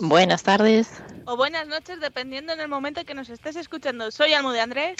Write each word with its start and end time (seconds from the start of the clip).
Buenas 0.00 0.44
tardes. 0.44 1.02
O 1.24 1.36
buenas 1.36 1.66
noches, 1.66 2.00
dependiendo 2.00 2.52
en 2.52 2.60
el 2.60 2.68
momento 2.68 3.04
que 3.04 3.14
nos 3.14 3.28
estés 3.28 3.56
escuchando. 3.56 4.10
Soy 4.10 4.32
Almo 4.32 4.52
de 4.52 4.60
Andrés. 4.60 4.96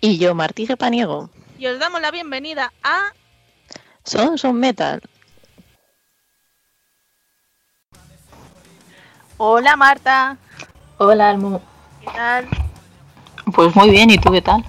Y 0.00 0.18
yo, 0.18 0.34
Martí 0.34 0.66
Paniego. 0.66 1.28
Y 1.58 1.66
os 1.66 1.78
damos 1.78 2.00
la 2.00 2.10
bienvenida 2.10 2.72
a... 2.82 3.12
Son 4.04 4.38
Son 4.38 4.58
Metal. 4.58 5.02
Hola 9.36 9.76
Marta. 9.76 10.38
Hola 10.98 11.30
Almo. 11.30 11.60
¿Qué 12.00 12.06
tal? 12.06 12.48
Pues 13.54 13.76
muy 13.76 13.90
bien, 13.90 14.10
¿y 14.10 14.18
tú 14.18 14.32
qué 14.32 14.40
tal? 14.40 14.64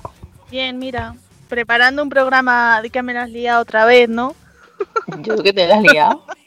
Bien, 0.52 0.78
mira, 0.78 1.16
preparando 1.48 2.04
un 2.04 2.10
programa 2.10 2.82
de 2.82 2.90
que 2.90 3.02
me 3.02 3.14
las 3.14 3.24
has 3.24 3.30
liado 3.30 3.62
otra 3.62 3.86
vez, 3.86 4.10
¿no? 4.10 4.36
Yo 5.20 5.42
que 5.42 5.54
te 5.54 5.68
la 5.68 5.78
has 5.78 5.84
liado. 5.84 6.26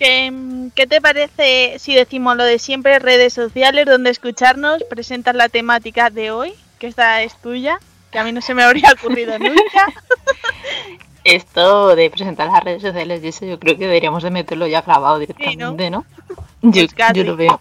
¿Qué, 0.00 0.32
¿Qué, 0.74 0.86
te 0.86 1.02
parece 1.02 1.78
si 1.78 1.94
decimos 1.94 2.34
lo 2.34 2.44
de 2.44 2.58
siempre, 2.58 2.98
redes 2.98 3.34
sociales, 3.34 3.84
donde 3.84 4.08
escucharnos, 4.08 4.82
presentar 4.84 5.34
la 5.34 5.50
temática 5.50 6.08
de 6.08 6.30
hoy, 6.30 6.54
que 6.78 6.86
esta 6.86 7.20
es 7.22 7.36
tuya, 7.36 7.78
que 8.10 8.18
a 8.18 8.24
mí 8.24 8.32
no 8.32 8.40
se 8.40 8.54
me 8.54 8.62
habría 8.62 8.90
ocurrido 8.92 9.38
nunca? 9.38 9.92
Esto 11.22 11.94
de 11.94 12.08
presentar 12.08 12.50
las 12.50 12.64
redes 12.64 12.80
sociales 12.80 13.22
y 13.22 13.28
eso 13.28 13.44
yo 13.44 13.60
creo 13.60 13.76
que 13.76 13.84
deberíamos 13.84 14.22
de 14.22 14.30
meterlo 14.30 14.66
ya 14.66 14.80
grabado 14.80 15.18
directamente, 15.18 15.84
Sí, 15.84 15.90
¿no? 15.90 16.06
Yo, 16.62 16.86
yo 17.12 17.24
lo 17.24 17.36
veo. 17.36 17.60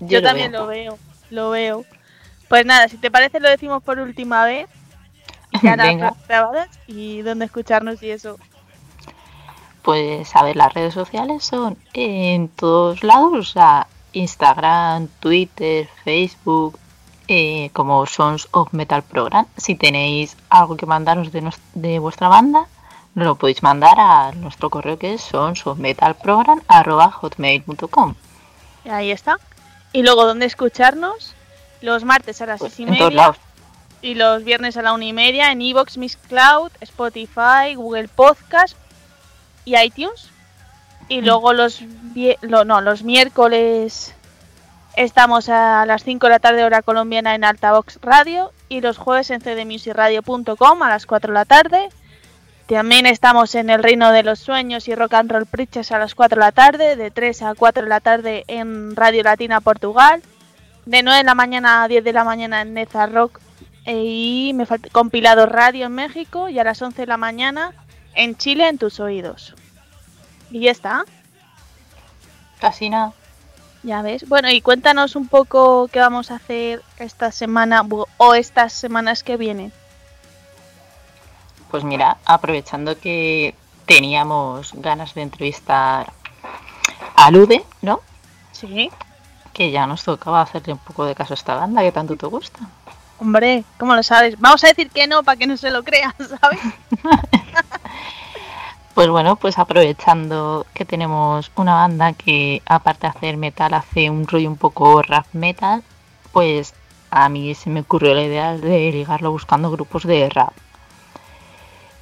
Yo, 0.00 0.22
también 0.22 0.52
lo 0.52 0.66
veo, 0.66 0.98
lo 1.28 1.50
veo. 1.50 1.84
Pues 2.48 2.64
nada, 2.64 2.88
si 2.88 2.96
te 2.96 3.10
parece 3.10 3.38
lo 3.38 3.50
decimos 3.50 3.82
por 3.82 3.98
última 3.98 4.46
vez. 4.46 4.66
Y 5.52 5.60
ya 5.62 5.76
grabadas 6.26 6.70
y 6.86 7.20
dónde 7.20 7.44
escucharnos 7.44 8.02
y 8.02 8.10
eso. 8.10 8.38
Pues 9.86 10.34
a 10.34 10.42
ver, 10.42 10.56
las 10.56 10.74
redes 10.74 10.94
sociales 10.94 11.44
son 11.44 11.78
en 11.94 12.48
todos 12.48 13.04
lados, 13.04 13.32
o 13.32 13.44
sea, 13.44 13.86
Instagram, 14.14 15.06
Twitter, 15.20 15.88
Facebook, 16.02 16.76
eh, 17.28 17.70
como 17.72 18.04
Sons 18.04 18.48
of 18.50 18.72
Metal 18.72 19.04
Program. 19.04 19.46
Si 19.56 19.76
tenéis 19.76 20.36
algo 20.50 20.76
que 20.76 20.86
mandaros 20.86 21.30
de, 21.30 21.98
vuestra 22.00 22.26
banda, 22.26 22.66
nos 23.14 23.26
lo 23.26 23.36
podéis 23.36 23.62
mandar 23.62 23.94
a 24.00 24.32
nuestro 24.32 24.70
correo 24.70 24.98
que 24.98 25.14
es 25.14 25.22
sonsofmetalprogram.hotmail.com 25.22 28.14
Y 28.84 28.88
ahí 28.88 29.12
está. 29.12 29.38
Y 29.92 30.02
luego 30.02 30.26
dónde 30.26 30.46
escucharnos 30.46 31.32
los 31.80 32.02
martes 32.02 32.42
a 32.42 32.46
las 32.46 32.58
Pues 32.58 32.72
seis 32.72 32.88
y 32.88 32.90
en 32.90 32.98
todos 32.98 33.12
media 33.12 33.22
lados. 33.22 33.36
y 34.02 34.16
los 34.16 34.42
viernes 34.42 34.76
a 34.76 34.82
la 34.82 34.94
una 34.94 35.04
y 35.04 35.12
media 35.12 35.52
en 35.52 35.62
Evox, 35.62 35.96
Mixcloud, 35.96 36.72
Spotify, 36.80 37.76
Google 37.76 38.08
Podcast 38.08 38.76
y 39.66 39.76
iTunes. 39.76 40.30
Y 41.08 41.20
luego 41.20 41.52
los, 41.52 41.82
lo- 42.40 42.64
no, 42.64 42.80
los 42.80 43.02
miércoles 43.02 44.14
estamos 44.96 45.48
a 45.50 45.84
las 45.86 46.02
5 46.04 46.26
de 46.26 46.30
la 46.30 46.38
tarde 46.38 46.64
hora 46.64 46.80
colombiana 46.80 47.34
en 47.34 47.44
Altavox 47.44 47.98
Radio 48.00 48.50
y 48.70 48.80
los 48.80 48.96
jueves 48.96 49.30
en 49.30 49.40
cdmusicradio.com 49.42 50.82
a 50.82 50.88
las 50.88 51.04
4 51.06 51.28
de 51.28 51.34
la 51.34 51.44
tarde. 51.44 51.88
También 52.66 53.06
estamos 53.06 53.54
en 53.54 53.70
el 53.70 53.82
Reino 53.82 54.10
de 54.10 54.24
los 54.24 54.40
Sueños 54.40 54.88
y 54.88 54.94
Rock 54.96 55.14
and 55.14 55.30
Roll 55.30 55.46
Preachers 55.46 55.92
a 55.92 55.98
las 55.98 56.16
4 56.16 56.36
de 56.36 56.40
la 56.46 56.50
tarde, 56.52 56.96
de 56.96 57.10
3 57.12 57.42
a 57.42 57.54
4 57.54 57.84
de 57.84 57.88
la 57.88 58.00
tarde 58.00 58.44
en 58.48 58.96
Radio 58.96 59.22
Latina 59.22 59.60
Portugal, 59.60 60.20
de 60.84 61.02
9 61.04 61.18
de 61.18 61.24
la 61.24 61.34
mañana 61.36 61.84
a 61.84 61.88
10 61.88 62.02
de 62.02 62.12
la 62.12 62.24
mañana 62.24 62.62
en 62.62 62.74
Neza 62.74 63.06
Rock 63.06 63.38
eh, 63.84 64.02
y 64.02 64.52
me 64.54 64.66
falta 64.66 64.88
compilado 64.90 65.46
radio 65.46 65.86
en 65.86 65.92
México 65.92 66.48
y 66.48 66.58
a 66.58 66.64
las 66.64 66.82
11 66.82 67.02
de 67.02 67.06
la 67.06 67.16
mañana 67.16 67.72
en 68.16 68.36
Chile 68.36 68.68
en 68.68 68.78
tus 68.78 68.98
oídos. 69.00 69.54
Y 70.50 70.60
ya 70.60 70.70
está, 70.70 71.04
Casi 72.60 72.88
nada. 72.88 73.12
ya 73.82 74.00
ves. 74.02 74.26
Bueno, 74.28 74.50
y 74.50 74.60
cuéntanos 74.62 75.14
un 75.14 75.28
poco 75.28 75.88
qué 75.88 76.00
vamos 76.00 76.30
a 76.30 76.36
hacer 76.36 76.82
esta 76.98 77.30
semana 77.32 77.84
o 78.16 78.34
estas 78.34 78.72
semanas 78.72 79.22
que 79.22 79.36
vienen. 79.36 79.72
Pues 81.70 81.84
mira, 81.84 82.16
aprovechando 82.24 82.98
que 82.98 83.54
teníamos 83.86 84.72
ganas 84.74 85.14
de 85.14 85.22
entrevistar 85.22 86.12
a 87.16 87.30
Lude, 87.30 87.64
¿no? 87.82 88.00
Sí. 88.52 88.90
Que 89.52 89.70
ya 89.70 89.86
nos 89.86 90.04
tocaba 90.04 90.40
hacerle 90.42 90.72
un 90.72 90.78
poco 90.78 91.04
de 91.04 91.14
caso 91.14 91.34
a 91.34 91.36
esta 91.36 91.54
banda 91.56 91.82
que 91.82 91.92
tanto 91.92 92.16
te 92.16 92.26
gusta. 92.26 92.60
Hombre, 93.18 93.64
¿cómo 93.78 93.94
lo 93.94 94.02
sabes? 94.02 94.38
Vamos 94.38 94.62
a 94.64 94.68
decir 94.68 94.90
que 94.90 95.06
no 95.06 95.22
para 95.22 95.36
que 95.36 95.46
no 95.46 95.56
se 95.56 95.70
lo 95.70 95.82
crean, 95.82 96.14
¿sabes? 96.40 96.60
Pues 98.94 99.10
bueno, 99.10 99.36
pues 99.36 99.58
aprovechando 99.58 100.64
que 100.72 100.86
tenemos 100.86 101.52
una 101.56 101.74
banda 101.74 102.14
que 102.14 102.62
aparte 102.64 103.02
de 103.02 103.08
hacer 103.08 103.36
metal 103.36 103.74
hace 103.74 104.08
un 104.08 104.26
rollo 104.26 104.48
un 104.48 104.56
poco 104.56 105.02
rap 105.02 105.26
metal, 105.34 105.82
pues 106.32 106.72
a 107.10 107.28
mí 107.28 107.54
se 107.54 107.68
me 107.68 107.80
ocurrió 107.80 108.14
la 108.14 108.22
idea 108.22 108.56
de 108.56 108.90
ligarlo 108.90 109.30
buscando 109.30 109.70
grupos 109.70 110.04
de 110.04 110.30
rap. 110.30 110.54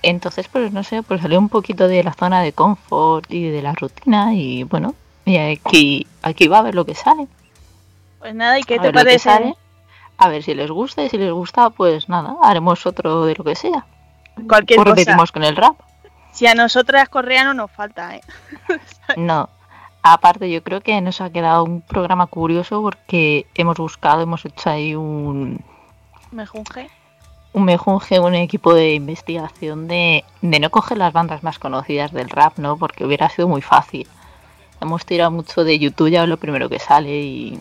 Entonces, 0.02 0.46
pues 0.46 0.70
no 0.72 0.84
sé, 0.84 1.02
pues 1.02 1.20
salió 1.20 1.40
un 1.40 1.48
poquito 1.48 1.88
de 1.88 2.04
la 2.04 2.12
zona 2.12 2.42
de 2.42 2.52
confort 2.52 3.28
y 3.28 3.48
de 3.48 3.60
la 3.60 3.72
rutina 3.72 4.32
y 4.32 4.62
bueno, 4.62 4.94
y 5.24 5.36
aquí, 5.38 6.06
aquí 6.22 6.46
va 6.46 6.58
a 6.58 6.62
ver 6.62 6.76
lo 6.76 6.84
que 6.84 6.94
sale. 6.94 7.26
Pues 8.20 8.36
nada, 8.36 8.56
¿y 8.56 8.62
qué 8.62 8.76
a 8.76 8.82
te 8.82 8.92
parece? 8.92 9.56
A 10.18 10.28
ver 10.28 10.42
si 10.42 10.54
les 10.54 10.70
gusta 10.70 11.02
y 11.04 11.08
si 11.08 11.18
les 11.18 11.32
gusta, 11.32 11.70
pues 11.70 12.08
nada, 12.08 12.36
haremos 12.42 12.86
otro 12.86 13.24
de 13.26 13.34
lo 13.34 13.44
que 13.44 13.54
sea. 13.56 13.84
Cualquier 14.48 14.80
O 14.80 14.84
cosa. 14.84 14.94
repetimos 14.94 15.32
con 15.32 15.44
el 15.44 15.56
rap. 15.56 15.76
Si 16.32 16.46
a 16.46 16.54
nosotras 16.54 17.08
Correa 17.08 17.44
no 17.44 17.54
nos 17.54 17.70
falta, 17.70 18.16
¿eh? 18.16 18.20
No. 19.16 19.48
Aparte, 20.02 20.50
yo 20.50 20.62
creo 20.62 20.80
que 20.82 21.00
nos 21.00 21.20
ha 21.20 21.30
quedado 21.30 21.64
un 21.64 21.80
programa 21.80 22.26
curioso 22.26 22.82
porque 22.82 23.46
hemos 23.54 23.76
buscado, 23.78 24.20
hemos 24.22 24.44
hecho 24.44 24.68
ahí 24.68 24.94
un, 24.94 25.64
Me 26.30 26.44
junge. 26.44 26.90
un 27.54 27.64
mejunje, 27.64 28.20
un 28.20 28.34
equipo 28.34 28.74
de 28.74 28.92
investigación 28.94 29.88
de, 29.88 30.24
de 30.42 30.60
no 30.60 30.68
coger 30.70 30.98
las 30.98 31.12
bandas 31.14 31.42
más 31.42 31.58
conocidas 31.58 32.12
del 32.12 32.28
rap, 32.28 32.58
¿no? 32.58 32.76
Porque 32.76 33.04
hubiera 33.06 33.28
sido 33.30 33.48
muy 33.48 33.62
fácil. 33.62 34.06
Hemos 34.80 35.06
tirado 35.06 35.30
mucho 35.30 35.64
de 35.64 35.78
YouTube, 35.78 36.10
ya 36.10 36.24
es 36.24 36.28
lo 36.28 36.36
primero 36.36 36.68
que 36.68 36.78
sale 36.80 37.20
y, 37.22 37.60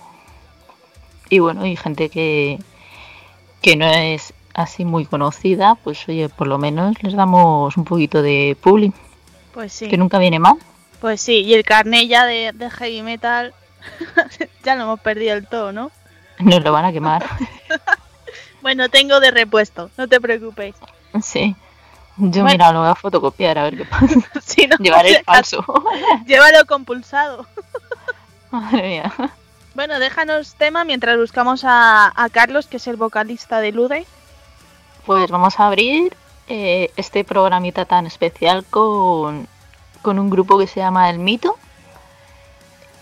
y 1.35 1.39
bueno, 1.39 1.65
y 1.65 1.75
gente 1.75 2.09
que, 2.09 2.59
que 3.61 3.75
no 3.75 3.85
es 3.87 4.33
así 4.53 4.85
muy 4.85 5.05
conocida, 5.05 5.75
pues 5.83 6.07
oye, 6.07 6.29
por 6.29 6.47
lo 6.47 6.57
menos 6.57 7.01
les 7.01 7.13
damos 7.13 7.75
un 7.77 7.85
poquito 7.85 8.21
de 8.21 8.55
publi, 8.61 8.93
Pues 9.53 9.73
sí. 9.73 9.87
que 9.87 9.97
nunca 9.97 10.19
viene 10.19 10.37
mal. 10.39 10.57
Pues 11.01 11.21
sí, 11.21 11.39
y 11.41 11.53
el 11.53 11.63
carnet 11.63 12.07
ya 12.07 12.25
de, 12.25 12.51
de 12.53 12.69
heavy 12.69 13.01
metal 13.01 13.53
ya 14.63 14.75
lo 14.75 14.83
hemos 14.83 14.99
perdido 14.99 15.35
del 15.35 15.47
todo, 15.47 15.71
¿no? 15.71 15.91
Nos 16.39 16.63
lo 16.63 16.71
van 16.71 16.85
a 16.85 16.91
quemar. 16.91 17.25
Bueno, 18.61 18.87
tengo 18.87 19.19
de 19.19 19.29
repuesto, 19.29 19.89
no 19.97 20.07
te 20.07 20.21
preocupes. 20.21 20.73
Sí. 21.21 21.53
Yo 22.15 22.43
Bueno. 22.43 22.45
mira, 22.45 22.71
lo 22.71 22.79
voy 22.79 22.87
a 22.87 22.95
fotocopiar 22.95 23.57
a 23.57 23.63
ver 23.63 23.75
qué 23.77 23.83
pasa. 23.85 24.05
Si 24.41 24.65
no, 24.67 24.77
Llevaré 24.77 25.17
el 25.17 25.23
falso. 25.25 25.65
Llévalo 26.25 26.65
compulsado. 26.65 27.45
Madre 28.51 28.81
mía. 28.87 29.13
Bueno, 29.75 29.97
déjanos 29.99 30.53
tema 30.53 30.83
mientras 30.83 31.17
buscamos 31.17 31.63
a, 31.65 32.11
a 32.15 32.29
Carlos, 32.29 32.67
que 32.67 32.77
es 32.77 32.87
el 32.87 32.95
vocalista 32.95 33.59
de 33.59 33.71
Lude. 33.71 34.05
Pues 35.05 35.31
vamos 35.31 35.59
a 35.59 35.65
abrir 35.65 36.15
eh, 36.47 36.91
este 36.95 37.23
programita 37.23 37.85
tan 37.85 38.05
especial 38.05 38.65
con, 38.65 39.47
con 40.03 40.19
un 40.19 40.29
grupo 40.29 40.59
que 40.59 40.67
se 40.67 40.79
llama 40.79 41.09
El 41.09 41.17
Mito. 41.17 41.57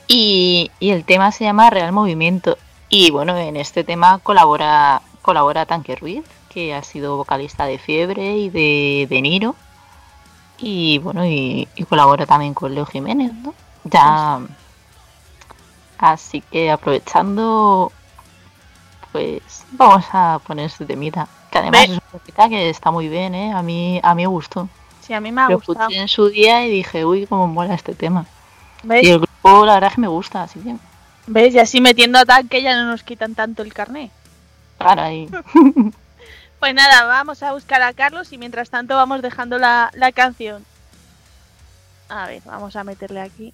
Y, 0.08 0.72
y 0.80 0.92
el 0.92 1.04
tema 1.04 1.32
se 1.32 1.44
llama 1.44 1.70
Real 1.70 1.92
Movimiento. 1.92 2.58
Y 2.88 3.12
bueno, 3.12 3.38
en 3.38 3.58
este 3.58 3.84
tema 3.84 4.20
colabora, 4.20 5.02
colabora 5.22 5.66
Tanque 5.66 5.96
Ruiz, 5.96 6.24
que 6.50 6.74
ha 6.74 6.84
sido 6.84 7.18
vocalista 7.18 7.66
de 7.66 7.80
Fiebre 7.80 8.38
y 8.38 8.50
de, 8.50 9.08
de 9.10 9.22
Niro. 9.22 9.56
Y 10.58 11.00
bueno, 11.00 11.26
y, 11.26 11.68
y 11.76 11.84
colabora 11.84 12.26
también 12.26 12.54
con 12.54 12.74
Leo 12.74 12.86
Jiménez, 12.86 13.34
¿no? 13.34 13.54
Ya. 13.84 14.40
Así 16.02 16.42
que 16.42 16.72
aprovechando, 16.72 17.94
pues 19.12 19.68
vamos 19.72 20.06
a 20.14 20.40
poner 20.46 20.68
este 20.68 20.86
temita. 20.86 21.30
Que 21.52 21.60
además 21.60 21.84
es 21.84 21.90
una 21.92 22.02
temita 22.12 22.50
que 22.50 22.70
está 22.70 22.92
muy 22.92 23.10
bien, 23.10 23.36
¿eh? 23.36 23.54
A 23.54 23.62
mí, 23.64 24.00
a 24.04 24.16
mí 24.16 24.24
me 24.24 24.28
gustó. 24.28 24.70
Sí, 25.02 25.14
a 25.14 25.22
mí 25.22 25.32
me 25.32 25.42
ha 25.42 25.50
Lo 25.50 25.60
gustado. 25.60 25.90
escuché 25.90 26.00
en 26.02 26.08
su 26.10 26.30
día 26.30 26.66
y 26.66 26.72
dije, 26.72 27.06
uy, 27.06 27.28
cómo 27.28 27.48
mola 27.48 27.76
este 27.76 27.96
tema. 27.96 28.30
¿Ves? 28.84 29.04
Y 29.04 29.10
el 29.12 29.20
grupo, 29.20 29.66
la 29.66 29.76
verdad 29.76 29.90
es 29.90 29.96
que 29.96 30.02
me 30.02 30.08
gusta, 30.10 30.44
así 30.44 30.60
que, 30.62 30.76
¿Ves? 31.28 31.54
Y 31.56 31.60
así 31.60 31.82
metiendo 31.82 32.20
a 32.20 32.26
tanque 32.26 32.62
ya 32.64 32.76
no 32.76 32.90
nos 32.92 33.04
quitan 33.04 33.36
tanto 33.36 33.64
el 33.64 33.74
carnet. 33.74 34.12
para 34.78 35.06
ahí. 35.06 35.30
Pues 36.60 36.76
nada, 36.76 37.06
vamos 37.06 37.44
a 37.44 37.54
buscar 37.54 37.82
a 37.84 37.94
Carlos 37.94 38.34
y 38.34 38.38
mientras 38.40 38.70
tanto 38.70 38.96
vamos 38.96 39.24
dejando 39.24 39.60
la, 39.60 39.92
la 39.96 40.12
canción. 40.12 40.66
A 42.10 42.28
ver, 42.28 42.44
vamos 42.46 42.76
a 42.76 42.84
meterle 42.84 43.22
aquí. 43.22 43.54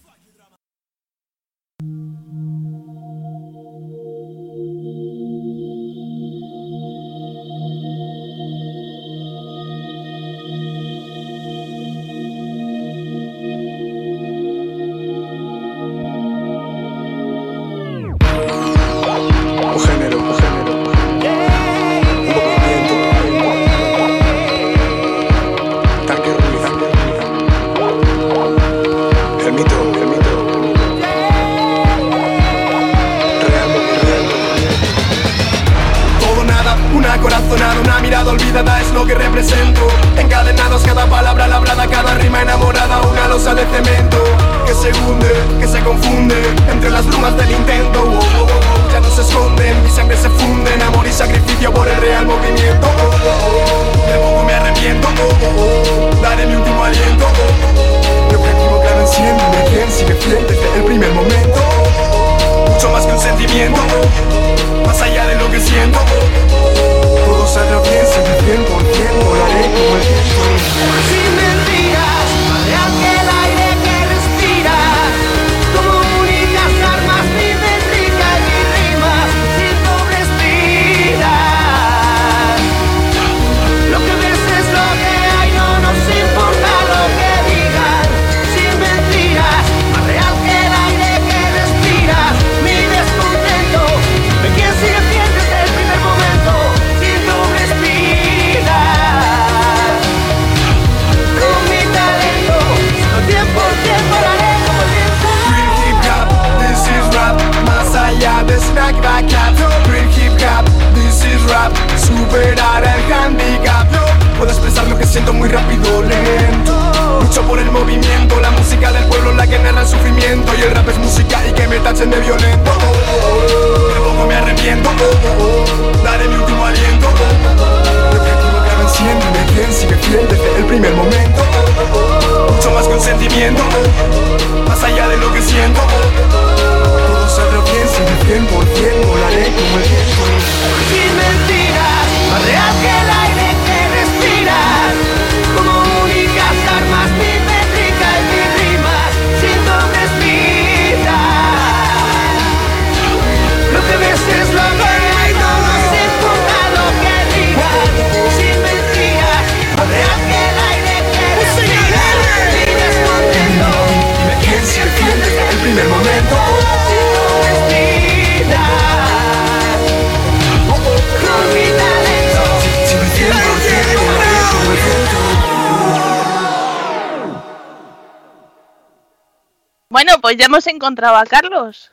Pues 180.38 180.44
ya 180.44 180.46
hemos 180.46 180.68
encontrado 180.68 181.16
a 181.16 181.26
Carlos. 181.26 181.92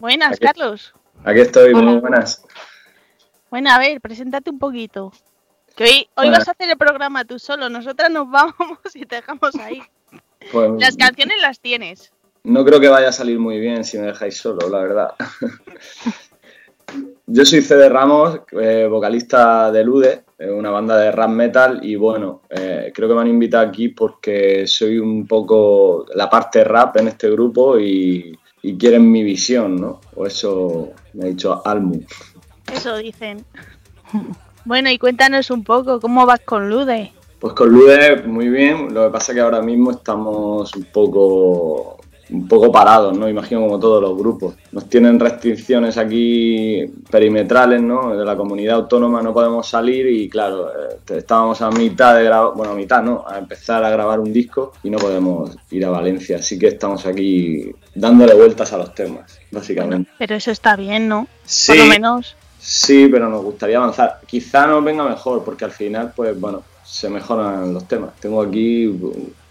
Buenas, 0.00 0.32
Aquí. 0.32 0.44
Carlos. 0.44 0.92
Aquí 1.24 1.38
estoy, 1.40 1.72
Hola. 1.72 1.82
muy 1.82 2.00
buenas. 2.00 2.42
Bueno, 3.48 3.70
a 3.70 3.78
ver, 3.78 4.00
preséntate 4.00 4.50
un 4.50 4.58
poquito. 4.58 5.12
Que 5.76 5.84
hoy, 5.84 5.90
hoy 5.90 6.08
Bueno. 6.16 6.32
vas 6.38 6.48
a 6.48 6.50
hacer 6.50 6.68
el 6.68 6.76
programa 6.76 7.24
tú 7.24 7.38
solo. 7.38 7.68
Nosotras 7.68 8.10
nos 8.10 8.28
vamos 8.28 8.56
y 8.94 9.06
te 9.06 9.16
dejamos 9.16 9.54
ahí. 9.54 9.80
Pues, 10.50 10.70
Las 10.80 10.96
canciones 10.96 11.36
las 11.40 11.60
tienes. 11.60 12.12
no 12.42 12.64
creo 12.64 12.80
que 12.80 12.88
vaya 12.88 13.10
a 13.10 13.12
salir 13.12 13.38
muy 13.38 13.60
bien 13.60 13.84
si 13.84 13.98
me 13.98 14.06
dejáis 14.06 14.36
solo, 14.38 14.68
la 14.68 14.78
verdad. 14.80 15.14
Yo 17.26 17.44
soy 17.44 17.62
Cede 17.62 17.88
Ramos, 17.88 18.40
eh, 18.60 18.88
vocalista 18.90 19.70
de 19.70 19.84
Lude, 19.84 20.24
una 20.48 20.70
banda 20.70 20.96
de 20.96 21.12
rap 21.12 21.30
metal, 21.30 21.80
y 21.82 21.96
bueno, 21.96 22.42
eh, 22.48 22.90
creo 22.94 23.08
que 23.08 23.14
me 23.14 23.20
han 23.20 23.28
invitado 23.28 23.68
aquí 23.68 23.88
porque 23.88 24.66
soy 24.66 24.98
un 24.98 25.26
poco 25.26 26.06
la 26.14 26.30
parte 26.30 26.64
rap 26.64 26.96
en 26.96 27.08
este 27.08 27.30
grupo 27.30 27.78
y, 27.78 28.38
y 28.62 28.78
quieren 28.78 29.10
mi 29.10 29.22
visión, 29.22 29.76
¿no? 29.76 30.00
O 30.16 30.26
eso 30.26 30.92
me 31.12 31.24
ha 31.24 31.28
dicho 31.28 31.60
Almu. 31.64 32.00
Eso 32.72 32.96
dicen. 32.96 33.44
Bueno, 34.64 34.90
y 34.90 34.98
cuéntanos 34.98 35.50
un 35.50 35.64
poco, 35.64 36.00
¿cómo 36.00 36.26
vas 36.26 36.40
con 36.40 36.70
Lude? 36.70 37.12
Pues 37.38 37.54
con 37.54 37.70
Lude 37.70 38.22
muy 38.26 38.48
bien, 38.48 38.92
lo 38.92 39.06
que 39.06 39.12
pasa 39.12 39.32
es 39.32 39.36
que 39.36 39.42
ahora 39.42 39.62
mismo 39.62 39.90
estamos 39.90 40.74
un 40.74 40.84
poco 40.84 41.99
un 42.32 42.46
poco 42.48 42.70
parados, 42.70 43.16
¿no? 43.16 43.28
Imagino 43.28 43.60
como 43.60 43.78
todos 43.78 44.02
los 44.02 44.16
grupos. 44.16 44.54
Nos 44.72 44.88
tienen 44.88 45.18
restricciones 45.18 45.96
aquí 45.96 46.84
perimetrales, 47.10 47.82
¿no? 47.82 48.16
De 48.16 48.24
la 48.24 48.36
comunidad 48.36 48.76
autónoma 48.76 49.22
no 49.22 49.32
podemos 49.32 49.68
salir 49.68 50.06
y 50.06 50.28
claro, 50.28 50.68
eh, 50.68 51.16
estábamos 51.16 51.60
a 51.62 51.70
mitad 51.70 52.16
de 52.16 52.24
grabar, 52.24 52.54
bueno, 52.54 52.72
a 52.72 52.76
mitad, 52.76 53.02
¿no? 53.02 53.24
A 53.26 53.38
empezar 53.38 53.84
a 53.84 53.90
grabar 53.90 54.20
un 54.20 54.32
disco 54.32 54.72
y 54.82 54.90
no 54.90 54.98
podemos 54.98 55.56
ir 55.70 55.84
a 55.84 55.90
Valencia, 55.90 56.38
así 56.38 56.58
que 56.58 56.68
estamos 56.68 57.06
aquí 57.06 57.70
dándole 57.94 58.34
vueltas 58.34 58.72
a 58.72 58.78
los 58.78 58.94
temas, 58.94 59.38
básicamente. 59.50 60.10
Pero 60.18 60.34
eso 60.34 60.50
está 60.50 60.76
bien, 60.76 61.08
¿no? 61.08 61.26
Sí, 61.44 61.72
Por 61.72 61.76
lo 61.78 61.86
menos. 61.86 62.36
Sí, 62.58 63.08
pero 63.10 63.28
nos 63.28 63.42
gustaría 63.42 63.78
avanzar. 63.78 64.20
Quizá 64.26 64.66
nos 64.66 64.84
venga 64.84 65.02
mejor, 65.02 65.42
porque 65.42 65.64
al 65.64 65.70
final, 65.70 66.12
pues 66.14 66.38
bueno, 66.38 66.62
se 66.84 67.08
mejoran 67.08 67.72
los 67.72 67.86
temas. 67.88 68.10
Tengo 68.20 68.42
aquí 68.42 68.92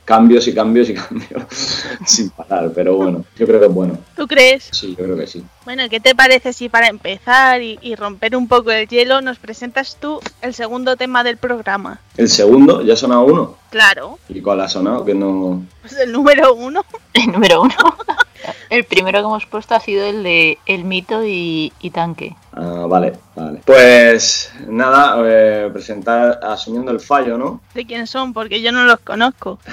cambios 0.09 0.47
y 0.47 0.55
cambios 0.55 0.89
y 0.89 0.93
cambios 0.95 1.43
sin 2.03 2.31
parar, 2.31 2.71
pero 2.73 2.95
bueno, 2.95 3.23
yo 3.37 3.45
creo 3.45 3.59
que 3.59 3.67
es 3.67 3.71
bueno. 3.71 3.99
¿Tú 4.15 4.27
crees? 4.27 4.67
Sí, 4.71 4.95
yo 4.97 5.03
creo 5.05 5.15
que 5.15 5.27
sí. 5.27 5.43
Bueno, 5.65 5.83
¿qué 5.87 5.99
te 5.99 6.15
parece 6.15 6.51
si 6.51 6.67
para 6.67 6.87
empezar 6.87 7.61
y, 7.61 7.77
y 7.79 7.93
romper 7.93 8.35
un 8.35 8.47
poco 8.47 8.71
el 8.71 8.87
hielo 8.87 9.21
nos 9.21 9.37
presentas 9.37 9.97
tú 10.01 10.19
el 10.41 10.55
segundo 10.55 10.95
tema 10.95 11.23
del 11.23 11.37
programa? 11.37 11.99
El 12.17 12.27
segundo, 12.27 12.81
ya 12.81 12.93
ha 12.93 12.97
sonado 12.97 13.25
uno. 13.25 13.55
Claro, 13.69 14.17
¿Y 14.27 14.41
cuál 14.41 14.61
ha 14.61 14.67
sonado? 14.67 15.05
Que 15.05 15.13
no. 15.13 15.63
pues 15.81 15.93
el 15.93 16.11
número 16.11 16.55
uno. 16.55 16.83
El 17.13 17.31
número 17.31 17.61
uno. 17.61 17.75
El 18.71 18.85
primero 18.85 19.19
que 19.19 19.25
hemos 19.25 19.45
puesto 19.45 19.75
ha 19.75 19.79
sido 19.79 20.05
el 20.05 20.23
de 20.23 20.57
El 20.65 20.85
mito 20.85 21.23
y, 21.25 21.73
y 21.81 21.89
tanque. 21.91 22.35
Ah, 22.51 22.85
vale, 22.87 23.13
vale. 23.35 23.61
Pues 23.65 24.51
nada, 24.67 25.21
eh, 25.25 25.69
presentar 25.71 26.39
asumiendo 26.43 26.91
el 26.91 26.99
fallo, 26.99 27.37
¿no? 27.37 27.61
¿De 27.73 27.85
quién 27.85 28.07
son? 28.07 28.33
Porque 28.33 28.61
yo 28.61 28.71
no 28.71 28.83
los 28.85 28.99
conozco. 28.99 29.59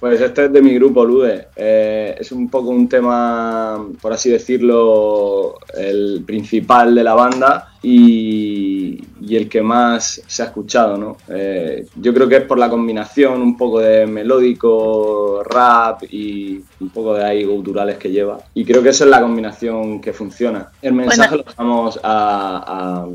Pues 0.00 0.20
este 0.20 0.46
es 0.46 0.52
de 0.52 0.62
mi 0.62 0.74
grupo 0.74 1.04
Lude. 1.04 1.48
Eh, 1.54 2.16
es 2.18 2.32
un 2.32 2.48
poco 2.48 2.70
un 2.70 2.88
tema, 2.88 3.84
por 4.00 4.12
así 4.12 4.30
decirlo, 4.30 5.58
el 5.76 6.22
principal 6.26 6.94
de 6.94 7.04
la 7.04 7.14
banda 7.14 7.72
y, 7.82 9.02
y 9.20 9.36
el 9.36 9.48
que 9.48 9.62
más 9.62 10.22
se 10.26 10.42
ha 10.42 10.46
escuchado, 10.46 10.96
¿no? 10.96 11.16
Eh, 11.28 11.86
yo 11.96 12.12
creo 12.12 12.28
que 12.28 12.36
es 12.36 12.44
por 12.44 12.58
la 12.58 12.68
combinación 12.68 13.40
un 13.40 13.56
poco 13.56 13.80
de 13.80 14.06
melódico, 14.06 15.42
rap 15.44 16.02
y 16.10 16.62
un 16.80 16.90
poco 16.90 17.14
de 17.14 17.24
ahí 17.24 17.44
culturales 17.44 17.96
que 17.96 18.10
lleva. 18.10 18.38
Y 18.54 18.64
creo 18.64 18.82
que 18.82 18.90
esa 18.90 19.04
es 19.04 19.10
la 19.10 19.20
combinación 19.20 20.00
que 20.00 20.12
funciona. 20.12 20.70
El 20.82 20.94
mensaje 20.94 21.36
lo 21.36 21.42
dejamos 21.42 22.00
a, 22.02 22.19
a- 22.22 23.06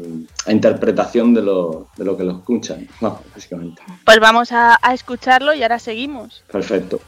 a 0.46 0.52
interpretación 0.52 1.34
de 1.34 1.42
lo, 1.42 1.88
de 1.98 2.06
lo 2.06 2.16
que 2.18 2.24
lo 2.24 2.32
escuchan, 2.34 2.88
no, 3.02 3.22
básicamente. 3.34 3.82
Pues 4.06 4.20
vamos 4.20 4.52
a, 4.52 4.78
a 4.82 4.94
escucharlo 4.94 5.54
y 5.54 5.64
ahora 5.64 5.80
seguimos. 5.80 6.44
Perfecto. 6.52 7.00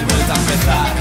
Y 0.00 0.04
vuelta 0.04 0.32
a 0.32 0.36
empezar. 0.36 0.92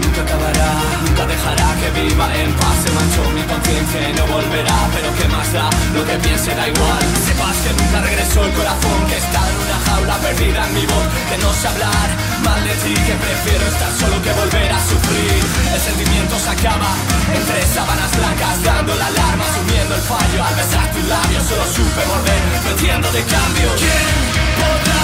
Nunca 0.00 0.22
acabará 0.22 0.70
Nunca 1.04 1.26
dejará 1.26 1.66
que 1.80 1.88
viva 2.00 2.26
en 2.36 2.52
paz. 2.54 2.76
Se 2.84 2.90
manchó 2.94 3.22
mi 3.34 3.42
conciencia 3.42 4.00
y 4.08 4.12
no 4.14 4.24
volverá 4.26 4.78
Pero 4.94 5.08
qué 5.18 5.26
más 5.28 5.52
da, 5.52 5.66
lo 5.94 6.02
que 6.06 6.16
piense 6.22 6.54
da 6.54 6.68
igual. 6.68 7.02
Sepas 7.26 7.56
que 7.64 7.72
nunca 7.74 7.98
regresó 8.06 8.44
el 8.44 8.52
corazón 8.54 8.98
Que 9.10 9.18
está 9.18 9.40
en 9.50 9.56
una 9.66 9.78
jaula 9.86 10.14
perdida 10.22 10.60
en 10.66 10.74
mi 10.74 10.84
voz. 10.86 11.06
Que 11.28 11.36
no 11.42 11.50
sé 11.52 11.66
hablar 11.68 12.08
mal 12.46 12.60
de 12.62 12.74
ti 12.82 12.94
Que 12.94 13.14
prefiero 13.18 13.64
estar 13.66 13.92
solo 13.98 14.16
que 14.22 14.32
volver 14.32 14.70
a 14.70 14.80
sufrir. 14.86 15.40
El 15.74 15.80
sentimiento 15.80 16.34
se 16.38 16.50
acaba 16.54 16.90
entre 17.34 17.58
sábanas 17.66 18.10
blancas 18.14 18.54
Dando 18.62 18.94
la 18.94 19.06
alarma, 19.10 19.44
asumiendo 19.50 19.92
el 19.98 20.04
fallo. 20.06 20.38
Al 20.44 20.54
besar 20.54 20.86
tus 20.94 21.04
labios 21.10 21.42
solo 21.50 21.64
supe 21.66 22.02
volver 22.06 22.40
No 22.62 22.70
entiendo 22.78 23.06
de 23.10 23.22
cambio. 23.26 23.68
¿Quién 23.74 24.06
podrá 24.54 25.02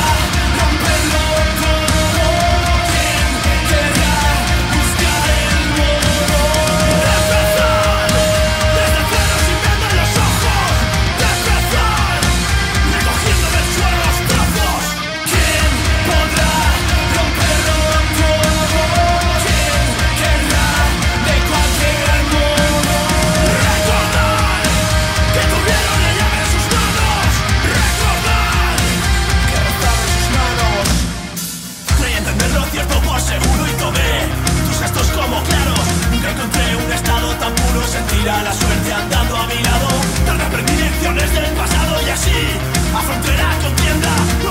romperlo 0.62 1.36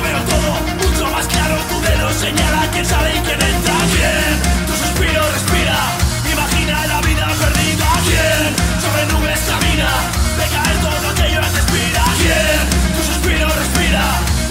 Veo 0.05 0.21
todo 0.29 0.51
mucho 0.81 1.05
más 1.11 1.25
claro 1.27 1.55
Tu 1.69 1.81
dedo 1.81 2.11
señala 2.13 2.67
quién 2.71 2.85
sale 2.85 3.09
y 3.15 3.19
quién 3.19 3.41
entra. 3.41 3.75
Tu 4.67 4.73
suspiro 4.73 5.21
respira 5.33 5.77
Imagina 6.31 6.87
la 6.87 7.01
vida 7.01 7.27
perdida 7.41 7.87
¿Quién? 8.07 8.49
Sobre 8.81 9.05
nubes 9.11 9.39
camina 9.49 9.89
De 10.39 10.45
caer 10.53 10.77
todo 10.81 11.05
aquello 11.13 11.41
que 11.53 11.59
expira 11.63 12.03
¿Quién? 12.21 12.61
Tu 12.95 13.01
suspiro 13.09 13.47
respira 13.61 14.03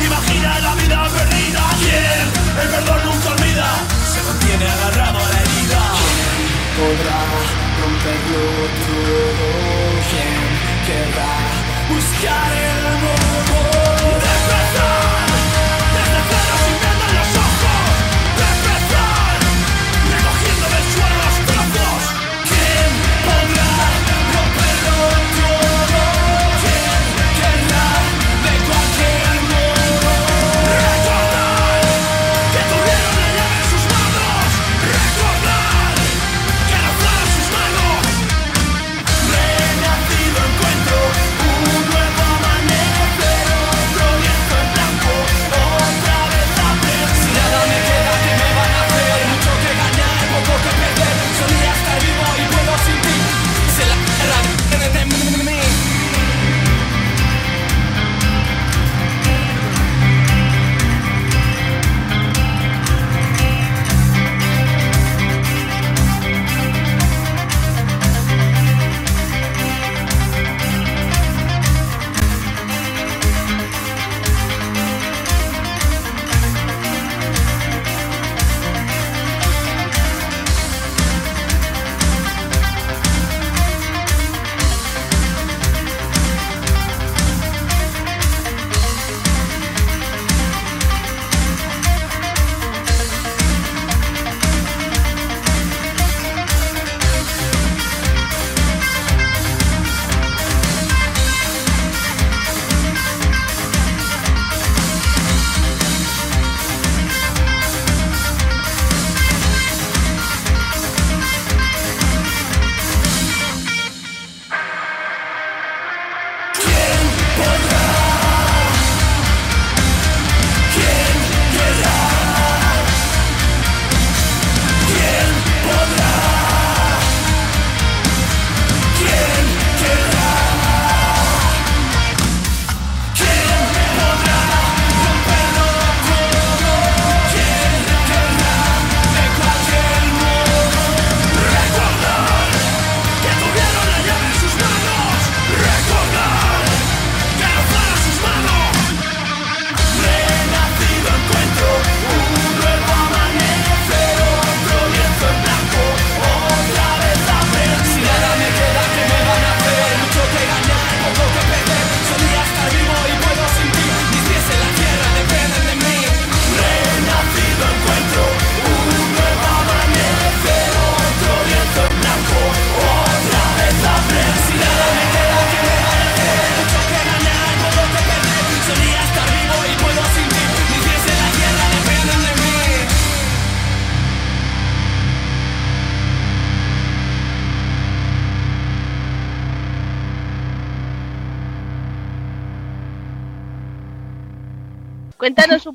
Imagina 0.07 0.51
la 0.61 0.75
vida 0.75 0.99
perdida 1.17 1.63
¿Quién? 1.83 2.25
El 2.63 2.69
perdón 2.75 3.01
nunca 3.05 3.29
olvida 3.31 3.69
Se 4.13 4.21
mantiene 4.23 4.67
agarrado 4.71 5.19
a 5.19 5.29
la 5.33 5.39
herida 5.43 5.83
¿Quién 5.99 6.39
podrá 6.79 7.21
romperlo 7.81 8.45
todo? 8.87 9.47
¿Quién 10.11 10.43
querrá 10.87 11.35
buscar 11.91 12.51
el 12.53 13.04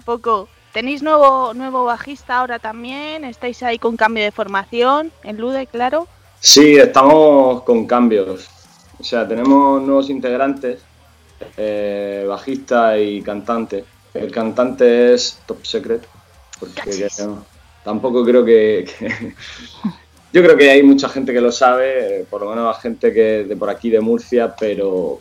poco. 0.09 0.49
¿Tenéis 0.73 1.03
nuevo, 1.03 1.53
nuevo 1.53 1.83
bajista 1.83 2.39
ahora 2.39 2.57
también? 2.57 3.23
¿Estáis 3.23 3.61
ahí 3.61 3.77
con 3.77 3.95
cambio 3.95 4.23
de 4.23 4.31
formación? 4.31 5.11
En 5.23 5.37
Lude, 5.37 5.67
claro. 5.67 6.07
Sí, 6.39 6.77
estamos 6.77 7.61
con 7.61 7.85
cambios. 7.85 8.49
O 8.99 9.03
sea, 9.03 9.27
tenemos 9.27 9.83
nuevos 9.83 10.09
integrantes, 10.09 10.79
eh, 11.57 12.25
bajista 12.27 12.97
y 12.97 13.21
cantante. 13.21 13.85
El 14.15 14.31
cantante 14.31 15.13
es 15.13 15.39
Top 15.45 15.63
Secret, 15.63 16.07
porque 16.59 17.07
tampoco 17.83 18.25
creo 18.25 18.43
que, 18.43 18.89
que, 18.89 19.35
Yo 20.33 20.41
creo 20.41 20.57
que 20.57 20.71
hay 20.71 20.81
mucha 20.81 21.07
gente 21.07 21.33
que 21.33 21.41
lo 21.41 21.51
sabe, 21.51 22.25
por 22.31 22.41
lo 22.41 22.49
menos 22.49 22.65
la 22.65 22.81
gente 22.81 23.13
que 23.13 23.43
de 23.43 23.55
por 23.55 23.69
aquí 23.69 23.91
de 23.91 23.99
Murcia, 23.99 24.55
pero, 24.59 25.19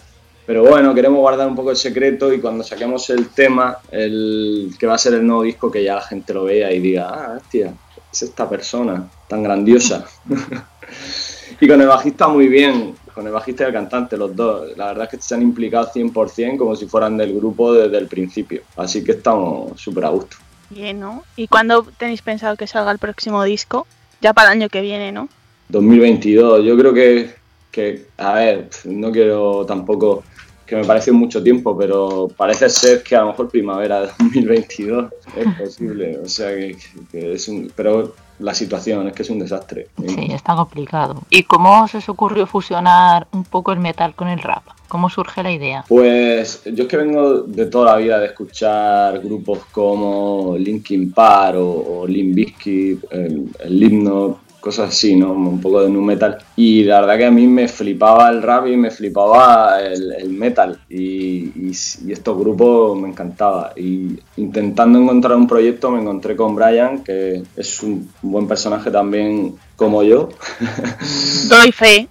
pero 0.48 0.62
bueno, 0.62 0.94
queremos 0.94 1.18
guardar 1.18 1.46
un 1.46 1.54
poco 1.54 1.72
el 1.72 1.76
secreto 1.76 2.32
y 2.32 2.40
cuando 2.40 2.64
saquemos 2.64 3.10
el 3.10 3.28
tema, 3.28 3.76
el 3.90 4.74
que 4.78 4.86
va 4.86 4.94
a 4.94 4.98
ser 4.98 5.12
el 5.12 5.26
nuevo 5.26 5.42
disco, 5.42 5.70
que 5.70 5.84
ya 5.84 5.96
la 5.96 6.00
gente 6.00 6.32
lo 6.32 6.44
vea 6.44 6.72
y 6.72 6.80
diga, 6.80 7.10
ah, 7.10 7.34
hostia, 7.36 7.74
es 8.10 8.22
esta 8.22 8.48
persona 8.48 9.10
tan 9.28 9.42
grandiosa. 9.42 10.06
y 11.60 11.68
con 11.68 11.82
el 11.82 11.86
bajista 11.86 12.28
muy 12.28 12.48
bien, 12.48 12.94
con 13.14 13.26
el 13.26 13.32
bajista 13.34 13.64
y 13.64 13.66
el 13.66 13.72
cantante, 13.74 14.16
los 14.16 14.34
dos. 14.34 14.74
La 14.78 14.86
verdad 14.86 15.04
es 15.04 15.10
que 15.10 15.22
se 15.22 15.34
han 15.34 15.42
implicado 15.42 15.92
100% 15.92 16.56
como 16.56 16.74
si 16.74 16.86
fueran 16.86 17.18
del 17.18 17.34
grupo 17.34 17.74
desde 17.74 17.98
el 17.98 18.06
principio. 18.06 18.62
Así 18.76 19.04
que 19.04 19.12
estamos 19.12 19.78
súper 19.78 20.06
a 20.06 20.08
gusto. 20.08 20.38
Bien, 20.70 20.98
¿no? 20.98 21.24
¿Y 21.36 21.48
cuándo 21.48 21.86
tenéis 21.98 22.22
pensado 22.22 22.56
que 22.56 22.66
salga 22.66 22.90
el 22.90 22.98
próximo 22.98 23.44
disco? 23.44 23.86
Ya 24.22 24.32
para 24.32 24.52
el 24.52 24.62
año 24.62 24.70
que 24.70 24.80
viene, 24.80 25.12
¿no? 25.12 25.28
2022, 25.68 26.64
yo 26.64 26.78
creo 26.78 26.94
que, 26.94 27.34
que, 27.70 28.06
a 28.16 28.32
ver, 28.32 28.70
no 28.86 29.12
quiero 29.12 29.66
tampoco 29.66 30.24
que 30.68 30.76
me 30.76 30.84
parece 30.84 31.10
mucho 31.10 31.42
tiempo, 31.42 31.76
pero 31.76 32.28
parece 32.36 32.68
ser 32.68 33.02
que 33.02 33.16
a 33.16 33.22
lo 33.22 33.28
mejor 33.28 33.48
primavera 33.48 34.02
de 34.02 34.06
2022 34.18 35.12
es 35.34 35.54
posible. 35.58 36.18
O 36.18 36.28
sea 36.28 36.50
que, 36.50 36.76
que 37.10 37.32
es 37.32 37.48
un. 37.48 37.72
Pero 37.74 38.14
la 38.38 38.54
situación 38.54 39.08
es 39.08 39.14
que 39.14 39.22
es 39.22 39.30
un 39.30 39.38
desastre. 39.38 39.88
Sí, 40.06 40.28
está 40.30 40.54
complicado. 40.54 41.22
¿Y 41.30 41.44
cómo 41.44 41.88
se 41.88 41.98
os 41.98 42.08
ocurrió 42.10 42.46
fusionar 42.46 43.26
un 43.32 43.44
poco 43.44 43.72
el 43.72 43.80
metal 43.80 44.14
con 44.14 44.28
el 44.28 44.40
rap? 44.40 44.62
¿Cómo 44.88 45.08
surge 45.08 45.42
la 45.42 45.50
idea? 45.50 45.84
Pues 45.88 46.62
yo 46.64 46.84
es 46.84 46.88
que 46.88 46.96
vengo 46.98 47.42
de 47.42 47.66
toda 47.66 47.92
la 47.92 47.98
vida 47.98 48.18
de 48.18 48.26
escuchar 48.26 49.20
grupos 49.20 49.60
como 49.72 50.54
Linkin 50.58 51.12
Park 51.12 51.56
o, 51.56 52.00
o 52.00 52.06
Limp 52.06 52.34
Bizkit, 52.34 53.04
el, 53.10 53.48
el 53.60 53.82
himno, 53.82 54.40
cosas 54.60 54.90
así, 54.90 55.16
¿no? 55.16 55.32
Un 55.32 55.60
poco 55.60 55.82
de 55.82 55.90
nu 55.90 56.00
metal. 56.00 56.38
Y 56.56 56.84
la 56.84 57.00
verdad 57.00 57.18
que 57.18 57.26
a 57.26 57.30
mí 57.30 57.46
me 57.46 57.68
flipaba 57.68 58.28
el 58.30 58.42
rap 58.42 58.66
y 58.66 58.76
me 58.76 58.90
flipaba 58.90 59.80
el, 59.80 60.12
el 60.12 60.30
metal. 60.30 60.78
Y, 60.88 61.68
y, 61.68 61.72
y 62.06 62.12
estos 62.12 62.38
grupos 62.38 62.98
me 62.98 63.08
encantaba. 63.08 63.72
Y 63.76 64.18
intentando 64.36 64.98
encontrar 64.98 65.36
un 65.36 65.46
proyecto 65.46 65.90
me 65.90 66.00
encontré 66.00 66.36
con 66.36 66.54
Brian, 66.54 67.02
que 67.04 67.42
es 67.56 67.82
un 67.82 68.10
buen 68.22 68.46
personaje 68.46 68.90
también 68.90 69.56
como 69.76 70.02
yo. 70.02 70.28
Doy 71.48 71.72
fe. 71.72 72.08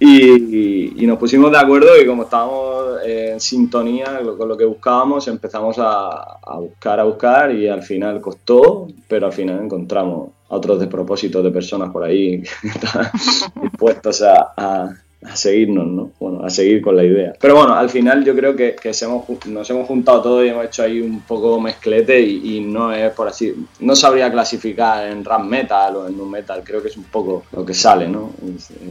y, 0.00 1.02
y 1.02 1.06
nos 1.06 1.18
pusimos 1.18 1.50
de 1.50 1.58
acuerdo 1.58 2.00
y 2.00 2.06
como 2.06 2.24
estábamos 2.24 2.76
en 3.04 3.40
sintonía 3.40 4.20
con 4.36 4.48
lo 4.48 4.56
que 4.56 4.64
buscábamos, 4.64 5.28
empezamos 5.28 5.78
a, 5.78 6.38
a 6.42 6.58
buscar, 6.58 7.00
a 7.00 7.04
buscar 7.04 7.54
y 7.54 7.68
al 7.68 7.82
final 7.82 8.20
costó, 8.20 8.88
pero 9.08 9.26
al 9.26 9.32
final 9.32 9.62
encontramos 9.62 10.30
a 10.48 10.54
otros 10.56 10.78
despropósitos 10.80 11.42
de 11.42 11.50
personas 11.50 11.90
por 11.90 12.04
ahí 12.04 12.42
dispuestos 13.62 14.22
a, 14.22 14.94
a 15.24 15.34
seguirnos, 15.34 15.86
¿no? 15.86 16.10
Bueno, 16.20 16.44
a 16.44 16.50
seguir 16.50 16.82
con 16.82 16.96
la 16.96 17.04
idea. 17.04 17.32
Pero 17.40 17.56
bueno, 17.56 17.74
al 17.74 17.88
final 17.90 18.24
yo 18.24 18.34
creo 18.34 18.54
que, 18.54 18.76
que 18.76 18.92
se 18.92 19.06
hemos, 19.06 19.24
nos 19.46 19.68
hemos 19.70 19.86
juntado 19.86 20.22
todos 20.22 20.44
y 20.44 20.48
hemos 20.48 20.66
hecho 20.66 20.82
ahí 20.82 21.00
un 21.00 21.20
poco 21.20 21.60
mezclete 21.60 22.20
y, 22.20 22.56
y, 22.56 22.60
no 22.60 22.92
es 22.92 23.12
por 23.12 23.28
así, 23.28 23.54
no 23.80 23.96
sabría 23.96 24.30
clasificar 24.30 25.08
en 25.08 25.24
rap 25.24 25.42
metal 25.42 25.96
o 25.96 26.08
en 26.08 26.16
nu 26.16 26.26
metal, 26.26 26.62
creo 26.64 26.82
que 26.82 26.88
es 26.88 26.96
un 26.96 27.04
poco 27.04 27.44
lo 27.52 27.64
que 27.64 27.74
sale, 27.74 28.08
¿no? 28.08 28.30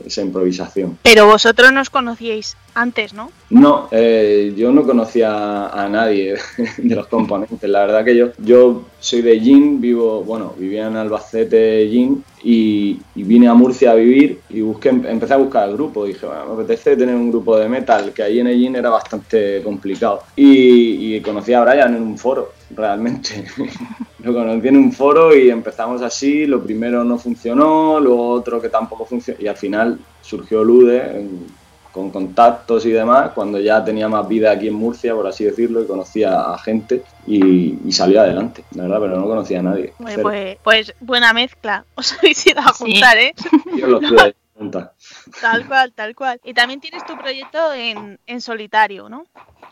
Esa 0.05 0.21
improvisación. 0.21 0.97
Pero 1.03 1.27
vosotros 1.27 1.71
nos 1.71 1.89
conocíais 1.89 2.57
antes, 2.73 3.13
¿no? 3.13 3.31
No, 3.49 3.88
eh, 3.91 4.53
yo 4.57 4.71
no 4.71 4.83
conocía 4.83 5.67
a 5.67 5.88
nadie 5.88 6.35
de 6.77 6.95
los 6.95 7.07
componentes, 7.07 7.69
la 7.69 7.85
verdad 7.85 8.03
que 8.03 8.15
yo, 8.15 8.31
yo 8.39 8.83
soy 8.99 9.21
de 9.21 9.39
Gin, 9.39 9.79
vivo, 9.79 10.23
bueno, 10.23 10.53
vivía 10.57 10.88
en 10.88 10.97
Albacete, 10.97 11.88
Gin, 11.89 12.23
y, 12.47 13.01
y, 13.15 13.23
vine 13.23 13.47
a 13.47 13.55
Murcia 13.55 13.89
a 13.89 13.95
vivir 13.95 14.39
y 14.51 14.62
busqué, 14.62 14.89
empecé 14.89 15.34
a 15.34 15.38
buscar 15.38 15.67
el 15.67 15.73
grupo. 15.73 16.05
Dije, 16.05 16.27
bueno, 16.27 16.45
me 16.45 16.53
apetece 16.53 16.95
tener 16.95 17.15
un 17.15 17.31
grupo 17.31 17.58
de 17.58 17.67
metal, 17.67 18.13
que 18.13 18.21
ahí 18.21 18.39
en 18.39 18.45
Egin 18.45 18.75
era 18.75 18.91
bastante 18.91 19.63
complicado. 19.63 20.21
Y, 20.36 21.15
y, 21.15 21.21
conocí 21.21 21.53
a 21.53 21.63
Brian 21.63 21.95
en 21.95 22.03
un 22.03 22.19
foro, 22.19 22.51
realmente. 22.69 23.45
lo 24.19 24.31
conocí 24.31 24.67
en 24.67 24.77
un 24.77 24.91
foro 24.91 25.36
y 25.36 25.49
empezamos 25.49 26.03
así. 26.03 26.45
Lo 26.45 26.62
primero 26.62 27.03
no 27.03 27.17
funcionó, 27.17 27.99
lo 27.99 28.15
otro 28.15 28.62
que 28.62 28.69
tampoco 28.69 29.05
funcionó. 29.05 29.41
Y 29.41 29.47
al 29.47 29.58
final 29.58 29.97
surgió 30.21 30.63
Lude 30.63 31.27
con 31.95 32.12
contactos 32.12 32.86
y 32.86 32.91
demás, 32.91 33.31
cuando 33.34 33.58
ya 33.58 33.81
tenía 33.81 34.10
más 34.10 34.27
vida 34.27 34.51
aquí 34.51 34.67
en 34.67 34.73
Murcia, 34.73 35.15
por 35.15 35.25
así 35.27 35.45
decirlo, 35.45 35.81
y 35.81 35.88
conocía 35.88 36.41
a 36.41 36.58
gente 36.58 37.03
y, 37.25 37.88
y 37.88 37.91
salió 37.93 38.19
adelante, 38.19 38.65
la 38.75 38.84
verdad, 38.84 38.99
pero 38.99 39.17
no 39.17 39.25
conocía 39.25 39.60
a 39.60 39.63
nadie. 39.63 39.93
Pues, 39.97 40.17
pues, 40.17 40.58
pues, 40.62 40.93
buena 40.99 41.31
mezcla, 41.31 41.86
os 41.95 42.12
habéis 42.12 42.45
ido 42.47 42.60
a 42.60 42.73
juntar, 42.73 43.17
¿eh? 43.17 43.34
Yo 43.77 43.97
tuve 44.01 44.36
juntar. 44.58 44.91
Tal 45.39 45.65
cual, 45.65 45.93
tal 45.93 46.15
cual. 46.15 46.41
Y 46.43 46.53
también 46.53 46.81
tienes 46.81 47.05
tu 47.05 47.17
proyecto 47.17 47.73
en, 47.73 48.19
en 48.25 48.41
solitario, 48.41 49.08
¿no? 49.08 49.25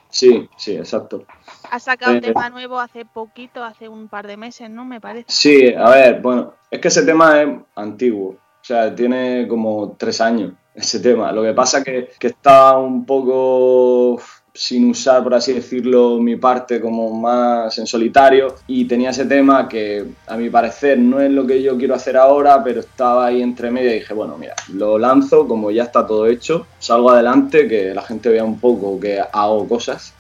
Sí, 0.10 0.48
sí, 0.56 0.78
exacto. 0.78 1.26
Has 1.72 1.84
sacado 1.84 2.14
eh, 2.14 2.16
un 2.16 2.22
tema 2.22 2.50
nuevo 2.50 2.80
hace 2.80 3.04
poquito, 3.04 3.66
hace 3.66 3.90
un 3.90 4.08
par 4.08 4.28
de 4.28 4.38
meses, 4.38 4.70
¿no? 4.70 4.86
Me 4.86 5.02
parece. 5.02 5.26
Sí, 5.28 5.74
a 5.74 5.90
ver, 5.90 6.22
bueno, 6.22 6.54
es 6.72 6.80
que 6.80 6.88
ese 6.88 7.04
tema 7.04 7.42
es 7.42 7.50
antiguo, 7.76 8.30
o 8.30 8.66
sea, 8.66 8.96
tiene 8.96 9.46
como 9.46 9.98
tres 10.00 10.22
años 10.22 10.54
ese 10.74 11.00
tema. 11.00 11.32
Lo 11.32 11.44
que 11.44 11.54
pasa 11.54 11.84
que, 11.84 12.10
que 12.20 12.28
está 12.28 12.78
un 12.78 13.06
poco 13.06 14.20
sin 14.54 14.90
usar, 14.90 15.24
por 15.24 15.34
así 15.34 15.54
decirlo, 15.54 16.20
mi 16.20 16.36
parte 16.36 16.80
como 16.80 17.12
más 17.12 17.78
en 17.80 17.88
solitario 17.88 18.56
y 18.68 18.86
tenía 18.86 19.10
ese 19.10 19.26
tema 19.26 19.68
que 19.68 20.06
a 20.28 20.38
mi 20.38 20.50
parecer 20.50 21.00
no 21.00 21.20
es 21.20 21.32
lo 21.32 21.48
que 21.48 21.62
yo 21.64 21.76
quiero 21.78 21.96
hacer 21.96 22.18
ahora, 22.18 22.64
pero 22.64 22.82
estaba 22.82 23.26
ahí 23.26 23.42
entre 23.42 23.72
medio 23.72 23.90
y 23.90 23.96
dije, 23.96 24.14
bueno, 24.14 24.38
mira, 24.38 24.54
lo 24.72 25.00
lanzo, 25.00 25.48
como 25.48 25.72
ya 25.72 25.84
está 25.84 26.06
todo 26.06 26.28
hecho, 26.28 26.68
salgo 26.78 27.10
adelante, 27.10 27.68
que 27.68 27.94
la 27.96 28.04
gente 28.04 28.30
vea 28.30 28.44
un 28.44 28.60
poco 28.60 29.00
que 29.00 29.20
hago 29.20 29.68
cosas. 29.68 30.14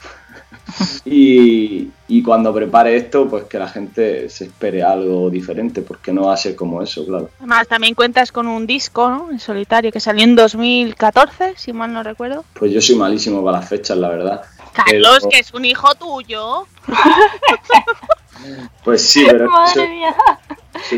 y, 1.05 1.89
y, 2.07 2.23
cuando 2.23 2.53
prepare 2.53 2.95
esto, 2.95 3.27
pues 3.27 3.45
que 3.45 3.59
la 3.59 3.67
gente 3.67 4.29
se 4.29 4.45
espere 4.45 4.83
algo 4.83 5.29
diferente, 5.29 5.81
porque 5.81 6.13
no 6.13 6.23
va 6.23 6.33
a 6.33 6.37
ser 6.37 6.55
como 6.55 6.81
eso, 6.81 7.05
claro. 7.05 7.29
Además, 7.39 7.67
también 7.67 7.95
cuentas 7.95 8.31
con 8.31 8.47
un 8.47 8.65
disco, 8.65 9.09
¿no? 9.09 9.31
En 9.31 9.39
solitario, 9.39 9.91
que 9.91 9.99
salió 9.99 10.23
en 10.23 10.35
2014, 10.35 11.53
si 11.57 11.73
mal 11.73 11.93
no 11.93 12.03
recuerdo. 12.03 12.45
Pues 12.53 12.71
yo 12.71 12.81
soy 12.81 12.95
malísimo 12.95 13.43
para 13.43 13.59
las 13.59 13.69
fechas, 13.69 13.97
la 13.97 14.09
verdad. 14.09 14.41
Carlos, 14.73 15.19
pero... 15.19 15.29
que 15.29 15.39
es 15.39 15.53
un 15.53 15.65
hijo 15.65 15.93
tuyo. 15.95 16.65
pues 18.83 19.07
sí, 19.07 19.25
pero... 19.29 19.49
Madre 19.49 19.87
mía. 19.87 20.15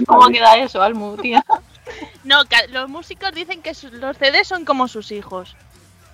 ¿Cómo 0.07 0.29
queda 0.29 0.57
eso, 0.57 0.81
Almu, 0.81 1.17
tía? 1.17 1.43
No, 2.23 2.41
los 2.69 2.89
músicos 2.89 3.31
dicen 3.33 3.61
que 3.61 3.71
los 3.91 4.17
CDs 4.17 4.47
son 4.47 4.65
como 4.65 4.88
sus 4.88 5.11
hijos. 5.11 5.55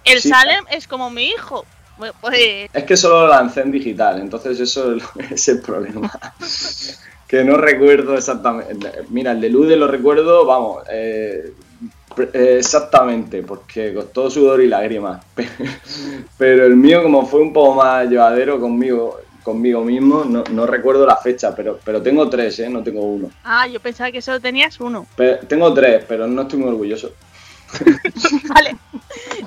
El 0.03 0.21
sí, 0.21 0.27
Salem 0.29 0.65
es 0.69 0.87
como 0.87 1.09
mi 1.09 1.23
hijo. 1.23 1.65
Pues... 2.19 2.69
Es 2.73 2.83
que 2.83 2.97
solo 2.97 3.21
lo 3.21 3.27
lancé 3.27 3.61
en 3.61 3.71
digital, 3.71 4.19
entonces 4.19 4.59
eso 4.59 4.95
es 5.31 5.47
el 5.47 5.61
problema. 5.61 6.11
que 7.27 7.43
no 7.43 7.57
recuerdo 7.57 8.15
exactamente. 8.15 8.91
Mira, 9.09 9.31
el 9.31 9.41
de 9.41 9.49
Lude 9.49 9.75
lo 9.75 9.87
recuerdo, 9.87 10.45
vamos, 10.45 10.83
eh, 10.91 11.53
exactamente, 12.33 13.43
porque 13.43 13.93
costó 13.93 14.29
sudor 14.29 14.61
y 14.61 14.67
lágrimas. 14.67 15.23
Pero 16.37 16.65
el 16.65 16.75
mío, 16.75 17.03
como 17.03 17.25
fue 17.25 17.41
un 17.41 17.53
poco 17.53 17.75
más 17.75 18.09
llevadero 18.09 18.59
conmigo, 18.59 19.19
conmigo 19.43 19.83
mismo, 19.83 20.23
no, 20.25 20.43
no 20.51 20.65
recuerdo 20.65 21.05
la 21.05 21.17
fecha, 21.17 21.55
pero, 21.55 21.79
pero 21.83 22.01
tengo 22.01 22.29
tres, 22.29 22.59
¿eh? 22.59 22.69
no 22.69 22.83
tengo 22.83 23.01
uno. 23.01 23.31
Ah, 23.43 23.67
yo 23.67 23.79
pensaba 23.79 24.11
que 24.11 24.21
solo 24.21 24.39
tenías 24.39 24.79
uno. 24.79 25.07
Pero, 25.15 25.39
tengo 25.47 25.73
tres, 25.73 26.05
pero 26.07 26.27
no 26.27 26.43
estoy 26.43 26.59
muy 26.59 26.69
orgulloso. 26.69 27.11
Vale. 28.49 28.77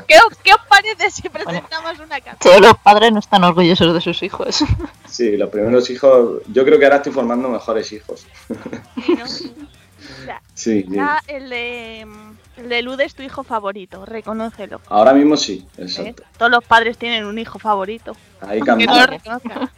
¿Qué, 0.07 0.17
¿Qué, 0.43 0.53
os 0.53 0.61
parece 0.69 1.11
si 1.11 1.29
presentamos 1.29 1.97
bueno, 1.97 2.05
una 2.05 2.21
carta? 2.21 2.39
Todos 2.41 2.61
los 2.61 2.79
padres 2.79 3.13
no 3.13 3.19
están 3.19 3.45
orgullosos 3.45 3.95
de 3.95 4.01
sus 4.01 4.23
hijos. 4.23 4.65
Sí, 5.07 5.37
los 5.37 5.49
primeros 5.51 5.89
hijos. 5.91 6.43
Yo 6.49 6.65
creo 6.65 6.79
que 6.79 6.85
ahora 6.87 6.97
estoy 6.97 7.13
formando 7.13 7.49
mejores 7.49 7.93
hijos. 7.93 8.27
Sí, 9.05 9.15
¿no? 9.15 9.25
o 9.25 10.25
sea, 10.27 10.43
sí, 10.55 10.85
ya 10.89 11.21
sí. 11.25 11.35
El, 11.35 11.51
de, 11.51 12.07
el 12.57 12.69
de 12.69 12.83
Lude 12.83 13.05
es 13.05 13.15
tu 13.15 13.23
hijo 13.23 13.45
favorito, 13.45 14.05
reconócelo. 14.05 14.81
Ahora 14.89 15.13
mismo 15.13 15.37
sí, 15.37 15.67
exacto. 15.79 16.23
¿Eh? 16.23 16.27
Todos 16.37 16.51
los 16.51 16.65
padres 16.65 16.99
tienen 16.99 17.25
un 17.27 17.39
hijo 17.39 17.59
favorito. 17.59 18.17
Ahí 18.41 18.61
cambió. 18.61 18.87
No 18.89 18.99
lo 18.99 19.07
reconozcan. 19.07 19.71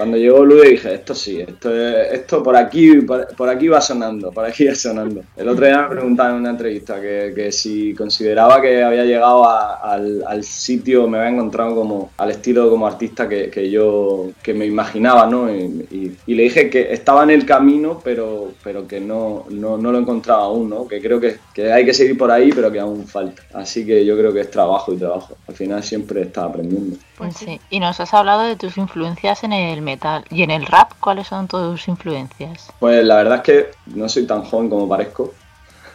Cuando 0.00 0.16
llegó 0.16 0.46
Lude 0.46 0.70
dije, 0.70 0.94
esto 0.94 1.14
sí, 1.14 1.42
esto, 1.42 1.76
esto 1.76 2.42
por 2.42 2.56
aquí 2.56 3.02
por, 3.02 3.50
aquí 3.50 3.68
va 3.68 3.82
sonando, 3.82 4.30
por 4.30 4.46
aquí 4.46 4.64
va 4.64 4.74
sonando. 4.74 5.20
El 5.36 5.46
otro 5.46 5.66
día 5.66 5.82
me 5.82 5.90
preguntaban 5.90 6.36
en 6.36 6.40
una 6.40 6.50
entrevista 6.52 6.98
que, 6.98 7.34
que 7.34 7.52
si 7.52 7.92
consideraba 7.92 8.62
que 8.62 8.82
había 8.82 9.04
llegado 9.04 9.46
a, 9.46 9.74
al, 9.92 10.42
sitio, 10.42 11.06
me 11.06 11.18
había 11.18 11.32
encontrado 11.32 11.74
como 11.74 12.12
al 12.16 12.30
estilo 12.30 12.70
como 12.70 12.86
artista 12.86 13.28
que, 13.28 13.50
que 13.50 13.70
yo 13.70 14.30
que 14.42 14.54
me 14.54 14.64
imaginaba, 14.64 15.26
¿no? 15.26 15.52
Y, 15.54 16.16
le 16.26 16.44
dije 16.44 16.70
que 16.70 16.94
estaba 16.94 17.24
en 17.24 17.30
el 17.32 17.44
camino, 17.44 18.00
pero, 18.02 18.52
pero 18.64 18.88
que 18.88 19.00
no, 19.00 19.44
no, 19.50 19.76
no 19.76 19.92
lo 19.92 19.98
encontraba 19.98 20.44
aún, 20.44 20.70
¿no? 20.70 20.88
Que 20.88 21.02
creo 21.02 21.20
que, 21.20 21.36
que 21.52 21.70
hay 21.70 21.84
que 21.84 21.92
seguir 21.92 22.16
por 22.16 22.30
ahí, 22.30 22.52
pero 22.54 22.72
que 22.72 22.80
aún 22.80 23.06
falta. 23.06 23.42
Así 23.52 23.84
que 23.84 24.02
yo 24.06 24.16
creo 24.16 24.32
que 24.32 24.40
es 24.40 24.50
trabajo 24.50 24.94
y 24.94 24.96
trabajo. 24.96 25.36
Al 25.46 25.54
final 25.54 25.82
siempre 25.82 26.22
está 26.22 26.44
aprendiendo. 26.44 26.96
Pues 27.20 27.36
sí. 27.36 27.60
Y 27.70 27.80
nos 27.80 28.00
has 28.00 28.14
hablado 28.14 28.42
de 28.42 28.56
tus 28.56 28.76
influencias 28.78 29.44
en 29.44 29.52
el 29.52 29.82
metal. 29.82 30.24
¿Y 30.30 30.42
en 30.42 30.50
el 30.50 30.64
rap 30.66 30.92
cuáles 31.00 31.26
son 31.26 31.46
tus 31.48 31.86
influencias? 31.88 32.72
Pues 32.78 33.04
la 33.04 33.16
verdad 33.16 33.36
es 33.36 33.42
que 33.42 33.70
no 33.94 34.08
soy 34.08 34.26
tan 34.26 34.42
joven 34.42 34.70
como 34.70 34.88
parezco. 34.88 35.32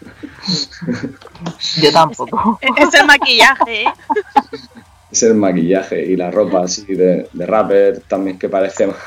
Yo 1.82 1.92
tampoco. 1.92 2.60
Es 2.62 2.94
el 2.94 3.06
maquillaje, 3.06 3.84
¿eh? 3.84 3.94
Es 5.12 5.24
el 5.24 5.36
maquillaje 5.36 6.04
y 6.06 6.18
la 6.18 6.30
ropa 6.30 6.64
así 6.64 6.84
de, 6.94 7.30
de 7.32 7.46
rapper 7.46 8.02
también 8.02 8.38
que 8.38 8.50
parece 8.50 8.88
más. 8.88 8.98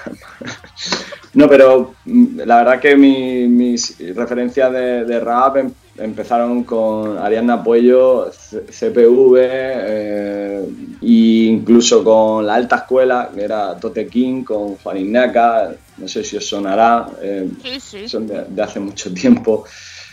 No, 1.34 1.48
pero 1.48 1.94
mm, 2.06 2.40
la 2.46 2.56
verdad 2.58 2.80
que 2.80 2.96
mi- 2.96 3.46
mis 3.46 3.96
referencias 4.16 4.72
de, 4.72 5.04
de 5.04 5.20
rap 5.20 5.56
empezaron 5.98 6.64
con 6.64 7.18
Ariadna 7.18 7.62
Puello, 7.62 8.30
CPV 8.30 9.36
eh, 9.40 10.68
e 11.02 11.06
incluso 11.46 12.02
con 12.04 12.46
la 12.46 12.54
alta 12.54 12.76
escuela, 12.76 13.30
que 13.34 13.42
era 13.42 13.76
Tote 13.78 14.06
King, 14.06 14.44
con 14.44 14.76
Juan 14.76 14.96
Ignaca, 14.98 15.74
no 15.98 16.08
sé 16.08 16.22
si 16.24 16.36
os 16.36 16.46
sonará, 16.46 17.08
eh, 17.20 17.48
Sí, 17.62 17.80
sí. 17.80 18.08
son 18.08 18.26
de, 18.26 18.44
de 18.48 18.62
hace 18.62 18.80
mucho 18.80 19.12
tiempo. 19.12 19.64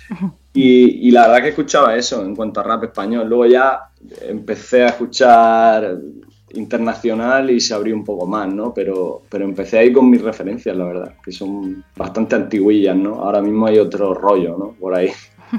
Y, 0.58 1.10
y 1.10 1.12
la 1.12 1.28
verdad 1.28 1.42
que 1.42 1.50
escuchaba 1.50 1.98
eso 1.98 2.24
en 2.24 2.34
cuanto 2.34 2.62
a 2.62 2.64
rap 2.64 2.86
español. 2.86 3.28
Luego 3.28 3.46
ya 3.46 3.90
empecé 4.22 4.84
a 4.84 4.88
escuchar 4.88 5.98
internacional 6.54 7.50
y 7.52 7.60
se 7.60 7.74
abrió 7.74 7.94
un 7.94 8.06
poco 8.06 8.26
más, 8.26 8.54
¿no? 8.54 8.74
Pero, 8.74 9.24
pero 9.30 9.44
empecé 9.44 9.78
ahí 9.80 9.92
con 9.92 10.10
mis 10.10 10.22
referencias, 10.22 10.78
la 10.78 10.86
verdad, 10.86 11.14
que 11.22 11.34
son 11.34 11.84
bastante 11.98 12.36
antiguillas, 12.36 12.96
¿no? 12.96 13.16
Ahora 13.16 13.42
mismo 13.42 13.68
hay 13.68 13.80
otro 13.80 14.14
rollo, 14.14 14.56
¿no? 14.58 14.76
Por 14.80 14.96
ahí. 14.96 15.10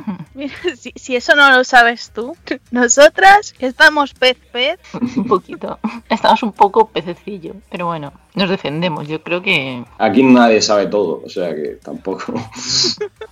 Mira, 0.35 0.55
si, 0.77 0.93
si 0.97 1.17
eso 1.17 1.35
no 1.35 1.51
lo 1.51 1.65
sabes 1.65 2.11
tú, 2.15 2.37
nosotras 2.71 3.53
que 3.53 3.67
estamos 3.67 4.15
pez 4.15 4.37
pez, 4.53 4.79
Un 5.17 5.27
poquito. 5.27 5.79
Estamos 6.09 6.43
un 6.43 6.53
poco 6.53 6.89
pececillo, 6.89 7.55
pero 7.71 7.87
bueno, 7.87 8.13
nos 8.35 8.49
defendemos. 8.51 9.09
Yo 9.09 9.23
creo 9.23 9.43
que 9.43 9.85
Aquí 9.99 10.23
nadie 10.23 10.61
sabe 10.63 10.87
todo, 10.87 11.23
o 11.25 11.29
sea 11.29 11.55
que 11.55 11.79
tampoco. 11.83 12.35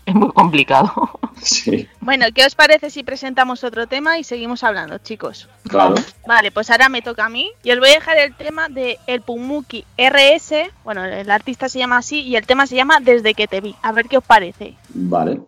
es 0.06 0.14
muy 0.14 0.32
complicado. 0.32 0.92
sí, 1.40 1.88
Bueno, 2.00 2.26
¿qué 2.34 2.44
os 2.44 2.54
parece 2.54 2.90
si 2.90 3.02
presentamos 3.02 3.64
otro 3.64 3.86
tema 3.86 4.18
y 4.18 4.24
seguimos 4.24 4.64
hablando, 4.64 4.98
chicos? 4.98 5.48
claro. 5.68 5.94
Vale, 6.26 6.50
pues 6.50 6.70
ahora 6.70 6.88
me 6.88 7.02
toca 7.02 7.26
a 7.26 7.28
mí 7.28 7.50
y 7.62 7.70
os 7.70 7.78
voy 7.78 7.88
a 7.90 7.94
dejar 7.94 8.18
el 8.18 8.34
tema 8.34 8.68
de 8.68 8.98
El 9.06 9.20
Pumuki 9.22 9.84
RS. 9.98 10.70
Bueno, 10.84 11.04
el 11.04 11.30
artista 11.30 11.68
se 11.68 11.78
llama 11.78 11.98
así 11.98 12.20
y 12.22 12.36
el 12.36 12.46
tema 12.46 12.66
se 12.66 12.76
llama 12.76 13.00
Desde 13.00 13.34
que 13.34 13.46
te 13.46 13.60
vi. 13.60 13.74
A 13.82 13.92
ver 13.92 14.06
qué 14.08 14.18
os 14.18 14.24
parece. 14.24 14.74
Vale. 14.90 15.40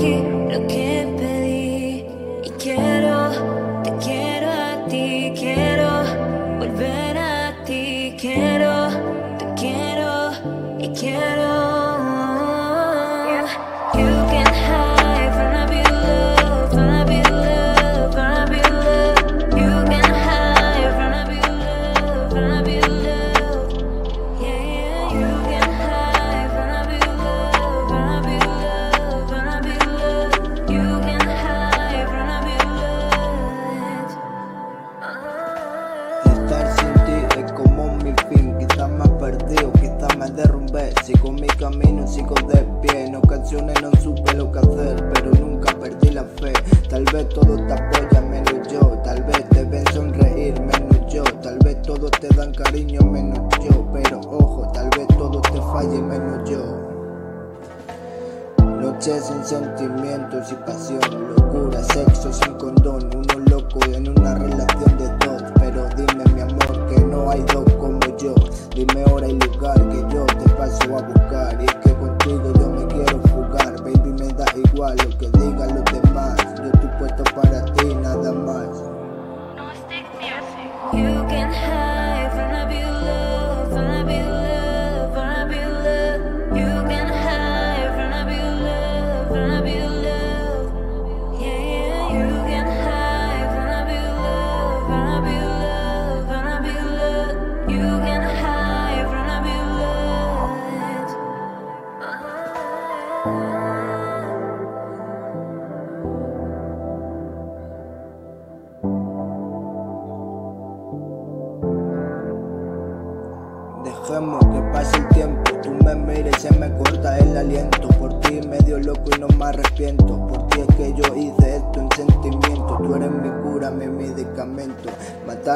walking 0.00 0.37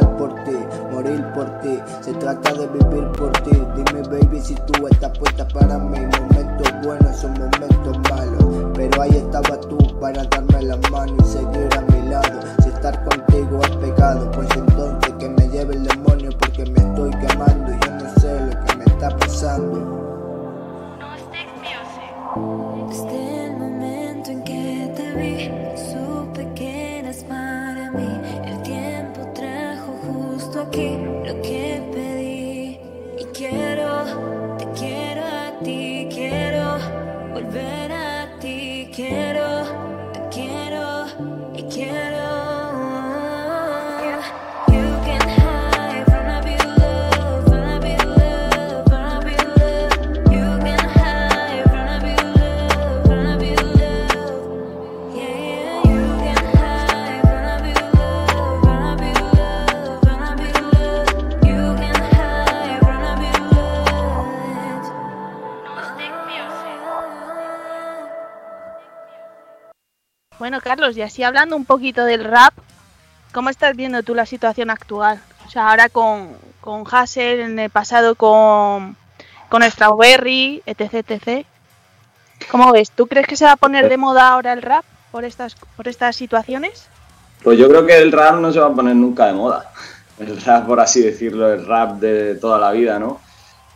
Por 0.00 0.32
ti, 0.44 0.56
morir 0.90 1.22
por 1.34 1.44
ti. 1.60 1.78
Se 2.00 2.14
trata 2.14 2.54
de 2.54 2.66
vivir 2.68 3.06
por 3.12 3.30
ti. 3.42 3.50
Dime, 3.76 4.00
baby, 4.08 4.40
si 4.40 4.54
tú 4.54 4.86
estás 4.86 5.18
puesta 5.18 5.46
para 5.48 5.76
mí. 5.78 5.98
Momentos 5.98 6.72
buenos 6.82 7.14
son 7.14 7.34
momentos 7.34 7.98
malos. 8.10 8.72
Pero 8.74 9.02
ahí 9.02 9.10
estaba 9.10 9.60
tú 9.60 9.76
para 10.00 10.24
darme 10.24 10.62
la 10.62 10.78
mano 10.90 11.14
y 11.20 11.24
seguir 11.24 11.68
a 11.76 11.82
mi 11.92 12.08
lado. 12.08 12.40
Si 12.62 12.70
estar 12.70 13.04
contigo 13.04 13.60
es 13.64 13.76
pecado, 13.76 14.30
pues 14.30 14.48
entonces 14.56 15.12
que 15.18 15.28
me 15.28 15.46
lleve 15.48 15.74
el 15.74 15.84
demonio 15.84 16.30
porque 16.38 16.64
me 16.64 16.78
estoy 16.80 17.10
quemando 17.10 17.72
y 17.72 17.78
yo 17.84 17.92
no 17.92 18.20
sé 18.20 18.40
lo 18.40 18.64
que 18.64 18.76
me 18.76 18.84
está 18.84 19.10
pasando. 19.18 20.11
Aquí 30.72 31.01
Bueno, 70.42 70.60
Carlos, 70.60 70.96
y 70.96 71.02
así 71.02 71.22
hablando 71.22 71.54
un 71.54 71.64
poquito 71.64 72.04
del 72.04 72.24
rap, 72.24 72.52
¿cómo 73.30 73.48
estás 73.48 73.76
viendo 73.76 74.02
tú 74.02 74.12
la 74.12 74.26
situación 74.26 74.70
actual? 74.70 75.20
O 75.46 75.48
sea, 75.48 75.70
ahora 75.70 75.88
con, 75.88 76.30
con 76.60 76.82
Hassel, 76.90 77.38
en 77.38 77.60
el 77.60 77.70
pasado 77.70 78.16
con, 78.16 78.96
con 79.48 79.62
Strawberry, 79.62 80.60
etc, 80.66 80.94
etc. 80.94 81.46
¿Cómo 82.50 82.72
ves? 82.72 82.90
¿Tú 82.90 83.06
crees 83.06 83.28
que 83.28 83.36
se 83.36 83.44
va 83.44 83.52
a 83.52 83.56
poner 83.56 83.88
de 83.88 83.96
moda 83.96 84.30
ahora 84.30 84.52
el 84.52 84.62
rap 84.62 84.84
por 85.12 85.24
estas, 85.24 85.54
por 85.76 85.86
estas 85.86 86.16
situaciones? 86.16 86.88
Pues 87.44 87.56
yo 87.56 87.68
creo 87.68 87.86
que 87.86 87.96
el 87.98 88.10
rap 88.10 88.34
no 88.40 88.52
se 88.52 88.58
va 88.58 88.66
a 88.66 88.74
poner 88.74 88.96
nunca 88.96 89.26
de 89.26 89.34
moda. 89.34 89.70
El 90.18 90.40
rap, 90.40 90.66
por 90.66 90.80
así 90.80 91.02
decirlo, 91.02 91.52
el 91.52 91.64
rap 91.64 92.00
de 92.00 92.34
toda 92.34 92.58
la 92.58 92.72
vida, 92.72 92.98
¿no? 92.98 93.20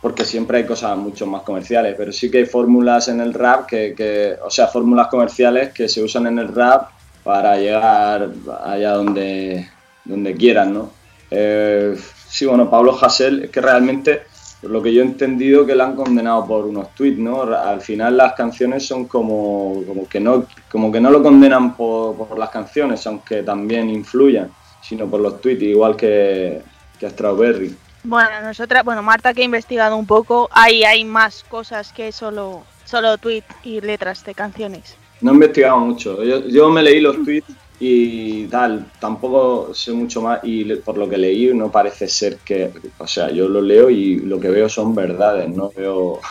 Porque 0.07 0.23
siempre 0.23 0.59
hay 0.59 0.65
cosas 0.65 0.97
mucho 0.97 1.27
más 1.27 1.41
comerciales, 1.41 1.93
pero 1.97 2.13
sí 2.13 2.31
que 2.31 2.37
hay 2.37 2.45
fórmulas 2.45 3.09
en 3.09 3.19
el 3.19 3.33
rap, 3.33 3.65
que, 3.65 3.93
que, 3.93 4.37
o 4.41 4.49
sea, 4.49 4.67
fórmulas 4.67 5.07
comerciales 5.07 5.73
que 5.73 5.89
se 5.89 6.01
usan 6.01 6.27
en 6.27 6.39
el 6.39 6.47
rap 6.47 6.91
para 7.25 7.57
llegar 7.57 8.29
allá 8.63 8.93
donde, 8.93 9.67
donde 10.05 10.33
quieran, 10.33 10.73
¿no? 10.73 10.91
Eh, 11.29 11.93
sí, 12.25 12.45
bueno, 12.45 12.69
Pablo 12.69 12.97
Hassel, 12.97 13.43
es 13.43 13.49
que 13.49 13.59
realmente, 13.59 14.21
por 14.61 14.71
lo 14.71 14.81
que 14.81 14.93
yo 14.93 15.01
he 15.01 15.05
entendido, 15.05 15.65
que 15.65 15.75
la 15.75 15.83
han 15.83 15.95
condenado 15.97 16.47
por 16.47 16.63
unos 16.63 16.95
tweets, 16.95 17.19
¿no? 17.19 17.41
Al 17.41 17.81
final 17.81 18.15
las 18.15 18.31
canciones 18.31 18.85
son 18.87 19.07
como, 19.07 19.83
como, 19.85 20.07
que, 20.07 20.21
no, 20.21 20.45
como 20.71 20.89
que 20.89 21.01
no 21.01 21.09
lo 21.09 21.21
condenan 21.21 21.75
por, 21.75 22.15
por 22.15 22.39
las 22.39 22.49
canciones, 22.49 23.05
aunque 23.07 23.43
también 23.43 23.89
influyan, 23.89 24.49
sino 24.81 25.05
por 25.05 25.19
los 25.19 25.41
tweets, 25.41 25.63
igual 25.63 25.97
que, 25.97 26.61
que 26.97 27.07
a 27.07 27.09
Strawberry. 27.09 27.75
Bueno, 28.07 28.29
nosotras, 28.41 28.85
bueno, 28.85 29.03
Marta 29.03 29.33
que 29.33 29.41
ha 29.41 29.43
investigado 29.43 29.97
un 29.97 30.05
poco, 30.05 30.47
hay, 30.53 30.85
hay 30.85 31.03
más 31.03 31.43
cosas 31.43 31.91
que 31.91 32.13
solo, 32.13 32.63
solo 32.85 33.17
tweet 33.17 33.43
y 33.65 33.81
letras 33.81 34.23
de 34.23 34.33
canciones. 34.33 34.95
No 35.19 35.31
he 35.31 35.33
investigado 35.33 35.77
mucho. 35.79 36.23
Yo, 36.23 36.47
yo 36.47 36.69
me 36.69 36.81
leí 36.81 37.01
los 37.01 37.21
tweets 37.25 37.51
y 37.81 38.45
tal, 38.45 38.89
tampoco 39.01 39.73
sé 39.73 39.91
mucho 39.91 40.21
más 40.21 40.39
y 40.43 40.63
por 40.75 40.97
lo 40.97 41.09
que 41.09 41.17
leí 41.17 41.53
no 41.53 41.69
parece 41.69 42.07
ser 42.07 42.37
que, 42.37 42.71
o 42.97 43.05
sea, 43.05 43.29
yo 43.29 43.49
lo 43.49 43.61
leo 43.61 43.89
y 43.89 44.21
lo 44.21 44.39
que 44.39 44.51
veo 44.51 44.69
son 44.69 44.95
verdades, 44.95 45.49
no 45.49 45.69
veo, 45.75 46.21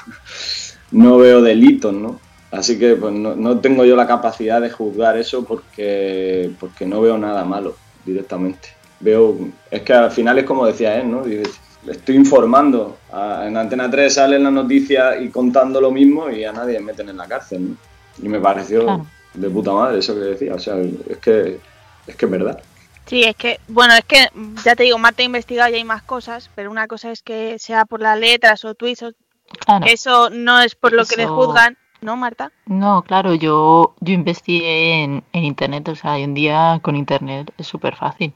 no 0.92 1.18
veo 1.18 1.42
delitos, 1.42 1.92
¿no? 1.92 2.18
Así 2.52 2.78
que 2.78 2.96
pues 2.96 3.12
no, 3.12 3.36
no 3.36 3.60
tengo 3.60 3.84
yo 3.84 3.96
la 3.96 4.06
capacidad 4.06 4.62
de 4.62 4.70
juzgar 4.70 5.18
eso 5.18 5.44
porque, 5.44 6.50
porque 6.58 6.86
no 6.86 7.02
veo 7.02 7.18
nada 7.18 7.44
malo 7.44 7.76
directamente. 8.06 8.70
Veo, 8.98 9.36
es 9.70 9.82
que 9.82 9.92
al 9.92 10.10
final 10.10 10.38
es 10.38 10.46
como 10.46 10.64
decía 10.64 10.98
él, 10.98 11.10
¿no? 11.10 11.22
Estoy 11.90 12.16
informando. 12.16 12.98
A- 13.12 13.44
en 13.46 13.56
Antena 13.56 13.90
3 13.90 14.14
salen 14.14 14.44
las 14.44 14.52
noticias 14.52 15.16
y 15.20 15.28
contando 15.30 15.80
lo 15.80 15.90
mismo 15.90 16.30
y 16.30 16.44
a 16.44 16.52
nadie 16.52 16.80
meten 16.80 17.08
en 17.08 17.16
la 17.16 17.26
cárcel, 17.26 17.70
¿no? 17.70 17.76
Y 18.22 18.28
me 18.28 18.40
pareció 18.40 18.82
Claro. 18.84 19.06
de 19.34 19.50
puta 19.50 19.72
madre 19.72 19.98
eso 19.98 20.14
que 20.14 20.20
decía. 20.20 20.54
O 20.54 20.58
sea, 20.58 20.76
es 20.78 21.18
que 21.18 21.58
es 22.06 22.16
que 22.16 22.24
es 22.26 22.30
verdad. 22.30 22.62
Sí, 23.06 23.22
es 23.22 23.36
que, 23.36 23.60
bueno, 23.68 23.94
es 23.94 24.04
que, 24.04 24.26
ya 24.64 24.74
te 24.74 24.82
digo, 24.84 24.98
Marta 24.98 25.22
ha 25.22 25.26
investigado 25.26 25.70
y 25.70 25.74
hay 25.74 25.84
más 25.84 26.02
cosas, 26.02 26.50
pero 26.54 26.70
una 26.70 26.88
cosa 26.88 27.10
es 27.12 27.22
que 27.22 27.56
sea 27.58 27.84
por 27.84 28.00
las 28.00 28.18
letras 28.18 28.64
o 28.64 28.74
tweets, 28.74 29.02
o- 29.04 29.12
Claro. 29.64 29.84
que 29.86 29.92
eso 29.92 30.28
no 30.30 30.60
es 30.60 30.74
por 30.74 30.92
lo 30.92 31.04
que 31.04 31.16
le 31.16 31.26
juzgan, 31.28 31.76
¿no, 32.00 32.16
Marta? 32.16 32.50
No, 32.66 33.02
claro, 33.02 33.34
yo, 33.34 33.94
yo 34.00 34.12
investigué 34.12 35.04
en, 35.04 35.22
en 35.32 35.44
internet, 35.44 35.88
o 35.88 35.94
sea, 35.94 36.14
hoy 36.14 36.22
en 36.22 36.34
día 36.34 36.80
con 36.82 36.96
internet 36.96 37.52
es 37.58 37.66
súper 37.68 37.94
fácil. 37.94 38.32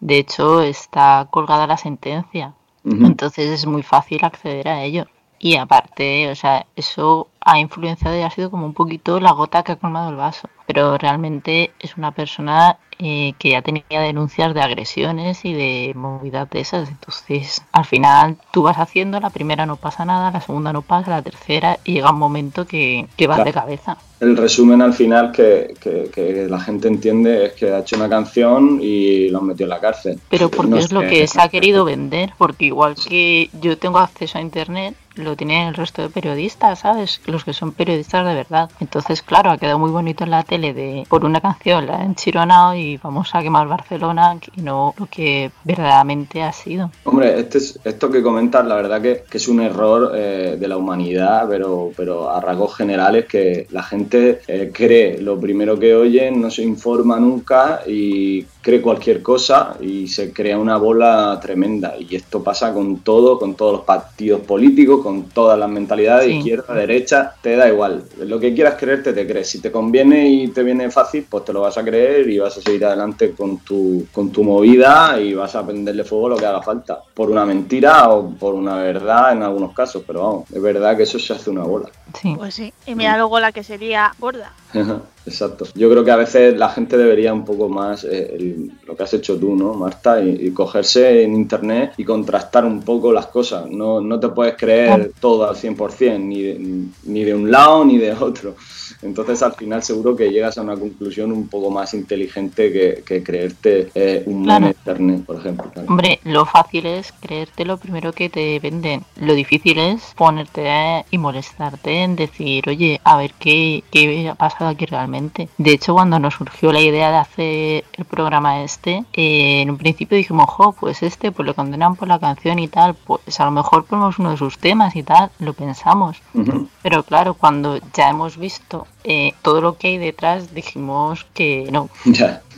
De 0.00 0.18
hecho, 0.18 0.62
está 0.62 1.28
colgada 1.30 1.68
la 1.68 1.76
sentencia, 1.76 2.54
Entonces 2.90 3.50
es 3.50 3.66
muy 3.66 3.82
fácil 3.82 4.24
acceder 4.24 4.68
a 4.68 4.82
ello. 4.82 5.06
Y 5.40 5.56
aparte, 5.56 6.30
o 6.30 6.34
sea, 6.34 6.66
eso 6.76 7.28
ha 7.40 7.58
influenciado 7.60 8.16
y 8.18 8.22
ha 8.22 8.30
sido 8.30 8.50
como 8.50 8.66
un 8.66 8.74
poquito 8.74 9.20
la 9.20 9.32
gota 9.32 9.62
que 9.62 9.72
ha 9.72 9.76
colmado 9.76 10.10
el 10.10 10.16
vaso. 10.16 10.48
Pero 10.66 10.98
realmente 10.98 11.72
es 11.80 11.96
una 11.96 12.10
persona 12.12 12.76
eh, 12.98 13.32
que 13.38 13.50
ya 13.50 13.62
tenía 13.62 13.84
denuncias 14.02 14.52
de 14.52 14.60
agresiones 14.60 15.44
y 15.44 15.52
de 15.54 15.92
movidas 15.94 16.50
de 16.50 16.60
esas. 16.60 16.88
Entonces, 16.88 17.62
al 17.72 17.84
final 17.84 18.36
tú 18.50 18.62
vas 18.62 18.76
haciendo, 18.78 19.20
la 19.20 19.30
primera 19.30 19.64
no 19.64 19.76
pasa 19.76 20.04
nada, 20.04 20.30
la 20.32 20.40
segunda 20.40 20.72
no 20.72 20.82
pasa, 20.82 21.10
la 21.12 21.22
tercera, 21.22 21.78
y 21.84 21.92
llega 21.94 22.10
un 22.10 22.18
momento 22.18 22.66
que, 22.66 23.06
que 23.16 23.26
vas 23.28 23.36
Claro. 23.36 23.48
de 23.48 23.54
cabeza. 23.54 23.96
El 24.20 24.36
resumen 24.36 24.82
al 24.82 24.92
final 24.94 25.30
que, 25.30 25.74
que- 25.80 26.10
que 26.12 26.48
la 26.50 26.58
gente 26.58 26.88
entiende 26.88 27.46
es 27.46 27.52
que 27.52 27.70
ha 27.72 27.78
hecho 27.78 27.94
una 27.96 28.08
canción 28.08 28.80
y 28.82 29.28
lo 29.30 29.38
han 29.38 29.46
metido 29.46 29.66
en 29.66 29.70
la 29.70 29.80
cárcel. 29.80 30.20
Pero 30.28 30.50
porque 30.50 30.70
No 30.72 30.76
es 30.78 30.90
lo 30.90 31.00
que 31.02 31.26
se 31.28 31.40
ha 31.40 31.48
querido 31.48 31.84
vender, 31.84 32.32
porque 32.36 32.64
igual 32.66 32.96
que 32.96 33.48
yo 33.62 33.78
tengo 33.78 33.98
acceso 33.98 34.36
a 34.38 34.40
internet, 34.40 34.96
lo 35.18 35.36
tienen 35.36 35.68
el 35.68 35.74
resto 35.74 36.02
de 36.02 36.08
periodistas, 36.10 36.80
¿sabes? 36.80 37.20
Los 37.26 37.44
que 37.44 37.52
son 37.52 37.72
periodistas 37.72 38.26
de 38.26 38.34
verdad. 38.34 38.70
Entonces, 38.80 39.22
claro, 39.22 39.50
ha 39.50 39.58
quedado 39.58 39.78
muy 39.78 39.90
bonito 39.90 40.24
en 40.24 40.30
la 40.30 40.42
tele 40.42 40.72
de 40.74 41.04
por 41.08 41.24
una 41.24 41.40
canción 41.40 41.86
la 41.86 41.96
han 41.96 42.14
chironado 42.14 42.74
y 42.74 42.96
vamos 42.98 43.34
a 43.34 43.42
quemar 43.42 43.68
Barcelona 43.68 44.38
y 44.56 44.60
no 44.62 44.94
lo 44.96 45.06
que 45.06 45.50
verdaderamente 45.64 46.42
ha 46.42 46.52
sido. 46.52 46.90
Hombre, 47.04 47.38
este 47.38 47.58
es- 47.58 47.78
esto 47.84 48.10
que 48.10 48.22
comentas, 48.22 48.66
la 48.66 48.74
verdad 48.76 49.00
que, 49.00 49.24
que 49.28 49.38
es 49.38 49.48
un 49.48 49.60
error 49.60 50.12
eh, 50.14 50.56
de 50.58 50.68
la 50.68 50.76
humanidad, 50.76 51.46
pero, 51.48 51.90
pero 51.96 52.30
a 52.30 52.40
rasgos 52.40 52.74
generales 52.76 53.26
que 53.26 53.66
la 53.70 53.82
gente 53.82 54.40
eh, 54.46 54.70
cree 54.72 55.20
lo 55.20 55.38
primero 55.38 55.78
que 55.78 55.94
oye, 55.94 56.30
no 56.30 56.50
se 56.50 56.62
informa 56.62 57.18
nunca 57.18 57.80
y 57.86 58.42
cree 58.60 58.80
cualquier 58.82 59.22
cosa 59.22 59.76
y 59.80 60.08
se 60.08 60.32
crea 60.32 60.58
una 60.58 60.76
bola 60.76 61.38
tremenda. 61.40 61.94
Y 61.98 62.16
esto 62.16 62.42
pasa 62.42 62.72
con 62.74 62.98
todo, 62.98 63.38
con 63.38 63.54
todos 63.54 63.72
los 63.72 63.82
partidos 63.82 64.40
políticos, 64.42 65.00
con 65.08 65.22
todas 65.30 65.58
las 65.58 65.70
mentalidades, 65.70 66.26
Sí. 66.26 66.38
izquierda, 66.38 66.74
derecha, 66.74 67.32
te 67.40 67.56
da 67.56 67.66
igual. 67.66 68.02
Lo 68.18 68.38
que 68.38 68.52
quieras 68.52 68.74
creerte 68.78 69.14
te 69.14 69.26
crees. 69.26 69.48
Si 69.48 69.60
te 69.62 69.72
conviene 69.72 70.28
y 70.28 70.48
te 70.48 70.62
viene 70.62 70.90
fácil, 70.90 71.26
pues 71.30 71.46
te 71.46 71.52
lo 71.54 71.62
vas 71.62 71.78
a 71.78 71.82
creer 71.84 72.28
y 72.28 72.38
vas 72.38 72.58
a 72.58 72.60
seguir 72.60 72.84
adelante 72.84 73.32
con 73.32 73.58
tu, 73.60 74.06
con 74.12 74.30
tu 74.30 74.44
movida 74.44 75.18
y 75.18 75.32
vas 75.32 75.54
a 75.54 75.64
prenderle 75.64 76.04
fuego 76.04 76.28
lo 76.28 76.36
que 76.36 76.44
haga 76.44 76.60
falta. 76.60 77.00
Por 77.14 77.30
una 77.30 77.46
mentira 77.46 78.10
o 78.10 78.30
por 78.34 78.54
una 78.54 78.76
verdad 78.76 79.32
en 79.32 79.42
algunos 79.42 79.72
casos, 79.72 80.02
pero 80.06 80.22
vamos, 80.22 80.50
es 80.52 80.60
verdad 80.60 80.94
que 80.96 81.04
eso 81.04 81.18
se 81.18 81.32
hace 81.32 81.48
una 81.48 81.62
bola. 81.62 81.88
Sí. 82.20 82.34
Pues 82.36 82.54
sí. 82.54 82.70
Y 82.86 82.94
mira 82.94 83.16
luego 83.16 83.40
la 83.40 83.50
que 83.52 83.62
sería 83.64 84.12
gorda. 84.18 84.52
Exacto. 85.28 85.66
Yo 85.74 85.90
creo 85.90 86.04
que 86.04 86.10
a 86.10 86.16
veces 86.16 86.56
la 86.56 86.68
gente 86.70 86.96
debería 86.96 87.32
un 87.32 87.44
poco 87.44 87.68
más 87.68 88.04
eh, 88.04 88.34
el- 88.36 88.72
lo 88.86 88.96
que 88.96 89.02
has 89.02 89.12
hecho 89.14 89.36
tú, 89.38 89.54
¿no, 89.54 89.74
Marta? 89.74 90.20
Y, 90.22 90.46
y 90.46 90.50
cogerse 90.50 91.22
en 91.22 91.34
internet 91.34 91.92
y 91.96 92.04
contrastar 92.04 92.64
un 92.64 92.82
poco 92.82 93.12
las 93.12 93.26
cosas. 93.26 93.70
No, 93.70 94.00
no 94.00 94.18
te 94.18 94.28
puedes 94.28 94.56
creer 94.56 95.12
todo 95.20 95.48
al 95.48 95.54
100%, 95.56 96.18
ni 96.18 96.42
de, 96.42 96.84
ni 97.04 97.24
de 97.24 97.34
un 97.34 97.50
lado 97.50 97.84
ni 97.84 97.98
de 97.98 98.12
otro. 98.12 98.54
Entonces 99.02 99.42
al 99.42 99.52
final 99.54 99.82
seguro 99.82 100.16
que 100.16 100.30
llegas 100.30 100.58
a 100.58 100.62
una 100.62 100.76
conclusión 100.76 101.32
un 101.32 101.48
poco 101.48 101.70
más 101.70 101.94
inteligente 101.94 102.72
que, 102.72 103.02
que 103.06 103.22
creerte 103.22 103.90
eh, 103.94 104.22
un 104.26 104.44
Claro. 104.44 104.60
meme 104.66 104.74
internet, 104.78 105.24
por 105.24 105.36
ejemplo. 105.36 105.70
claro. 105.72 105.88
Hombre, 105.88 106.20
lo 106.24 106.44
fácil 106.46 106.86
es 106.86 107.12
creerte 107.20 107.64
lo 107.64 107.76
primero 107.78 108.12
que 108.12 108.28
te 108.28 108.58
venden. 108.60 109.04
Lo 109.20 109.34
difícil 109.34 109.78
es 109.78 110.14
ponerte 110.16 111.04
y 111.10 111.18
molestarte 111.18 112.02
en 112.02 112.16
decir, 112.16 112.68
oye, 112.68 113.00
a 113.04 113.16
ver 113.16 113.32
qué, 113.38 113.84
qué 113.90 114.28
ha 114.28 114.34
pasado 114.34 114.70
aquí 114.70 114.86
realmente. 114.86 115.48
De 115.58 115.72
hecho, 115.72 115.94
cuando 115.94 116.18
nos 116.18 116.34
surgió 116.34 116.72
la 116.72 116.80
idea 116.80 117.10
de 117.10 117.16
hacer 117.16 117.84
el 117.92 118.04
programa 118.04 118.62
este, 118.62 119.04
eh, 119.12 119.60
en 119.62 119.70
un 119.70 119.78
principio 119.78 120.16
dijimos, 120.18 120.46
jo, 120.50 120.72
pues 120.72 121.02
este, 121.02 121.30
pues 121.32 121.46
lo 121.46 121.54
condenan 121.54 121.94
por 121.96 122.08
la 122.08 122.18
canción 122.18 122.58
y 122.58 122.68
tal, 122.68 122.94
pues 122.94 123.38
a 123.40 123.44
lo 123.44 123.50
mejor 123.52 123.84
ponemos 123.84 124.18
uno 124.18 124.30
de 124.32 124.36
sus 124.36 124.58
temas 124.58 124.96
y 124.96 125.02
tal, 125.04 125.30
lo 125.38 125.52
pensamos. 125.52 126.16
Ujú. 126.34 126.68
Pero 126.82 127.02
claro, 127.04 127.34
cuando 127.34 127.78
ya 127.94 128.10
hemos 128.10 128.36
visto 128.36 128.86
eh, 129.04 129.32
todo 129.42 129.60
lo 129.60 129.78
que 129.78 129.88
hay 129.88 129.98
detrás, 129.98 130.54
dijimos 130.54 131.26
que 131.34 131.68
no. 131.70 131.88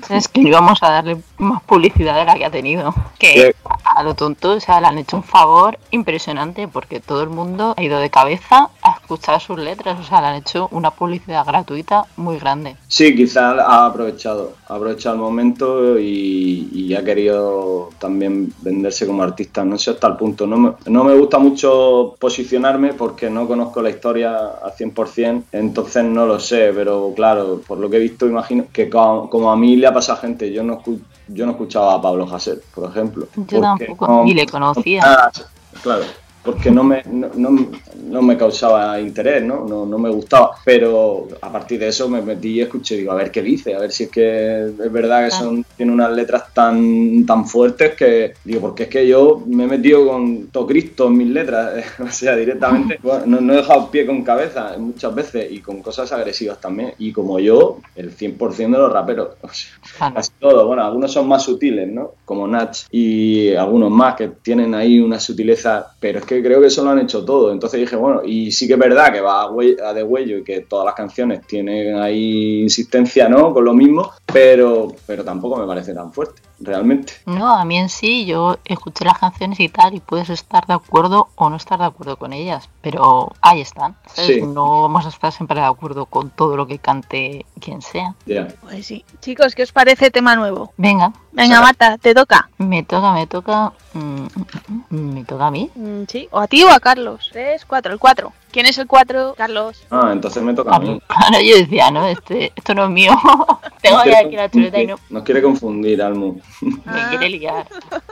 Es 0.09 0.29
que 0.29 0.41
íbamos 0.41 0.83
a 0.83 0.91
darle 0.91 1.19
más 1.39 1.63
publicidad 1.63 2.17
de 2.17 2.25
la 2.25 2.35
que 2.35 2.45
ha 2.45 2.51
tenido. 2.51 2.95
Que 3.19 3.55
a 3.85 4.03
lo 4.03 4.15
tonto, 4.15 4.53
o 4.53 4.61
sea, 4.61 4.81
le 4.81 4.87
han 4.87 4.99
hecho 4.99 5.17
un 5.17 5.23
favor 5.23 5.79
impresionante 5.91 6.69
porque 6.69 7.01
todo 7.01 7.23
el 7.23 7.29
mundo 7.29 7.75
ha 7.77 7.83
ido 7.83 7.99
de 7.99 8.11
cabeza 8.11 8.71
a 8.83 8.93
escuchar 8.93 9.41
sus 9.41 9.59
letras. 9.59 9.99
O 10.01 10.05
sea, 10.05 10.21
le 10.21 10.29
han 10.29 10.37
hecho 10.37 10.69
una 10.73 10.91
publicidad 10.91 11.45
gratuita 11.47 12.05
muy 12.17 12.39
grande. 12.39 12.77
Sí, 12.89 13.15
quizás 13.15 13.59
ha 13.59 13.87
aprovechado, 13.87 14.55
ha 14.69 14.75
aprovechado 14.75 15.17
el 15.17 15.21
momento 15.21 15.99
y, 15.99 16.69
y 16.73 16.95
ha 16.95 17.05
querido 17.05 17.91
también 17.99 18.53
venderse 18.63 19.07
como 19.07 19.23
artista, 19.23 19.65
no 19.65 19.79
sé 19.79 19.91
hasta 19.91 20.07
el 20.07 20.17
punto. 20.17 20.47
No 20.47 20.57
me, 20.57 20.73
no 20.87 21.05
me 21.05 21.15
gusta 21.15 21.39
mucho 21.39 22.15
posicionarme 22.19 22.95
porque 22.95 23.31
no 23.31 23.47
conozco 23.47 23.83
la 23.83 23.91
historia 23.91 24.37
al 24.63 24.73
100%, 24.73 25.45
entonces 25.53 26.05
no 26.05 26.27
lo 26.27 26.41
sé, 26.41 26.73
pero 26.75 27.13
claro, 27.15 27.61
por 27.67 27.79
lo 27.79 27.89
que 27.89 27.97
he 27.97 28.01
visto, 28.01 28.27
imagino 28.27 28.67
que 28.73 28.89
como, 28.89 29.29
como 29.29 29.51
a 29.51 29.57
mí 29.57 29.77
le 29.77 29.87
ha 29.90 29.94
pasado 29.94 30.18
gente, 30.20 30.53
yo 30.53 30.62
no, 30.62 30.83
yo 31.29 31.46
no 31.46 31.53
escuchaba 31.53 31.94
a 31.94 32.00
Pablo 32.03 32.26
Hasél, 32.33 32.61
por 32.74 32.90
ejemplo. 32.90 33.29
Yo 33.48 33.61
tampoco, 33.61 34.07
no- 34.09 34.24
ni 34.24 34.35
le 34.35 34.46
conocía. 34.46 35.31
Claro. 35.83 36.05
Porque 36.42 36.70
no 36.70 36.85
me, 36.85 37.03
no, 37.05 37.31
no- 37.35 37.68
no 38.11 38.22
me 38.22 38.37
causaba 38.37 39.00
interés, 39.00 39.42
¿no? 39.42 39.64
¿no? 39.66 39.87
no 39.87 39.98
me 39.98 40.11
gustaba. 40.11 40.53
Pero 40.64 41.29
a 41.40 41.53
partir 41.53 41.79
de 41.79 41.88
eso 41.88 42.09
me 42.09 42.20
metí 42.22 42.50
y 42.50 42.61
escuché, 42.61 42.96
digo, 42.96 43.12
a 43.12 43.16
ver 43.16 43.31
qué 43.31 43.42
dice, 43.42 43.74
a 43.74 43.79
ver 43.79 43.92
si 43.92 44.05
es 44.05 44.11
que 44.11 44.64
es 44.66 44.92
verdad 44.92 45.24
que 45.26 45.31
son, 45.31 45.64
tiene 45.76 45.92
unas 45.92 46.12
letras 46.12 46.53
tan, 46.53 47.24
tan 47.26 47.46
fuertes 47.46 47.94
que, 47.94 48.35
digo, 48.44 48.61
porque 48.61 48.85
es 48.85 48.88
que 48.88 49.07
yo 49.07 49.42
me 49.46 49.64
he 49.64 49.66
metido 49.66 50.07
con 50.09 50.48
todo 50.48 50.66
Cristo 50.66 51.07
en 51.07 51.18
mis 51.18 51.29
letras, 51.29 51.85
o 52.00 52.11
sea, 52.11 52.35
directamente, 52.37 52.98
bueno, 53.03 53.24
no, 53.26 53.40
no 53.40 53.53
he 53.53 53.57
dejado 53.57 53.90
pie 53.90 54.07
con 54.07 54.22
cabeza 54.22 54.74
muchas 54.79 55.14
veces 55.14 55.50
y 55.50 55.61
con 55.61 55.83
cosas 55.83 56.11
agresivas 56.12 56.61
también. 56.61 56.94
Y 56.98 57.12
como 57.12 57.38
yo, 57.38 57.79
el 57.94 58.16
100% 58.16 58.57
de 58.57 58.68
los 58.79 58.92
raperos, 58.92 59.29
o 59.42 59.48
sea. 59.48 60.12
Casi 60.12 60.31
todo. 60.38 60.66
Bueno, 60.66 60.85
algunos 60.85 61.12
son 61.12 61.29
más 61.29 61.42
sutiles, 61.44 61.88
¿no? 61.88 62.12
Como 62.24 62.46
Nach 62.46 62.76
y 62.90 63.55
algunos 63.55 63.90
más 63.90 64.16
que 64.16 64.29
tienen 64.42 64.74
ahí 64.74 65.00
una 65.00 65.20
sutileza, 65.20 65.92
pero 66.00 66.18
es 66.20 66.24
que 66.31 66.43
creo 66.45 66.61
que 66.61 66.69
eso 66.69 66.85
lo 66.85 66.90
han 66.90 67.01
hecho 67.01 67.25
todo. 67.25 67.51
Entonces 67.51 67.81
dije, 67.81 67.97
bueno, 67.97 68.23
y 68.25 68.53
sí 68.53 68.69
que 68.69 68.75
es 68.75 68.79
verdad 68.79 69.12
que 69.12 69.21
va 69.21 69.43
a, 69.43 69.93
de 69.93 70.03
huello 70.03 70.38
y 70.38 70.45
que 70.45 70.61
todas 70.61 70.87
las 70.87 70.95
canciones 70.95 71.45
tienen 71.47 71.97
ahí 71.97 72.62
insistencia, 72.62 73.29
¿no? 73.29 73.53
Con 73.53 73.64
lo 73.64 73.75
mismo, 73.75 74.12
pero, 74.33 74.88
pero 75.07 75.25
tampoco 75.25 75.57
me 75.57 75.66
parece 75.66 75.95
tan 75.95 76.12
fuerte, 76.12 76.43
realmente. 76.61 77.14
No, 77.27 77.53
a 77.53 77.64
mí 77.64 77.79
en 77.79 77.88
sí, 77.88 78.27
yo 78.27 78.59
escuché 78.64 79.05
las 79.05 79.19
canciones 79.19 79.59
y 79.61 79.69
tal, 79.69 79.95
y 79.95 80.01
puedes 80.01 80.31
estar 80.31 80.66
de 80.66 80.75
acuerdo 80.75 81.29
o 81.37 81.51
no 81.51 81.57
estar 81.57 81.79
de 81.79 81.85
acuerdo 81.87 82.16
con 82.16 82.33
ellas, 82.33 82.69
pero 82.81 83.33
ahí 83.40 83.61
están. 83.61 83.97
¿sabes? 84.07 84.37
Sí. 84.37 84.43
No 84.43 84.83
vamos 84.83 85.07
a 85.07 85.09
estar 85.11 85.33
siempre 85.33 85.61
de 85.61 85.66
acuerdo 85.66 86.07
con 86.07 86.31
todo 86.31 86.57
lo 86.57 86.66
que 86.66 86.79
cante 86.79 87.47
quien 87.61 87.83
sea. 87.83 88.14
Ya. 88.27 88.49
Pues 88.62 88.87
sí. 88.87 89.05
Chicos, 89.21 89.55
¿qué 89.55 89.62
os 89.62 89.73
parece 89.73 90.11
tema 90.11 90.37
nuevo? 90.37 90.73
Venga, 90.77 91.12
Venga, 91.33 91.57
Saca. 91.57 91.66
Marta, 91.66 91.99
te 91.99 92.14
toca. 92.14 92.49
me 92.59 92.83
toca, 92.83 93.12
me 93.12 93.27
toca. 93.27 93.73
mm, 93.95 94.01
mm, 94.01 94.85
mm, 94.90 95.14
me 95.14 95.25
toca 95.25 95.47
a 95.47 95.51
mí. 95.51 95.71
Mm, 95.75 96.03
sí, 96.09 96.29
o 96.33 96.40
a 96.40 96.47
ti 96.47 96.62
o 96.64 96.71
a 96.71 96.81
Carlos. 96.81 97.29
Tres, 97.33 97.64
cuatro, 97.64 97.93
el 97.93 97.99
cuatro. 97.99 98.33
¿Quién 98.53 98.67
es 98.67 98.79
el 98.79 98.87
cuatro? 98.87 99.35
Carlos. 99.37 99.83
Ah, 99.91 100.11
entonces 100.13 100.43
me 100.43 100.55
toca 100.55 100.75
a 100.75 100.81
mí. 100.81 101.01
Ahora 101.09 101.41
yo 101.43 101.57
decía, 101.57 101.91
¿no? 101.91 102.07
Este, 102.07 102.53
esto 102.57 102.75
no 102.75 102.85
es 102.85 102.91
mío. 102.91 103.13
Tengo 103.83 104.05
ya 104.05 104.19
aquí 104.21 104.37
la 104.37 104.51
chuleta 104.51 104.81
y 104.83 104.87
no 104.89 104.97
Nos 105.09 105.23
quiere 105.23 105.41
confundir, 105.43 106.03
Almu. 106.03 106.41
me 106.63 106.81
Ah. 106.87 107.07
quiere 107.11 107.29
liar. 107.31 107.67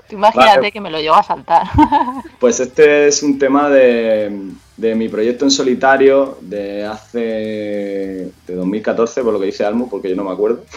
Tú 0.09 0.15
imagínate 0.17 0.57
Vale. 0.59 0.73
que 0.73 0.81
me 0.81 0.91
lo 0.91 1.01
llevo 1.01 1.17
a 1.17 1.23
saltar. 1.23 1.67
Pues 2.39 2.61
este 2.61 3.09
es 3.09 3.23
un 3.23 3.39
tema 3.39 3.69
de, 3.69 4.31
de 4.79 4.95
mi 4.95 5.09
proyecto 5.09 5.45
en 5.45 5.51
solitario 5.51 6.39
de 6.41 6.85
hace. 6.87 7.19
de 7.19 8.55
2014, 8.55 9.23
por 9.23 9.33
lo 9.33 9.41
que 9.41 9.47
dice 9.47 9.65
Almu, 9.65 9.91
porque 9.91 10.09
yo 10.09 10.17
no 10.17 10.25
me 10.25 10.33
acuerdo. 10.33 10.65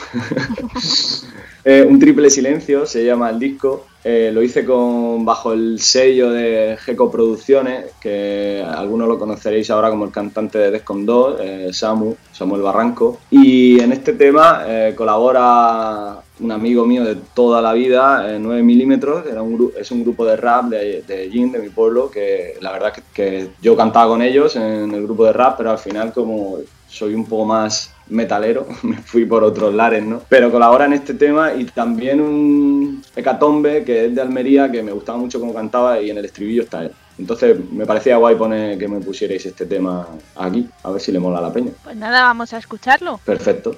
Eh, 1.64 1.86
un 1.88 2.00
triple 2.00 2.32
silencio 2.32 2.88
se 2.88 3.06
llama 3.06 3.30
el 3.30 3.38
disco. 3.38 3.86
Eh, 4.04 4.32
lo 4.34 4.42
hice 4.42 4.66
con 4.66 5.24
bajo 5.24 5.54
el 5.54 5.80
sello 5.80 6.32
de 6.32 6.76
Geco 6.80 7.12
Producciones, 7.12 7.86
que 8.02 8.66
algunos 8.68 9.08
lo 9.08 9.20
conoceréis 9.20 9.70
ahora 9.70 9.92
como 9.92 10.06
el 10.06 10.12
cantante 10.12 10.58
de 10.58 10.72
Descon 10.72 11.06
2, 11.06 11.36
eh, 11.40 11.70
Samu, 11.72 12.16
Samuel 12.32 12.64
Barranco. 12.64 13.20
Y 13.30 13.80
en 13.80 13.92
este 13.92 14.14
tema 14.14 14.66
colabora 14.96 16.24
un 16.42 16.52
amigo 16.52 16.86
mío 16.86 17.04
de 17.04 17.16
toda 17.34 17.62
la 17.62 17.74
vida, 17.74 18.34
eh, 18.34 18.40
9 18.40 18.64
milímetros, 18.64 19.26
era 19.28 19.42
un 19.42 19.72
es 19.78 19.92
un 19.92 20.04
grupo 20.04 20.26
de 20.26 20.36
rap 20.36 20.66
de, 20.66 21.04
de 21.04 21.30
Jin, 21.30 21.52
de 21.52 21.60
mi 21.60 21.70
pueblo, 21.70 22.10
que 22.10 22.56
la 22.62 22.72
verdad 22.72 22.94
que, 22.94 23.02
que 23.14 23.50
yo 23.62 23.78
cantaba 23.78 24.10
con 24.10 24.22
ellos 24.22 24.56
en 24.56 24.94
el 24.94 25.04
grupo 25.04 25.26
de 25.26 25.34
rap, 25.34 25.58
pero 25.58 25.72
al 25.72 25.78
final 25.78 26.12
como 26.14 26.58
soy 26.88 27.14
un 27.14 27.26
poco 27.26 27.46
más 27.46 27.94
metalero, 28.10 28.68
me 28.84 28.98
fui 28.98 29.26
por 29.26 29.44
otros 29.44 29.74
lares, 29.74 30.04
¿no? 30.04 30.22
Pero 30.28 30.52
colabora 30.52 30.86
en 30.86 30.94
este 30.94 31.14
tema 31.14 31.54
y 31.54 31.66
también 31.66 32.20
un 32.20 33.02
Hecatombe, 33.16 33.84
que 33.84 34.06
es 34.06 34.16
de 34.16 34.22
Almería, 34.22 34.70
que 34.72 34.84
me 34.84 34.92
gustaba 34.92 35.18
mucho 35.18 35.40
como 35.40 35.54
cantaba 35.54 36.02
y 36.02 36.10
en 36.10 36.18
el 36.18 36.26
estribillo 36.26 36.64
está 36.64 36.84
él. 36.84 36.92
Entonces 37.18 37.58
me 37.72 37.86
parecía 37.86 38.18
guay 38.18 38.36
poner 38.36 38.78
que 38.78 38.88
me 38.88 39.00
pusierais 39.00 39.46
este 39.46 39.66
tema 39.66 40.08
aquí, 40.36 40.68
a 40.84 40.92
ver 40.92 41.02
si 41.02 41.12
le 41.12 41.20
mola 41.20 41.38
a 41.38 41.42
la 41.42 41.54
peña. 41.54 41.72
Pues 41.84 41.96
nada, 41.96 42.24
vamos 42.24 42.52
a 42.54 42.58
escucharlo. 42.58 43.20
Perfecto. 43.24 43.76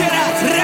La 0.00 0.34
trinchera, 0.34 0.63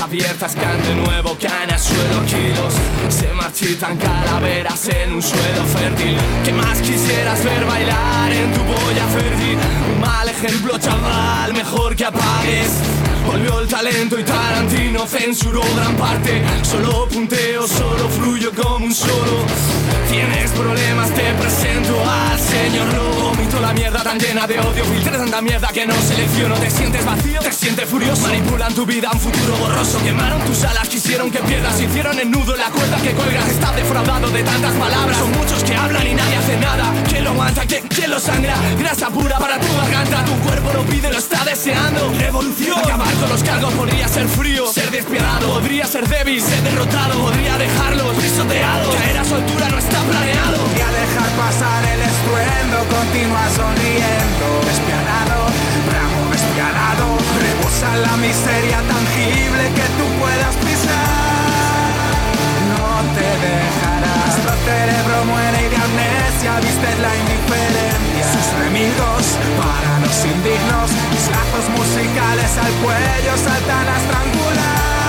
abiertas 0.00 0.54
caen 0.54 0.82
de 0.82 0.94
nuevo, 0.94 1.36
caen 1.40 1.70
al 1.70 1.78
suelo 1.78 2.24
kilos. 2.26 2.74
Se 3.08 3.32
marchitan 3.34 3.96
calaveras 3.96 4.88
en 4.88 5.12
un 5.14 5.22
suelo 5.22 5.64
fértil. 5.64 6.16
¿Qué 6.44 6.52
más 6.52 6.80
quisieras 6.80 7.44
ver 7.44 7.64
bailar 7.64 8.32
en 8.32 8.52
tu 8.52 8.60
polla 8.60 9.06
fértil? 9.06 9.58
Un 9.94 10.00
mal 10.00 10.28
ejemplo, 10.28 10.78
chaval, 10.78 11.52
mejor 11.52 11.96
que 11.96 12.04
apagues. 12.04 12.72
Volvió 13.26 13.60
el 13.60 13.68
talento 13.68 14.18
y 14.18 14.24
Tarantino 14.24 15.06
censuró 15.06 15.60
gran 15.76 15.96
parte. 15.96 16.42
Solo 16.62 17.06
punteo, 17.08 17.66
solo 17.66 18.08
fluyo 18.08 18.50
como 18.54 18.86
un 18.86 18.94
solo. 18.94 19.44
Tienes 20.10 20.50
problemas, 20.50 21.08
te 21.14 21.22
presento 21.34 21.94
al 22.04 22.40
señor 22.40 22.92
Lobo. 22.92 23.30
Vomito 23.30 23.60
la 23.60 23.72
mierda 23.72 24.02
tan 24.02 24.18
llena 24.18 24.44
de 24.44 24.58
odio. 24.58 24.84
Filtré 24.84 25.16
tanta 25.16 25.40
mierda 25.40 25.68
que 25.68 25.86
no 25.86 25.94
selecciono. 25.94 26.56
Te 26.56 26.68
sientes 26.68 27.04
vacío, 27.04 27.38
te 27.40 27.52
sientes 27.52 27.88
furioso. 27.88 28.22
Manipulan 28.22 28.74
tu 28.74 28.84
vida, 28.84 29.08
un 29.12 29.20
futuro 29.20 29.56
borroso. 29.56 30.02
Quemaron 30.02 30.42
tus 30.46 30.64
alas, 30.64 30.88
quisieron 30.88 31.30
que 31.30 31.38
pierdas. 31.38 31.80
Hicieron 31.80 32.18
el 32.18 32.28
nudo, 32.28 32.56
la 32.56 32.70
cuerda 32.70 32.96
que 32.96 33.12
cuelgas. 33.12 33.48
Estás 33.50 33.76
defraudado 33.76 34.30
de 34.30 34.42
tantas 34.42 34.74
palabras. 34.74 35.16
Son 35.16 35.30
muchos 35.30 35.62
que 35.62 35.76
hablan 35.76 36.04
y 36.04 36.14
nadie 36.14 36.36
hace 36.36 36.56
nada. 36.56 36.92
¿Quién 37.08 37.22
lo 37.22 37.30
aguanta? 37.30 37.64
¿Quién, 37.66 37.86
quién 37.86 38.10
lo 38.10 38.18
sangra? 38.18 38.56
Grasa 38.80 39.10
pura 39.10 39.38
para 39.38 39.60
tu 39.60 39.72
garganta. 39.76 40.24
Tu 40.24 40.32
cuerpo 40.40 40.72
lo 40.72 40.82
pide, 40.86 41.08
lo 41.12 41.18
está 41.18 41.44
deseando. 41.44 42.12
Revolución. 42.18 42.80
Acabar 42.80 43.14
con 43.14 43.28
los 43.28 43.44
cargos 43.44 43.72
podría 43.74 44.08
ser 44.08 44.26
frío. 44.26 44.66
Ser 44.72 44.90
despiadado, 44.90 45.54
podría 45.54 45.86
ser 45.86 46.08
débil. 46.08 46.42
Ser 46.42 46.60
derrotado, 46.64 47.16
podría 47.20 47.56
dejarlos 47.56 48.16
pisoteados. 48.16 48.96
Caer 48.96 49.18
a 49.18 49.24
su 49.24 49.34
altura 49.36 49.68
no 49.68 49.78
está 49.78 49.99
planeado. 50.08 50.60
Y 50.76 50.80
a 50.80 50.90
dejar 50.90 51.30
pasar 51.36 51.80
el 51.84 52.00
estruendo 52.00 52.78
continúa 52.88 53.44
sonriendo 53.50 54.46
Despiadado, 54.64 55.38
bravo, 55.88 56.20
despiadado 56.32 57.06
Rebosa 57.40 57.96
la 57.96 58.16
miseria 58.16 58.78
tangible 58.86 59.64
que 59.76 59.86
tú 59.98 60.06
puedas 60.20 60.54
pisar. 60.64 61.40
No 62.72 63.02
te 63.14 63.28
dejarás 63.46 64.20
Nuestro 64.26 64.52
cerebro 64.64 65.16
muere 65.26 65.58
y 65.66 65.68
de 65.68 65.76
amnesia 65.76 66.52
vistes 66.60 66.96
la 67.00 67.12
indiferencia. 67.16 68.24
Sus 68.34 68.48
enemigos 68.60 69.22
para 69.58 69.90
los 70.04 70.16
indignos. 70.24 70.88
Mis 71.10 71.24
lazos 71.34 71.66
musicales 71.76 72.50
al 72.58 72.72
cuello 72.84 73.32
saltan 73.36 73.86
a 73.88 73.96
estrangular 73.96 74.99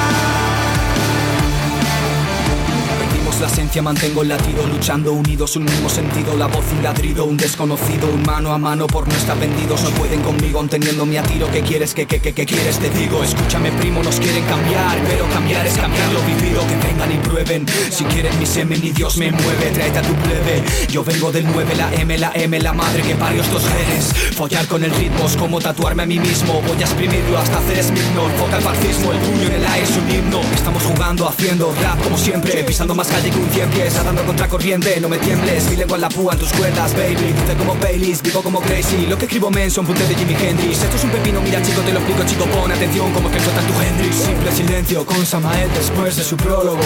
La 3.39 3.47
esencia, 3.47 3.82
mantengo 3.82 4.21
el 4.21 4.29
latido 4.29 4.65
Luchando 4.67 5.13
unidos, 5.13 5.55
un 5.55 5.65
mismo 5.65 5.89
sentido 5.89 6.36
La 6.38 6.47
voz, 6.47 6.65
un 6.75 6.84
ladrido, 6.84 7.25
un 7.25 7.38
desconocido 7.38 8.07
Un 8.13 8.23
mano 8.23 8.53
a 8.53 8.57
mano 8.57 8.86
por 8.88 9.07
no 9.07 9.15
estar 9.15 9.39
vendidos 9.39 9.82
No 9.84 9.89
pueden 9.91 10.21
conmigo, 10.21 10.61
mi 11.05 11.17
a 11.17 11.23
tiro 11.23 11.49
¿Qué 11.51 11.61
quieres, 11.61 11.93
qué, 11.93 12.05
qué, 12.05 12.19
qué, 12.19 12.34
qué 12.34 12.45
quieres? 12.45 12.77
Te 12.77 12.89
digo, 12.89 13.23
escúchame 13.23 13.71
primo, 13.71 14.03
nos 14.03 14.19
quieren 14.19 14.43
cambiar 14.45 14.99
Pero 15.07 15.27
cambiar 15.29 15.65
es 15.65 15.75
cambiar 15.75 16.11
lo 16.11 16.21
vivido 16.21 16.61
Que 16.67 16.88
vengan 16.88 17.11
y 17.11 17.17
prueben. 17.17 17.65
Si 17.89 18.03
quieren 18.05 18.38
mi 18.38 18.45
semen 18.45 18.84
y 18.84 18.91
Dios 18.91 19.17
me 19.17 19.32
mueve 19.32 19.71
Tráete 19.71 19.99
a 19.99 20.01
tu 20.01 20.13
plebe. 20.15 20.63
Yo 20.89 21.03
vengo 21.03 21.32
del 21.32 21.45
9, 21.45 21.75
la 21.75 21.93
M, 21.93 22.17
la 22.17 22.32
M, 22.36 22.59
la 22.59 22.73
madre 22.73 23.01
que 23.01 23.15
parió 23.15 23.41
estos 23.41 23.63
genes. 23.63 24.36
Follar 24.36 24.67
con 24.67 24.84
el 24.84 24.91
ritmo 24.91 25.25
es 25.25 25.36
como 25.36 25.59
tatuarme 25.59 26.03
a 26.03 26.05
mí 26.05 26.19
mismo 26.19 26.61
Voy 26.67 26.77
a 26.77 26.86
exprimirlo 26.86 27.38
hasta 27.38 27.57
hacer 27.57 27.84
Smith 27.84 28.01
Foca 28.38 28.57
el 28.57 28.63
fascismo, 28.63 29.11
el 29.11 29.19
puño 29.19 29.47
en 29.47 29.53
el 29.53 29.65
aire 29.65 29.88
es 29.88 29.97
un 29.97 30.11
himno. 30.11 30.41
Estamos 30.53 30.84
jugando, 30.84 31.27
haciendo 31.27 31.73
rap 31.82 32.01
como 32.03 32.17
siempre 32.17 32.63
Pisando 32.63 32.93
más 32.93 33.07
calle 33.07 33.20
que 33.30 33.38
un 33.38 33.49
cien 33.51 33.69
pies 33.69 33.93
contra 34.26 34.47
corriente, 34.47 34.99
no 34.99 35.07
me 35.07 35.17
tiembles 35.17 35.69
Mi 35.69 35.76
lengua 35.76 35.95
en 35.95 36.01
la 36.01 36.09
púa 36.09 36.34
en 36.34 36.39
tus 36.39 36.51
cuerdas, 36.53 36.93
baby. 36.93 37.34
Dulce 37.34 37.55
como 37.55 37.76
Baileys, 37.76 38.22
vivo 38.22 38.41
como 38.41 38.59
crazy 38.61 39.05
Lo 39.07 39.17
que 39.17 39.26
escribo 39.26 39.51
men 39.51 39.69
son 39.69 39.86
puntes 39.86 40.07
de 40.09 40.15
Jimi 40.15 40.34
Hendrix. 40.34 40.82
Esto 40.82 40.95
es 40.95 41.03
un 41.03 41.11
pepino, 41.11 41.41
mira 41.41 41.61
chico, 41.61 41.82
te 41.82 41.91
lo 41.91 41.99
explico 41.99 42.24
chico. 42.26 42.45
Pon 42.45 42.72
atención 42.72 43.11
como 43.13 43.30
que 43.30 43.39
suelta 43.39 43.61
tu 43.61 43.74
Hendrix. 43.80 44.15
Simple 44.15 44.51
silencio 44.51 45.05
con 45.05 45.26
Samael 45.26 45.69
después 45.74 46.15
de 46.15 46.24
su 46.24 46.36
prólogo. 46.38 46.80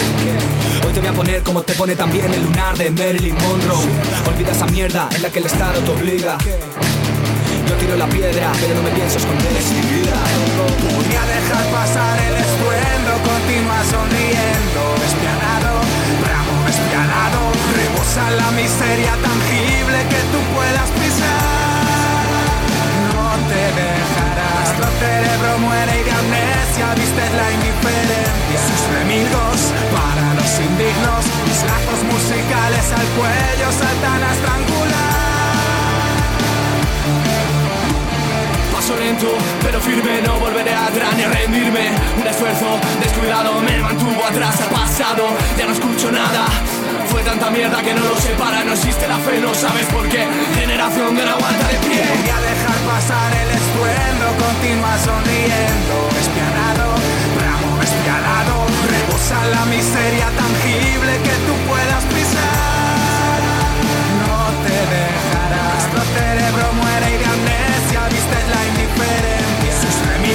Hoy 0.86 0.92
te 0.92 1.00
voy 1.00 1.08
a 1.08 1.12
poner 1.12 1.42
como 1.42 1.62
te 1.62 1.72
pone 1.74 1.96
también 1.96 2.32
el 2.32 2.42
lunar 2.42 2.76
de 2.76 2.90
Marilyn 2.90 3.34
Monroe. 3.34 3.86
Olvida 4.28 4.52
esa 4.52 4.66
mierda 4.66 5.08
en 5.14 5.22
la 5.22 5.30
que 5.30 5.38
el 5.38 5.46
Estado 5.46 5.80
te 5.80 5.90
obliga. 5.90 6.36
Yo 7.68 7.74
tiro 7.76 7.96
la 7.96 8.06
piedra, 8.08 8.52
pero 8.60 8.74
no 8.74 8.82
me 8.82 8.90
pienso 8.90 9.18
esconder. 9.18 9.52
Es 9.56 9.70
mi 9.72 9.80
vida. 9.80 10.16
Dejar 11.26 11.66
pasar 11.70 12.18
el 12.18 12.34
estruendo, 12.34 13.12
continúa 13.24 13.84
sonriendo 13.84 14.75
La 18.14 18.50
miseria 18.52 19.12
tangible 19.20 19.98
que 20.08 20.20
tú 20.32 20.38
puedas 20.54 20.88
pisar. 20.92 22.24
No 23.12 23.28
te 23.46 23.64
dejarás. 23.82 24.78
Nuestro 24.78 24.88
cerebro 25.00 25.58
muere 25.58 26.00
y 26.00 26.04
de 26.04 26.12
amnesia 26.12 26.94
vistes 26.94 27.32
la 27.34 27.52
indiferencia. 27.52 28.58
Sus 28.68 28.82
enemigos 28.94 29.58
para 29.92 30.34
los 30.34 30.60
indignos. 30.60 31.24
Mis 31.44 31.62
lazos 31.68 32.00
musicales 32.10 32.86
al 32.92 33.06
cuello 33.18 33.70
saltan 33.70 34.22
a 34.22 34.32
estrangular. 34.32 35.25
Pero 39.62 39.80
firme, 39.80 40.20
no 40.22 40.34
volveré 40.40 40.74
atrás 40.74 41.14
ni 41.16 41.22
a 41.22 41.28
rendirme. 41.28 41.90
Un 42.18 42.26
esfuerzo 42.26 42.66
descuidado 43.00 43.60
me 43.60 43.78
mantuvo 43.78 44.24
atrás 44.24 44.60
al 44.60 44.68
pasado. 44.68 45.28
Ya 45.56 45.64
no 45.64 45.72
escucho 45.72 46.10
nada. 46.10 46.46
Fue 47.06 47.22
tanta 47.22 47.48
mierda 47.50 47.80
que 47.82 47.94
no 47.94 48.02
lo 48.02 48.16
separa, 48.16 48.64
no 48.64 48.72
existe 48.72 49.06
la 49.06 49.18
fe, 49.18 49.38
no 49.38 49.54
sabes 49.54 49.86
por 49.94 50.08
qué. 50.08 50.26
Generación 50.58 51.14
de 51.14 51.24
no 51.24 51.30
aguanta 51.38 51.68
de 51.68 51.78
pie. 51.86 52.02
Voy 52.02 52.30
a 52.30 52.40
dejar 52.50 52.78
pasar 52.82 53.30
el 53.30 53.48
estruendo, 53.54 54.26
continúa 54.42 54.98
sonriendo, 54.98 55.94
despiadado, 56.18 56.86
bravo, 57.38 57.68
despiadado, 57.78 58.54
rebosa 58.90 59.38
la 59.54 59.64
miseria 59.66 60.26
tangible 60.34 61.12
que 61.22 61.34
tú 61.46 61.54
puedas 61.70 62.02
pisar. 62.10 63.38
No 64.26 64.50
te 64.66 64.78
dejarás, 64.98 65.94
nuestro 65.94 66.02
cerebro 66.10 66.66
muere 66.74 67.06
y 67.14 67.18
de 67.22 67.26
amnesia 67.26 68.00
vistes 68.10 68.48
la. 68.50 68.66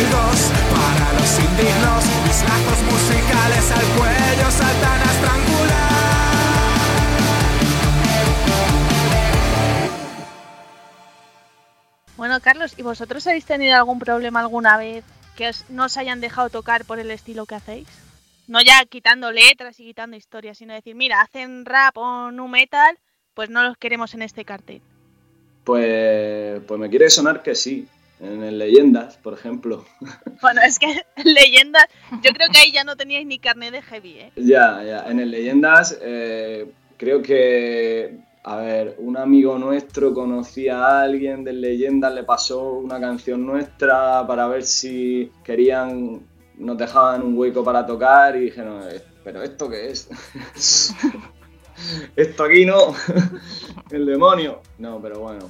Para 0.10 1.14
los 1.14 1.39
indignos, 1.39 2.06
mis 2.26 2.41
lazos 2.41 2.82
musicales 2.89 3.72
al 3.72 3.86
cuello 3.97 4.52
saltan 4.52 5.02
a 5.02 5.12
estrangular. 5.12 5.91
Bueno, 12.18 12.39
Carlos, 12.41 12.74
¿y 12.78 12.82
vosotros 12.82 13.28
habéis 13.28 13.45
tenido 13.45 13.76
algún 13.76 13.99
problema 13.99 14.39
alguna 14.39 14.78
vez 14.78 15.04
que 15.36 15.49
os, 15.49 15.70
no 15.70 15.86
os 15.86 15.97
hayan 15.97 16.20
dejado 16.20 16.49
tocar 16.49 16.86
por 16.86 16.97
el 16.97 17.12
estilo 17.12 17.45
que 17.45 17.56
hacéis? 17.56 17.88
No 18.47 18.60
ya 18.62 18.84
quitando 18.86 19.32
letras 19.32 19.80
y 19.80 19.86
quitando 19.86 20.18
historias, 20.18 20.58
sino 20.58 20.74
decir, 20.74 20.95
mira, 20.95 21.22
hacen 21.22 21.64
rap 21.64 21.97
o 21.97 22.32
nu 22.32 22.47
metal, 22.47 22.97
pues 23.36 23.49
no 23.49 23.62
los 23.64 23.78
queremos 23.78 24.14
en 24.16 24.24
este 24.24 24.45
cartel. 24.45 24.82
Pues, 25.64 26.60
pues 26.68 26.80
me 26.80 26.89
quiere 26.89 27.10
sonar 27.10 27.43
que 27.43 27.54
sí. 27.54 27.88
En 28.22 28.43
el 28.43 28.59
Leyendas, 28.59 29.17
por 29.17 29.34
ejemplo. 29.34 29.84
Bueno, 30.41 30.61
es 30.65 30.80
que 30.80 30.88
leyendas, 31.24 31.86
yo 32.24 32.32
creo 32.32 32.47
que 32.51 32.57
ahí 32.57 32.72
ya 32.72 32.84
no 32.84 32.95
teníais 32.95 33.28
ni 33.28 33.38
carnet 33.38 33.72
de 33.72 33.82
heavy, 33.84 34.17
¿eh? 34.17 34.32
Ya, 34.36 34.84
ya. 34.84 35.03
En 35.07 35.19
el 35.19 35.30
Leyendas, 35.30 35.99
eh, 36.01 36.72
creo 36.97 37.22
que, 37.22 38.17
a 38.43 38.55
ver, 38.55 38.95
un 38.97 39.17
amigo 39.17 39.59
nuestro 39.59 40.15
conocía 40.15 40.80
a 40.84 41.01
alguien 41.01 41.43
del 41.43 41.61
Leyendas, 41.61 42.11
le 42.15 42.24
pasó 42.24 42.72
una 42.74 42.99
canción 42.99 43.45
nuestra 43.45 44.26
para 44.26 44.47
ver 44.47 44.63
si 44.63 45.32
querían, 45.43 46.22
nos 46.57 46.76
dejaban 46.76 47.22
un 47.22 47.38
hueco 47.38 47.63
para 47.63 47.86
tocar 47.86 48.36
y 48.36 48.45
dijeron, 48.45 48.82
"Eh, 48.89 48.99
¿pero 49.24 49.43
esto 49.43 49.69
qué 49.69 49.91
es? 49.91 50.09
esto 52.15 52.43
aquí 52.43 52.65
no, 52.65 52.95
el 53.91 54.07
demonio. 54.07 54.61
No, 54.80 54.99
pero 54.99 55.19
bueno, 55.19 55.47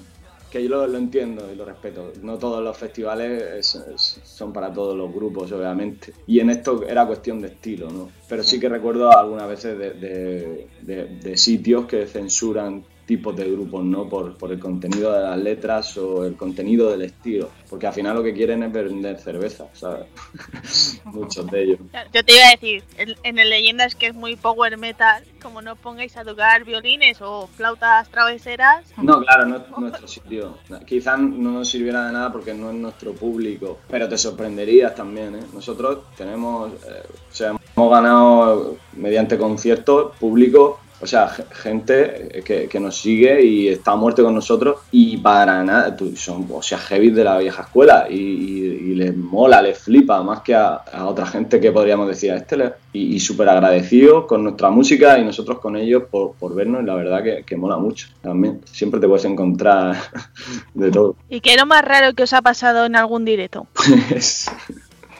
que 0.51 0.61
yo 0.61 0.69
lo, 0.69 0.85
lo 0.85 0.97
entiendo 0.97 1.49
y 1.51 1.55
lo 1.55 1.65
respeto. 1.65 2.11
No 2.21 2.37
todos 2.37 2.61
los 2.63 2.77
festivales 2.77 3.41
es- 3.57 3.75
es- 3.75 4.19
son 4.23 4.51
para 4.51 4.71
todos 4.71 4.95
los 4.97 5.11
grupos, 5.13 5.51
obviamente. 5.53 6.13
Y 6.27 6.39
en 6.41 6.49
esto 6.49 6.83
era 6.87 7.07
cuestión 7.07 7.41
de 7.41 7.47
estilo, 7.47 7.89
¿no? 7.89 8.09
Pero 8.27 8.43
sí 8.43 8.59
que 8.59 8.67
recuerdo 8.69 9.09
algunas 9.17 9.47
veces 9.47 9.77
de, 9.79 9.91
de- 9.91 10.67
de- 10.81 11.05
de 11.19 11.37
sitios 11.37 11.85
que 11.85 12.05
censuran 12.05 12.83
tipos 13.11 13.35
de 13.35 13.51
grupos, 13.51 13.83
¿no? 13.83 14.07
Por, 14.07 14.37
por 14.37 14.53
el 14.53 14.59
contenido 14.59 15.11
de 15.11 15.19
las 15.19 15.37
letras 15.37 15.97
o 15.97 16.23
el 16.23 16.37
contenido 16.37 16.89
del 16.91 17.01
estilo. 17.01 17.49
Porque 17.69 17.85
al 17.85 17.91
final 17.91 18.15
lo 18.15 18.23
que 18.23 18.33
quieren 18.33 18.63
es 18.63 18.71
vender 18.71 19.19
cerveza, 19.19 19.67
¿sabes? 19.73 20.07
Muchos 21.03 21.45
de 21.51 21.61
ellos. 21.61 21.79
Yo 22.13 22.23
te 22.23 22.31
iba 22.37 22.47
a 22.47 22.51
decir, 22.51 22.85
en, 22.97 23.13
en 23.23 23.37
el 23.37 23.49
leyendas 23.49 23.95
que 23.95 24.07
es 24.07 24.13
muy 24.13 24.37
power 24.37 24.77
metal, 24.77 25.25
como 25.41 25.61
no 25.61 25.75
pongáis 25.75 26.15
a 26.15 26.23
tocar 26.23 26.63
violines 26.63 27.21
o 27.21 27.47
flautas 27.47 28.07
traveseras, 28.07 28.85
No, 28.95 29.19
claro, 29.19 29.45
no 29.45 29.57
es 29.57 29.63
nuestro 29.77 30.07
sitio. 30.07 30.57
Quizás 30.85 31.19
no 31.19 31.51
nos 31.51 31.67
sirviera 31.67 32.05
de 32.05 32.13
nada 32.13 32.31
porque 32.31 32.53
no 32.53 32.69
es 32.69 32.77
nuestro 32.77 33.11
público, 33.11 33.79
pero 33.89 34.07
te 34.07 34.17
sorprenderías 34.17 34.95
también. 34.95 35.35
¿eh? 35.35 35.43
Nosotros 35.53 35.99
tenemos, 36.15 36.71
eh, 36.85 37.03
o 37.29 37.35
sea, 37.35 37.57
hemos 37.75 37.91
ganado 37.91 38.77
mediante 38.93 39.37
conciertos 39.37 40.15
públicos, 40.15 40.77
o 41.01 41.07
sea, 41.07 41.27
ge- 41.29 41.43
gente 41.51 42.39
eh, 42.39 42.41
que, 42.43 42.67
que 42.67 42.79
nos 42.79 42.97
sigue 42.97 43.43
y 43.43 43.67
está 43.69 43.91
a 43.91 43.95
muerte 43.95 44.21
con 44.21 44.35
nosotros 44.35 44.77
y 44.91 45.17
para 45.17 45.63
nada, 45.63 45.95
son, 46.15 46.47
o 46.51 46.61
sea, 46.61 46.77
heavy 46.77 47.09
de 47.09 47.23
la 47.23 47.37
vieja 47.39 47.63
escuela 47.63 48.07
y, 48.09 48.15
y- 48.15 48.91
y 48.91 48.95
les 48.95 49.15
mola, 49.15 49.61
les 49.61 49.77
flipa 49.77 50.21
más 50.23 50.41
que 50.41 50.53
a, 50.55 50.75
a 50.75 51.05
otra 51.07 51.25
gente 51.25 51.59
que 51.59 51.71
podríamos 51.71 52.07
decir 52.07 52.31
a 52.31 52.37
este 52.37 52.57
le- 52.57 52.73
y, 52.93 53.15
y 53.15 53.19
súper 53.19 53.47
agradecidos 53.49 54.25
con 54.25 54.43
nuestra 54.43 54.69
música 54.69 55.17
y 55.17 55.23
nosotros 55.23 55.59
con 55.59 55.75
ellos 55.77 56.03
por, 56.11 56.33
por 56.33 56.53
vernos 56.53 56.83
y 56.83 56.85
la 56.85 56.95
verdad 56.95 57.23
que, 57.23 57.43
que 57.45 57.55
mola 57.57 57.77
mucho 57.77 58.07
también. 58.21 58.61
Siempre 58.71 58.99
te 58.99 59.07
puedes 59.07 59.25
encontrar 59.25 59.95
de 60.73 60.91
todo. 60.91 61.15
¿y 61.29 61.39
qué 61.41 61.51
es 61.53 61.57
lo 61.59 61.65
más 61.65 61.83
raro 61.83 62.13
que 62.13 62.23
os 62.23 62.33
ha 62.33 62.41
pasado 62.41 62.85
en 62.85 62.95
algún 62.95 63.25
directo? 63.25 63.67
Pues, 63.73 64.51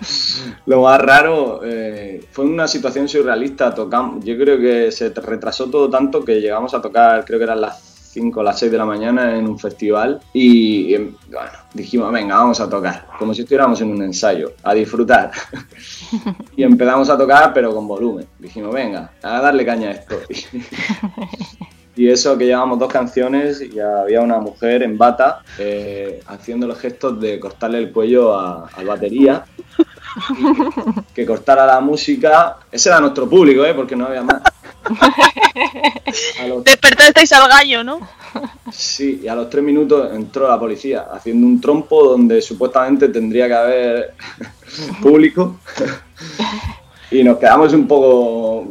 lo 0.65 0.81
más 0.81 0.99
raro 1.01 1.61
eh, 1.63 2.23
fue 2.31 2.45
una 2.45 2.67
situación 2.67 3.07
surrealista. 3.07 3.73
Tocamos, 3.73 4.23
yo 4.23 4.37
creo 4.37 4.59
que 4.59 4.91
se 4.91 5.09
retrasó 5.09 5.69
todo 5.69 5.89
tanto 5.89 6.23
que 6.23 6.41
llegamos 6.41 6.73
a 6.73 6.81
tocar, 6.81 7.25
creo 7.25 7.39
que 7.39 7.43
eran 7.45 7.61
las 7.61 7.79
5 8.11 8.41
o 8.41 8.43
las 8.43 8.59
6 8.59 8.69
de 8.71 8.77
la 8.77 8.85
mañana 8.85 9.37
en 9.37 9.47
un 9.47 9.57
festival 9.57 10.19
y 10.33 10.95
bueno, 10.97 11.49
dijimos, 11.73 12.11
venga, 12.11 12.35
vamos 12.35 12.59
a 12.59 12.69
tocar, 12.69 13.07
como 13.17 13.33
si 13.33 13.43
estuviéramos 13.43 13.79
en 13.79 13.89
un 13.89 14.01
ensayo, 14.03 14.51
a 14.63 14.73
disfrutar. 14.73 15.31
y 16.57 16.63
empezamos 16.63 17.09
a 17.09 17.17
tocar 17.17 17.53
pero 17.53 17.73
con 17.73 17.87
volumen. 17.87 18.27
Dijimos, 18.37 18.73
venga, 18.73 19.11
a 19.23 19.39
darle 19.41 19.65
caña 19.65 19.89
a 19.89 19.91
esto. 19.91 20.19
Y 21.93 22.07
eso 22.07 22.37
que 22.37 22.45
llevábamos 22.45 22.79
dos 22.79 22.91
canciones 22.91 23.61
y 23.61 23.77
había 23.79 24.21
una 24.21 24.39
mujer 24.39 24.81
en 24.81 24.97
bata 24.97 25.41
eh, 25.59 26.21
haciendo 26.27 26.65
los 26.65 26.79
gestos 26.79 27.19
de 27.19 27.37
cortarle 27.37 27.79
el 27.79 27.91
cuello 27.91 28.33
a- 28.33 28.67
al 28.73 28.85
batería. 28.85 29.43
Que 31.13 31.25
cortara 31.25 31.65
la 31.65 31.79
música. 31.79 32.57
Ese 32.71 32.89
era 32.89 32.99
nuestro 32.99 33.29
público, 33.29 33.65
¿eh? 33.65 33.73
porque 33.73 33.95
no 33.95 34.05
había 34.07 34.23
más. 34.23 34.41
Los- 36.47 36.63
Despertasteis 36.63 37.31
al 37.33 37.47
gallo, 37.49 37.83
¿no? 37.83 37.99
sí, 38.71 39.21
y 39.23 39.27
a 39.27 39.35
los 39.35 39.49
tres 39.49 39.63
minutos 39.63 40.09
entró 40.13 40.47
la 40.47 40.57
policía 40.59 41.07
haciendo 41.13 41.45
un 41.45 41.59
trompo 41.59 42.03
donde 42.07 42.41
supuestamente 42.41 43.09
tendría 43.09 43.47
que 43.47 43.53
haber 43.53 44.13
público. 45.01 45.59
Y 47.11 47.23
nos 47.23 47.37
quedamos 47.37 47.73
un 47.73 47.87
poco. 47.87 48.67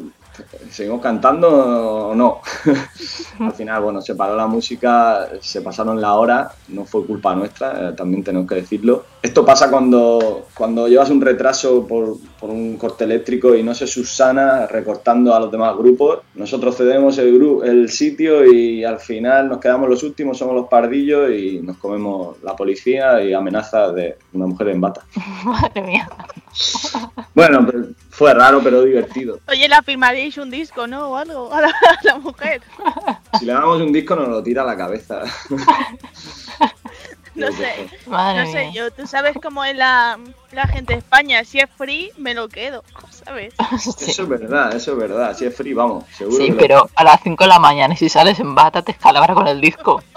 ¿Seguimos 0.70 1.00
cantando 1.00 2.08
o 2.08 2.14
no? 2.14 2.40
Al 3.40 3.52
final, 3.52 3.82
bueno, 3.82 4.00
se 4.00 4.14
paró 4.14 4.36
la 4.36 4.46
música, 4.46 5.28
se 5.40 5.60
pasaron 5.62 6.00
la 6.00 6.14
hora, 6.14 6.50
no 6.68 6.84
fue 6.84 7.04
culpa 7.06 7.34
nuestra, 7.34 7.90
eh, 7.90 7.92
también 7.96 8.22
tenemos 8.22 8.48
que 8.48 8.56
decirlo. 8.56 9.04
Esto 9.22 9.44
pasa 9.44 9.70
cuando, 9.70 10.46
cuando 10.54 10.88
llevas 10.88 11.10
un 11.10 11.20
retraso 11.20 11.86
por, 11.86 12.16
por 12.38 12.50
un 12.50 12.76
corte 12.76 13.04
eléctrico 13.04 13.54
y 13.54 13.62
no 13.62 13.74
se 13.74 13.86
subsana 13.86 14.66
recortando 14.66 15.34
a 15.34 15.40
los 15.40 15.50
demás 15.50 15.76
grupos. 15.76 16.20
Nosotros 16.34 16.76
cedemos 16.76 17.18
el, 17.18 17.38
gru- 17.40 17.64
el 17.64 17.90
sitio 17.90 18.44
y 18.50 18.84
al 18.84 18.98
final 18.98 19.48
nos 19.48 19.58
quedamos 19.58 19.88
los 19.88 20.02
últimos, 20.02 20.38
somos 20.38 20.54
los 20.54 20.68
pardillos 20.68 21.30
y 21.30 21.60
nos 21.60 21.76
comemos 21.78 22.36
la 22.42 22.56
policía 22.56 23.22
y 23.22 23.32
amenazas 23.34 23.94
de 23.94 24.16
una 24.32 24.46
mujer 24.46 24.68
en 24.68 24.80
bata. 24.80 25.02
Madre 25.44 25.82
mía. 25.82 26.08
Bueno, 27.34 27.64
pero 27.66 27.84
fue 28.20 28.34
raro 28.34 28.60
pero 28.62 28.82
divertido. 28.82 29.40
Oye, 29.48 29.66
la 29.66 29.82
firmaríais 29.82 30.36
un 30.36 30.50
disco, 30.50 30.86
¿no? 30.86 31.08
O 31.08 31.16
algo 31.16 31.50
a 31.54 31.62
la, 31.62 31.68
a 31.68 31.98
la 32.02 32.18
mujer. 32.18 32.60
Si 33.38 33.46
le 33.46 33.54
damos 33.54 33.80
un 33.80 33.94
disco 33.94 34.14
nos 34.14 34.28
lo 34.28 34.42
tira 34.42 34.60
a 34.60 34.66
la 34.66 34.76
cabeza. 34.76 35.22
No 37.40 37.52
sé. 37.56 37.88
Madre 38.06 38.44
No 38.44 38.52
sé, 38.52 38.58
mía. 38.66 38.70
yo, 38.72 38.90
tú 38.90 39.06
sabes 39.06 39.36
cómo 39.42 39.64
es 39.64 39.76
la, 39.76 40.18
la 40.52 40.66
gente 40.68 40.92
de 40.94 40.98
España. 41.00 41.44
Si 41.44 41.58
es 41.58 41.68
free, 41.76 42.12
me 42.18 42.34
lo 42.34 42.48
quedo, 42.48 42.84
¿sabes? 43.24 43.54
Sí. 43.80 44.10
Eso 44.10 44.22
es 44.24 44.28
verdad, 44.28 44.74
eso 44.74 44.92
es 44.92 44.98
verdad. 44.98 45.36
Si 45.36 45.44
es 45.44 45.54
free, 45.56 45.72
vamos, 45.74 46.04
seguro. 46.16 46.36
Sí, 46.44 46.50
lo- 46.50 46.56
pero 46.56 46.90
a 46.94 47.04
las 47.04 47.20
5 47.22 47.44
de 47.44 47.48
la 47.48 47.58
mañana 47.58 47.94
y 47.94 47.96
si 47.96 48.08
sales 48.08 48.38
en 48.40 48.54
bata 48.54 48.82
te 48.82 48.92
escalabra 48.92 49.34
con 49.34 49.46
el 49.48 49.60
disco. 49.60 50.02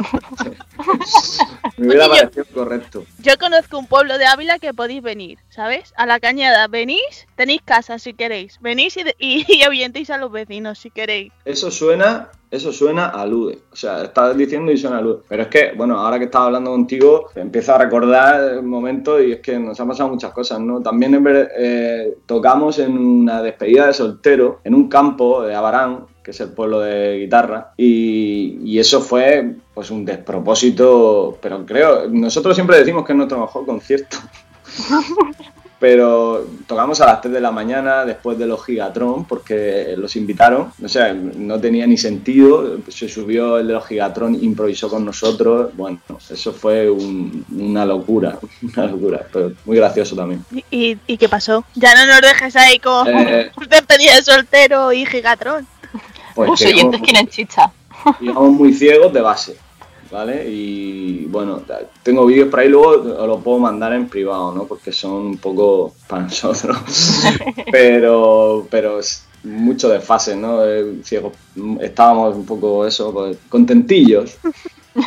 Me 1.77 1.87
hubiera 1.87 2.05
Oye, 2.07 2.15
yo- 2.15 2.21
parecido 2.29 2.45
correcto. 2.53 3.05
Yo 3.19 3.37
conozco 3.37 3.77
un 3.77 3.87
pueblo 3.87 4.17
de 4.17 4.25
Ávila 4.25 4.59
que 4.59 4.73
podéis 4.73 5.01
venir, 5.01 5.39
¿sabes? 5.49 5.93
A 5.97 6.05
la 6.05 6.19
cañada, 6.19 6.67
venís, 6.67 7.27
tenéis 7.35 7.61
casa 7.63 7.99
si 7.99 8.13
queréis. 8.13 8.59
Venís 8.61 8.97
y, 8.97 9.03
de- 9.03 9.15
y, 9.19 9.45
y 9.47 9.63
ahuyentéis 9.63 10.09
a 10.09 10.17
los 10.17 10.31
vecinos 10.31 10.79
si 10.79 10.89
queréis. 10.91 11.31
Eso 11.45 11.71
suena, 11.71 12.29
eso 12.53 12.71
suena 12.71 13.07
a 13.07 13.25
Lude. 13.25 13.59
O 13.71 13.75
sea, 13.75 14.03
estás 14.03 14.37
diciendo 14.37 14.71
y 14.71 14.77
suena 14.77 14.99
a 14.99 15.01
Lude. 15.01 15.21
Pero 15.27 15.43
es 15.43 15.49
que, 15.49 15.71
bueno, 15.75 15.99
ahora 15.99 16.19
que 16.19 16.25
estaba 16.25 16.45
hablando 16.45 16.69
contigo, 16.71 17.29
empiezo 17.35 17.73
a 17.73 17.79
recordar 17.79 18.61
momentos 18.61 19.21
y 19.23 19.31
es 19.33 19.39
que 19.39 19.57
nos 19.57 19.79
han 19.79 19.87
pasado 19.87 20.09
muchas 20.09 20.31
cosas, 20.31 20.59
¿no? 20.59 20.79
También 20.79 21.19
eh, 21.57 22.17
tocamos 22.27 22.77
en 22.77 22.95
una 22.97 23.41
despedida 23.41 23.87
de 23.87 23.93
soltero 23.93 24.59
en 24.63 24.75
un 24.75 24.87
campo 24.87 25.41
de 25.41 25.55
Abarán 25.55 26.05
que 26.23 26.31
es 26.31 26.39
el 26.39 26.53
pueblo 26.53 26.79
de 26.79 27.19
guitarra, 27.19 27.73
y, 27.75 28.57
y 28.63 28.79
eso 28.79 29.01
fue 29.01 29.57
pues 29.73 29.91
un 29.91 30.05
despropósito, 30.05 31.37
pero 31.41 31.65
creo, 31.65 32.07
nosotros 32.07 32.55
siempre 32.55 32.77
decimos 32.77 33.03
que 33.03 33.11
es 33.11 33.17
nuestro 33.17 33.41
mejor 33.41 33.65
concierto. 33.65 34.17
pero 35.83 36.47
tocamos 36.65 37.01
a 37.01 37.05
las 37.07 37.19
3 37.19 37.33
de 37.33 37.41
la 37.41 37.51
mañana 37.51 38.05
después 38.05 38.37
de 38.37 38.45
los 38.45 38.65
Gigatron 38.65 39.25
porque 39.25 39.95
los 39.97 40.15
invitaron, 40.15 40.71
o 40.81 40.87
sea, 40.87 41.13
no 41.13 41.59
tenía 41.59 41.85
ni 41.85 41.97
sentido, 41.97 42.77
se 42.87 43.09
subió 43.09 43.57
el 43.57 43.67
de 43.67 43.73
los 43.73 43.85
Gigatron, 43.85 44.33
improvisó 44.41 44.87
con 44.87 45.03
nosotros, 45.03 45.71
bueno, 45.75 45.99
eso 46.29 46.53
fue 46.53 46.89
un- 46.89 47.43
una 47.53 47.85
locura, 47.85 48.39
una 48.77 48.85
locura, 48.87 49.27
pero 49.33 49.51
muy 49.65 49.75
gracioso 49.75 50.15
también. 50.15 50.45
¿Y, 50.71 50.97
y, 51.05 51.17
qué 51.17 51.27
pasó? 51.27 51.65
Ya 51.75 51.93
no 51.95 52.05
nos 52.05 52.21
dejes 52.21 52.55
ahí 52.55 52.79
con 52.79 53.05
Eh. 53.09 53.51
despedida 53.69 54.15
de 54.15 54.21
soltero 54.23 54.93
y 54.93 55.05
gigatrón. 55.05 55.67
Pues 56.33 56.49
Los 56.49 56.61
oyentes 56.61 57.01
quieren 57.01 57.27
chicha. 57.27 57.73
íbamos 58.21 58.53
muy 58.53 58.71
ciegos 58.73 59.11
de 59.11 59.19
base, 59.19 59.57
¿vale? 60.13 60.47
Y 60.47 61.25
bueno, 61.25 61.63
tengo 62.03 62.25
vídeos 62.27 62.49
por 62.49 62.59
ahí, 62.59 62.69
luego 62.69 62.89
os 62.89 63.27
los 63.27 63.43
puedo 63.43 63.57
mandar 63.57 63.93
en 63.93 64.07
privado, 64.07 64.53
¿no? 64.53 64.65
Porque 64.65 64.91
son 64.91 65.11
un 65.13 65.37
poco 65.37 65.95
para 66.07 66.23
nosotros, 66.23 66.77
pero, 67.71 68.67
pero 68.69 68.99
es 68.99 69.25
mucho 69.43 69.89
desfase, 69.89 70.35
¿no? 70.35 70.63
Eh, 70.63 71.01
ciegos. 71.03 71.33
Estábamos 71.81 72.35
un 72.35 72.45
poco 72.45 72.85
eso, 72.85 73.11
pues, 73.11 73.37
contentillos. 73.49 74.37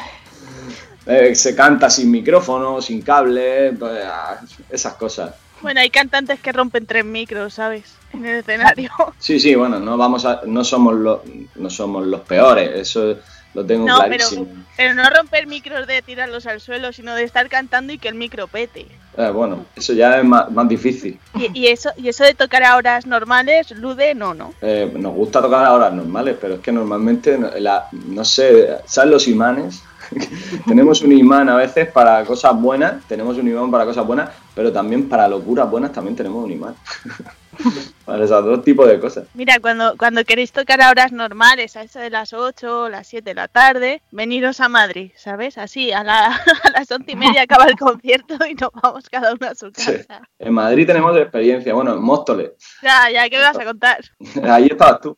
Eh, 1.08 1.36
se 1.36 1.54
canta 1.54 1.88
sin 1.88 2.10
micrófono, 2.10 2.82
sin 2.82 3.00
cable, 3.00 3.72
pues, 3.78 4.02
ah, 4.04 4.40
esas 4.68 4.94
cosas. 4.94 5.36
Bueno, 5.62 5.78
hay 5.78 5.88
cantantes 5.88 6.40
que 6.40 6.50
rompen 6.50 6.84
tres 6.84 7.04
micros, 7.04 7.54
¿sabes? 7.54 7.94
En 8.12 8.26
el 8.26 8.40
escenario. 8.40 8.90
Sí, 9.16 9.38
sí, 9.38 9.54
bueno, 9.54 9.78
no 9.78 9.96
vamos 9.96 10.24
a, 10.24 10.40
no 10.46 10.64
somos 10.64 10.96
los, 10.96 11.20
no 11.54 11.70
somos 11.70 12.04
los 12.08 12.22
peores, 12.22 12.70
eso 12.74 13.16
lo 13.56 13.64
tengo 13.66 13.86
No, 13.86 13.98
pero, 14.00 14.08
clarísimo. 14.08 14.46
pero 14.76 14.94
no 14.94 15.08
romper 15.10 15.46
micros 15.46 15.86
de 15.86 16.02
tirarlos 16.02 16.46
al 16.46 16.60
suelo, 16.60 16.92
sino 16.92 17.14
de 17.14 17.24
estar 17.24 17.48
cantando 17.48 17.92
y 17.92 17.98
que 17.98 18.08
el 18.08 18.14
micro 18.14 18.46
pete. 18.46 18.86
Eh, 19.16 19.30
bueno, 19.30 19.64
eso 19.74 19.94
ya 19.94 20.18
es 20.18 20.24
más, 20.24 20.50
más 20.50 20.68
difícil. 20.68 21.18
Y, 21.34 21.58
y 21.58 21.66
eso, 21.68 21.88
y 21.96 22.08
eso 22.08 22.22
de 22.22 22.34
tocar 22.34 22.62
a 22.62 22.76
horas 22.76 23.06
normales, 23.06 23.70
Lude, 23.70 24.14
no, 24.14 24.34
no. 24.34 24.52
Eh, 24.60 24.92
nos 24.94 25.14
gusta 25.14 25.40
tocar 25.40 25.64
a 25.64 25.72
horas 25.72 25.92
normales, 25.94 26.36
pero 26.38 26.54
es 26.56 26.60
que 26.60 26.70
normalmente, 26.70 27.38
no- 27.38 27.50
la- 27.58 27.88
no 27.92 28.24
sé, 28.24 28.76
¿sabes 28.84 29.10
los 29.10 29.26
imanes? 29.26 29.82
tenemos 30.66 31.00
un 31.02 31.12
imán 31.12 31.48
a 31.48 31.56
veces 31.56 31.90
para 31.90 32.22
cosas 32.24 32.54
buenas, 32.60 33.02
tenemos 33.08 33.38
un 33.38 33.48
imán 33.48 33.70
para 33.70 33.86
cosas 33.86 34.06
buenas, 34.06 34.30
pero 34.54 34.70
también 34.70 35.08
para 35.08 35.26
locuras 35.26 35.68
buenas 35.70 35.92
también 35.92 36.14
tenemos 36.14 36.44
un 36.44 36.52
imán. 36.52 36.74
para 38.04 38.24
esos 38.24 38.44
dos 38.44 38.62
tipos 38.64 38.88
de 38.88 38.98
cosas. 39.00 39.26
Mira, 39.34 39.58
cuando, 39.60 39.96
cuando 39.96 40.24
queréis 40.24 40.52
tocar 40.52 40.80
a 40.80 40.90
horas 40.90 41.12
normales, 41.12 41.76
a 41.76 41.82
eso 41.82 41.98
de 41.98 42.10
las 42.10 42.32
8, 42.32 42.88
las 42.88 43.06
7 43.08 43.30
de 43.30 43.34
la 43.34 43.48
tarde, 43.48 44.02
veniros 44.12 44.60
a 44.60 44.68
Madrid, 44.68 45.10
¿sabes? 45.16 45.58
Así, 45.58 45.92
a, 45.92 46.04
la- 46.04 46.26
a 46.64 46.70
las 46.70 46.90
once 46.90 47.12
y 47.12 47.16
media 47.16 47.42
acaba 47.42 47.64
el 47.66 47.76
concierto 47.76 48.34
y 48.48 48.54
nos 48.54 48.70
vamos 48.82 49.08
cada 49.10 49.32
uno 49.34 49.46
a 49.48 49.54
su 49.54 49.66
Sí. 49.74 49.92
casa. 49.92 50.22
En 50.38 50.52
Madrid 50.54 50.86
tenemos 50.86 51.16
experiencia, 51.16 51.74
bueno, 51.74 51.94
en 51.94 52.02
Móstoles, 52.02 52.52
Ya, 52.82 53.10
ya, 53.12 53.28
¿qué 53.28 53.36
me 53.38 53.42
vas 53.42 53.58
a 53.58 53.64
contar? 53.64 53.98
Ahí 54.44 54.66
estabas 54.70 55.00
tú. 55.00 55.16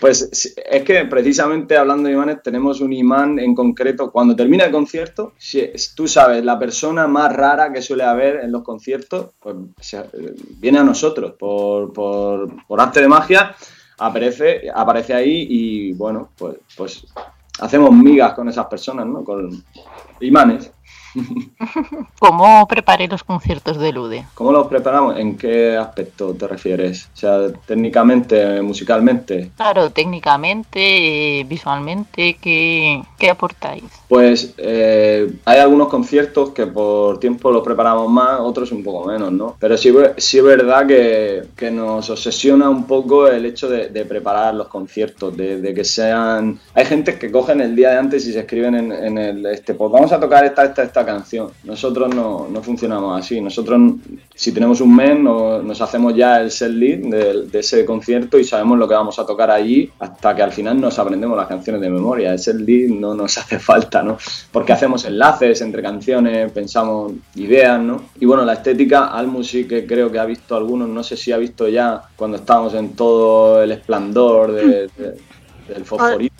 Pues 0.00 0.54
es 0.56 0.82
que 0.84 1.04
precisamente 1.04 1.76
hablando 1.76 2.08
de 2.08 2.14
imanes, 2.14 2.42
tenemos 2.42 2.80
un 2.80 2.92
imán 2.92 3.38
en 3.38 3.54
concreto. 3.54 4.10
Cuando 4.10 4.34
termina 4.34 4.64
el 4.64 4.72
concierto, 4.72 5.32
si 5.38 5.70
tú 5.94 6.08
sabes, 6.08 6.44
la 6.44 6.58
persona 6.58 7.06
más 7.06 7.32
rara 7.32 7.72
que 7.72 7.82
suele 7.82 8.04
haber 8.04 8.36
en 8.36 8.50
los 8.52 8.62
conciertos, 8.62 9.30
pues 9.40 9.56
eh, 9.94 10.02
viene 10.58 10.78
a 10.78 10.84
nosotros 10.84 11.11
por, 11.38 11.92
por- 11.92 12.66
por 12.66 12.80
arte 12.80 13.00
de 13.00 13.08
magia, 13.08 13.54
aparece, 13.98 14.70
aparece 14.74 15.14
ahí 15.14 15.46
y 15.48 15.92
bueno, 15.92 16.30
pues, 16.36 16.56
pues 16.76 17.06
hacemos 17.60 17.92
migas 17.92 18.34
con 18.34 18.48
esas 18.48 18.66
personas, 18.66 19.06
¿no? 19.06 19.22
Con 19.24 19.62
imanes. 20.20 20.72
¿Cómo 22.18 22.66
preparé 22.66 23.08
los 23.08 23.24
conciertos 23.24 23.78
de 23.78 23.92
Lude? 23.92 24.26
¿Cómo 24.34 24.52
los 24.52 24.66
preparamos? 24.66 25.18
¿En 25.18 25.36
qué 25.36 25.76
aspecto 25.76 26.34
te 26.34 26.46
refieres? 26.48 27.08
O 27.14 27.16
sea, 27.16 27.52
técnicamente, 27.66 28.62
musicalmente. 28.62 29.50
Claro, 29.56 29.90
técnicamente, 29.90 31.40
eh, 31.40 31.44
visualmente, 31.44 32.36
¿qué, 32.40 33.02
qué 33.18 33.30
aportáis? 33.30 33.84
Pues 34.08 34.54
eh, 34.58 35.32
hay 35.44 35.58
algunos 35.58 35.88
conciertos 35.88 36.50
que 36.50 36.66
por 36.66 37.18
tiempo 37.20 37.50
los 37.50 37.62
preparamos 37.62 38.10
más, 38.10 38.40
otros 38.40 38.72
un 38.72 38.82
poco 38.82 39.06
menos, 39.06 39.32
¿no? 39.32 39.56
Pero 39.58 39.76
sí, 39.76 39.92
sí 40.16 40.38
es 40.38 40.44
verdad 40.44 40.86
que, 40.86 41.42
que 41.56 41.70
nos 41.70 42.08
obsesiona 42.10 42.68
un 42.68 42.86
poco 42.86 43.26
el 43.28 43.46
hecho 43.46 43.68
de, 43.68 43.88
de 43.88 44.04
preparar 44.04 44.54
los 44.54 44.68
conciertos, 44.68 45.36
de, 45.36 45.60
de 45.60 45.74
que 45.74 45.84
sean... 45.84 46.58
Hay 46.74 46.84
gente 46.86 47.18
que 47.18 47.30
cogen 47.30 47.60
el 47.60 47.76
día 47.76 47.90
de 47.90 47.98
antes 47.98 48.26
y 48.26 48.32
se 48.32 48.40
escriben 48.40 48.74
en, 48.74 48.92
en 48.92 49.18
el... 49.18 49.46
Este, 49.46 49.74
pues 49.74 49.90
vamos 49.90 50.12
a 50.12 50.20
tocar 50.20 50.44
esta, 50.44 50.64
esta, 50.64 50.82
esta 50.82 51.01
canción. 51.04 51.48
Nosotros 51.64 52.14
no, 52.14 52.48
no 52.50 52.62
funcionamos 52.62 53.18
así. 53.18 53.40
Nosotros, 53.40 53.80
si 54.34 54.52
tenemos 54.52 54.80
un 54.80 54.94
mes, 54.94 55.18
no- 55.18 55.62
nos 55.62 55.80
hacemos 55.80 56.14
ya 56.14 56.40
el 56.40 56.50
set 56.50 56.70
list 56.72 57.04
de, 57.04 57.58
ese 57.58 57.84
concierto 57.84 58.38
y 58.38 58.44
sabemos 58.44 58.78
lo 58.78 58.88
que 58.88 58.94
vamos 58.94 59.18
a 59.18 59.26
tocar 59.26 59.50
allí 59.50 59.90
hasta 59.98 60.34
que 60.34 60.42
al 60.42 60.52
final 60.52 60.80
nos 60.80 60.98
aprendemos 60.98 61.36
las 61.36 61.46
canciones 61.46 61.80
de 61.82 61.90
memoria. 61.90 62.32
El 62.32 62.38
set 62.38 62.56
list 62.56 62.94
no 62.94 63.14
nos 63.14 63.36
hace 63.38 63.58
falta, 63.58 64.02
¿no? 64.02 64.16
Porque 64.50 64.72
hacemos 64.72 65.04
enlaces 65.04 65.60
entre 65.60 65.82
canciones, 65.82 66.50
pensamos 66.52 67.12
ideas, 67.36 67.80
¿no? 67.80 68.04
Y 68.20 68.26
bueno, 68.26 68.44
la 68.44 68.54
estética, 68.54 69.06
Almu 69.06 69.42
sí 69.44 69.64
que 69.66 69.86
creo 69.86 70.10
que 70.10 70.18
ha 70.18 70.24
visto 70.24 70.56
algunos, 70.56 70.88
no 70.88 71.02
sé 71.02 71.16
si 71.16 71.32
ha 71.32 71.36
visto 71.38 71.68
ya 71.68 72.02
cuando 72.16 72.36
estábamos 72.38 72.74
en 72.74 72.90
todo 72.96 73.62
el 73.62 73.72
esplendor 73.72 74.52
de- 74.52 74.88
del 75.68 75.84
fosforito. 75.84 76.34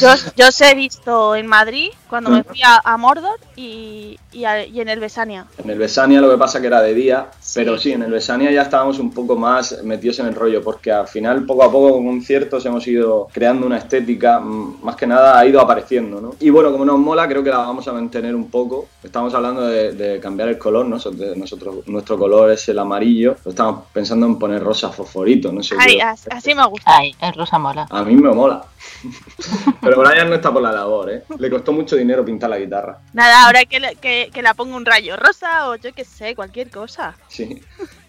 Yo, 0.00 0.12
os- 0.12 0.34
yo 0.36 0.48
os 0.48 0.60
he 0.60 0.74
visto 0.74 1.34
en 1.34 1.46
Madrid 1.46 1.90
cuando 2.08 2.30
me 2.30 2.44
fui 2.44 2.60
a, 2.62 2.80
a 2.84 2.96
Mordor 2.96 3.38
y, 3.56 4.18
y, 4.32 4.44
a- 4.44 4.64
y 4.64 4.80
en 4.80 4.88
el 4.88 5.00
Besania. 5.00 5.46
En 5.62 5.70
el 5.70 5.78
Besania 5.78 6.20
lo 6.20 6.30
que 6.30 6.36
pasa 6.38 6.60
que 6.60 6.66
era 6.68 6.80
de 6.82 6.94
día, 6.94 7.28
Sí. 7.40 7.52
pero 7.60 7.76
sí, 7.78 7.92
en 7.92 8.02
el 8.02 8.10
Besania 8.12 8.50
ya 8.52 8.62
estábamos 8.62 8.98
un 8.98 9.12
poco 9.12 9.36
más 9.36 9.82
metidos 9.82 10.18
en 10.20 10.26
el 10.26 10.34
rollo, 10.34 10.62
porque 10.62 10.92
al 10.92 11.08
final, 11.08 11.44
poco 11.44 11.64
a 11.64 11.70
poco, 11.72 11.92
con 11.94 12.06
conciertos 12.06 12.64
hemos 12.66 12.86
ido 12.86 13.28
creando 13.32 13.66
una 13.66 13.78
estética, 13.78 14.38
mm, 14.40 14.82
más 14.84 14.94
que 14.96 15.06
nada 15.06 15.38
ha 15.38 15.46
ido 15.46 15.60
apareciendo, 15.60 16.20
¿no? 16.20 16.34
Y 16.40 16.50
bueno, 16.50 16.70
como 16.70 16.84
nos 16.84 16.98
mola, 16.98 17.26
creo 17.26 17.42
que 17.42 17.50
la 17.50 17.58
vamos 17.58 17.86
a 17.88 17.92
mantener 17.92 18.34
un 18.34 18.50
poco. 18.50 18.86
Estamos 19.02 19.34
hablando 19.34 19.62
de, 19.66 19.92
de 19.92 20.20
cambiar 20.20 20.48
el 20.50 20.58
color, 20.58 20.84
¿no? 20.84 20.96
Nosotros, 20.96 21.36
nosotros- 21.36 21.76
nuestro 21.86 22.18
color 22.18 22.50
es 22.52 22.68
el 22.68 22.78
amarillo, 22.78 23.34
pero 23.42 23.50
estamos 23.50 23.84
pensando 23.92 24.26
en 24.26 24.38
poner 24.38 24.62
rosa 24.62 24.90
fosforito, 24.90 25.50
no 25.52 25.62
sé. 25.62 25.74
Ay, 25.78 25.98
así 26.00 26.54
me 26.54 26.66
gusta. 26.66 26.96
Ay, 26.98 27.14
el 27.20 27.32
rosa 27.34 27.58
mola. 27.58 27.86
A 27.90 28.02
mí 28.02 28.14
me 28.16 28.30
mola. 28.32 28.64
Pero 29.80 30.00
Brian 30.00 30.28
no 30.28 30.34
está 30.36 30.52
por 30.52 30.62
la 30.62 30.72
labor, 30.72 31.10
¿eh? 31.10 31.22
Le 31.38 31.50
costó 31.50 31.72
mucho 31.72 31.96
dinero 31.96 32.24
pintar 32.24 32.50
la 32.50 32.58
guitarra. 32.58 32.98
Nada, 33.12 33.46
ahora 33.46 33.64
que, 33.64 33.80
le- 33.80 33.96
que, 33.96 34.30
que 34.32 34.42
la 34.42 34.54
ponga 34.54 34.76
un 34.76 34.84
rayo 34.84 35.16
rosa 35.16 35.68
o 35.68 35.76
yo 35.76 35.92
qué 35.92 36.04
sé, 36.04 36.34
cualquier 36.34 36.70
cosa. 36.70 37.16
Sí. 37.28 37.62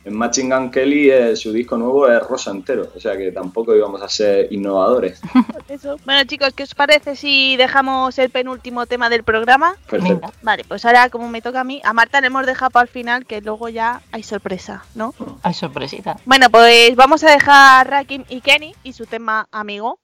En 0.06 0.16
Matching 0.16 0.50
Gun 0.50 0.72
Kelly 0.72 1.10
eh, 1.12 1.36
su 1.36 1.52
disco 1.52 1.76
nuevo 1.78 2.08
es 2.10 2.24
rosa 2.24 2.52
entero, 2.52 2.90
o 2.96 3.00
sea 3.00 3.18
que 3.18 3.30
tampoco 3.34 3.76
íbamos 3.76 4.02
a 4.02 4.08
ser 4.08 4.48
innovadores. 4.54 5.20
Eso. 5.68 5.98
Bueno 6.06 6.24
chicos, 6.24 6.54
¿qué 6.56 6.64
os 6.64 6.74
parece 6.74 7.18
si 7.18 7.58
dejamos 7.58 8.18
el 8.18 8.30
penúltimo 8.30 8.86
tema 8.86 9.10
del 9.10 9.24
programa? 9.24 9.76
Perfecto. 9.90 10.16
Venga. 10.22 10.32
Vale, 10.44 10.64
pues 10.66 10.86
ahora 10.86 11.10
como 11.10 11.28
me 11.28 11.42
toca 11.42 11.60
a 11.60 11.64
mí, 11.66 11.82
a 11.84 11.92
Marta 11.92 12.22
le 12.22 12.28
hemos 12.28 12.46
dejado 12.46 12.72
para 12.72 12.84
el 12.84 12.90
final 12.90 13.26
que 13.26 13.42
luego 13.42 13.68
ya 13.68 14.00
hay 14.14 14.24
sorpresa, 14.24 14.86
¿no? 14.96 15.14
Ay, 15.44 15.54
sorpresita. 15.54 16.16
Bueno, 16.24 16.50
pues 16.50 16.96
vamos 16.96 17.24
a 17.26 17.32
dejar 17.32 17.86
a 17.88 17.90
Rakim 17.90 18.24
y 18.30 18.40
Kenny 18.40 18.74
y 18.84 18.94
su 18.94 19.06
tema 19.08 19.50
amigo. 19.52 20.00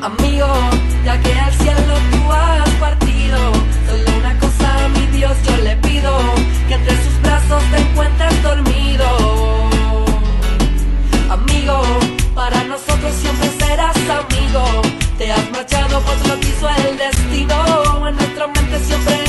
Amigo, 0.00 0.46
ya 1.04 1.20
que 1.20 1.32
al 1.32 1.52
cielo 1.54 1.94
tú 2.12 2.32
has 2.32 2.70
partido, 2.80 3.38
solo 3.88 4.18
una 4.18 4.38
cosa 4.38 4.84
a 4.84 4.88
mi 4.88 5.06
Dios 5.08 5.32
yo 5.44 5.56
le 5.64 5.76
pido, 5.76 6.16
que 6.68 6.74
entre 6.74 6.96
sus 7.02 7.20
brazos 7.20 7.62
te 7.72 7.78
encuentres 7.80 8.42
dormido. 8.42 9.04
Amigo, 11.28 11.82
para 12.34 12.62
nosotros 12.64 13.12
siempre 13.12 13.50
serás 13.58 13.96
amigo, 13.96 14.82
te 15.18 15.32
has 15.32 15.50
marchado 15.50 16.00
pues 16.00 16.28
lo 16.28 16.40
quiso 16.40 16.68
el 16.70 16.96
destino, 16.96 18.08
en 18.08 18.14
nuestra 18.14 18.46
mente 18.46 18.78
siempre 18.78 19.27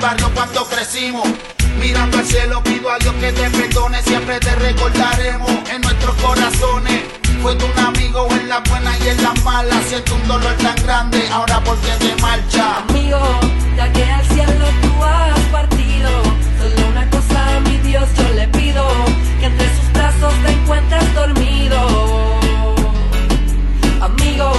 cuando 0.00 0.64
crecimos 0.64 1.28
Mirando 1.78 2.18
al 2.18 2.24
cielo 2.24 2.62
pido 2.62 2.90
a 2.90 2.98
Dios 2.98 3.14
que 3.20 3.32
te 3.32 3.50
perdone, 3.50 4.02
siempre 4.02 4.40
te 4.40 4.54
recordaremos 4.56 5.50
en 5.70 5.80
nuestros 5.80 6.14
corazones. 6.16 7.02
Fue 7.40 7.54
tu 7.54 7.64
un 7.64 7.78
amigo 7.78 8.28
en 8.32 8.48
las 8.48 8.62
buenas 8.68 8.98
y 9.00 9.08
en 9.08 9.22
las 9.22 9.42
malas, 9.44 9.84
siento 9.86 10.14
un 10.14 10.26
dolor 10.28 10.54
tan 10.56 10.74
grande, 10.82 11.26
ahora 11.30 11.62
porque 11.64 11.90
te 12.00 12.20
marcha. 12.20 12.78
Amigo, 12.88 13.20
ya 13.76 13.90
que 13.92 14.04
al 14.04 14.26
cielo 14.26 14.66
tú 14.82 15.04
has 15.04 15.40
partido, 15.52 16.10
solo 16.58 16.88
una 16.88 17.08
cosa 17.08 17.56
a 17.56 17.60
mi 17.60 17.78
Dios 17.78 18.08
yo 18.18 18.28
le 18.34 18.48
pido, 18.48 18.86
que 19.38 19.46
entre 19.46 19.68
sus 19.76 19.92
brazos 19.92 20.34
te 20.44 20.52
encuentres 20.52 21.14
dormido. 21.14 22.40
Amigo, 24.02 24.52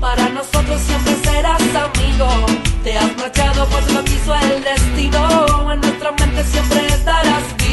para 0.00 0.28
nosotros 0.30 0.80
siempre 0.80 1.16
serás 1.24 1.62
amigo, 1.62 2.46
te 2.84 2.98
has 2.98 3.16
marchado 3.16 3.66
pues 3.70 3.92
lo 3.94 4.04
quiso 4.04 4.34
el 4.34 4.62
destino, 4.62 5.72
en 5.72 5.80
nuestra 5.80 6.12
mente 6.12 6.44
siempre 6.44 6.86
estarás 6.86 7.63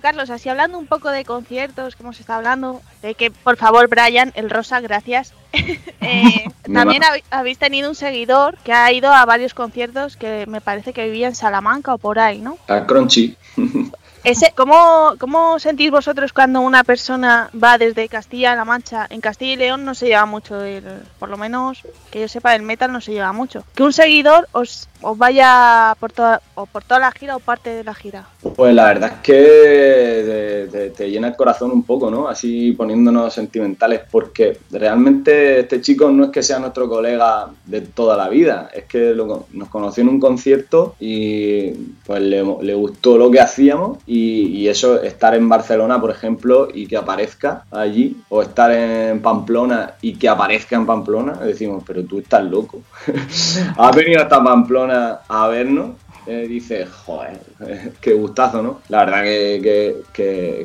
Bueno, 0.00 0.16
Carlos, 0.16 0.30
así 0.30 0.48
hablando 0.48 0.78
un 0.78 0.86
poco 0.86 1.10
de 1.10 1.26
conciertos 1.26 1.94
que 1.94 2.02
hemos 2.02 2.18
estado 2.18 2.38
hablando, 2.38 2.80
de 3.02 3.14
que 3.14 3.30
por 3.30 3.58
favor, 3.58 3.86
Brian, 3.88 4.32
el 4.34 4.48
Rosa, 4.48 4.80
gracias. 4.80 5.34
Eh, 6.02 6.44
también 6.72 7.02
hab- 7.02 7.22
habéis 7.30 7.58
tenido 7.58 7.90
un 7.90 7.94
seguidor 7.94 8.56
que 8.64 8.72
ha 8.72 8.90
ido 8.90 9.12
a 9.12 9.26
varios 9.26 9.52
conciertos 9.52 10.16
que 10.16 10.46
me 10.46 10.62
parece 10.62 10.94
que 10.94 11.04
vivía 11.04 11.26
en 11.26 11.34
Salamanca 11.34 11.92
o 11.92 11.98
por 11.98 12.18
ahí, 12.18 12.38
¿no? 12.40 12.56
A 12.68 12.86
Crunchy. 12.86 13.36
Ese, 14.22 14.52
¿cómo, 14.54 15.14
¿Cómo 15.18 15.58
sentís 15.58 15.90
vosotros 15.90 16.34
cuando 16.34 16.60
una 16.60 16.84
persona 16.84 17.48
va 17.52 17.78
desde 17.78 18.06
Castilla 18.06 18.52
a 18.52 18.56
La 18.56 18.66
Mancha? 18.66 19.06
En 19.08 19.22
Castilla 19.22 19.52
y 19.54 19.56
León 19.56 19.86
no 19.86 19.94
se 19.94 20.08
lleva 20.08 20.26
mucho, 20.26 20.62
el, 20.62 20.84
por 21.18 21.30
lo 21.30 21.38
menos 21.38 21.78
que 22.10 22.20
yo 22.20 22.28
sepa, 22.28 22.54
el 22.54 22.62
metal 22.62 22.92
no 22.92 23.00
se 23.00 23.12
lleva 23.12 23.32
mucho. 23.32 23.64
Que 23.74 23.82
un 23.82 23.94
seguidor 23.94 24.46
os, 24.52 24.88
os 25.00 25.16
vaya 25.16 25.96
por 25.98 26.12
toda, 26.12 26.42
o 26.54 26.66
por 26.66 26.84
toda 26.84 27.00
la 27.00 27.12
gira 27.12 27.36
o 27.36 27.40
parte 27.40 27.70
de 27.70 27.82
la 27.82 27.94
gira. 27.94 28.26
Pues 28.56 28.74
la 28.74 28.84
verdad 28.84 29.12
es 29.14 29.20
que 29.22 30.92
te, 30.94 31.10
llena 31.10 31.28
el 31.28 31.36
corazón 31.36 31.70
un 31.70 31.84
poco, 31.84 32.10
¿no? 32.10 32.28
Así 32.28 32.72
poniéndonos 32.72 33.32
sentimentales, 33.32 34.02
porque 34.10 34.58
realmente 34.70 35.60
este 35.60 35.80
chico 35.80 36.10
no 36.10 36.24
es 36.24 36.30
que 36.30 36.42
sea 36.42 36.58
nuestro 36.58 36.90
colega 36.90 37.48
de 37.64 37.80
toda 37.80 38.18
la 38.18 38.28
vida, 38.28 38.68
es 38.74 38.84
que 38.84 39.14
nos 39.14 39.68
conoció 39.68 40.02
en 40.02 40.10
un 40.10 40.20
concierto 40.20 40.94
y 41.00 41.70
pues 42.04 42.20
le, 42.20 42.44
le 42.60 42.74
gustó 42.74 43.16
lo 43.16 43.30
que 43.30 43.40
hacíamos 43.40 43.98
y, 44.12 44.68
eso, 44.68 45.00
estar 45.02 45.34
en 45.34 45.48
Barcelona, 45.48 46.00
por 46.00 46.10
ejemplo, 46.10 46.68
y 46.72 46.86
que 46.86 46.96
aparezca 46.96 47.64
allí, 47.70 48.16
o 48.28 48.42
estar 48.42 48.72
en 48.72 49.20
Pamplona 49.20 49.92
y 50.00 50.14
que 50.14 50.28
aparezca 50.28 50.76
en 50.76 50.86
Pamplona, 50.86 51.34
decimos, 51.34 51.84
pero 51.86 52.02
tú 52.04 52.18
estás 52.18 52.44
loco. 52.44 52.80
Has 53.76 53.94
venido 53.96 54.20
hasta 54.20 54.42
Pamplona 54.42 55.20
a 55.28 55.48
vernos 55.48 55.90
eh, 56.26 56.46
dice, 56.48 56.86
joder, 56.86 57.40
qué 58.00 58.12
gustazo, 58.12 58.62
¿no? 58.62 58.80
La 58.88 59.04
verdad 59.04 59.22
que- 59.22 60.02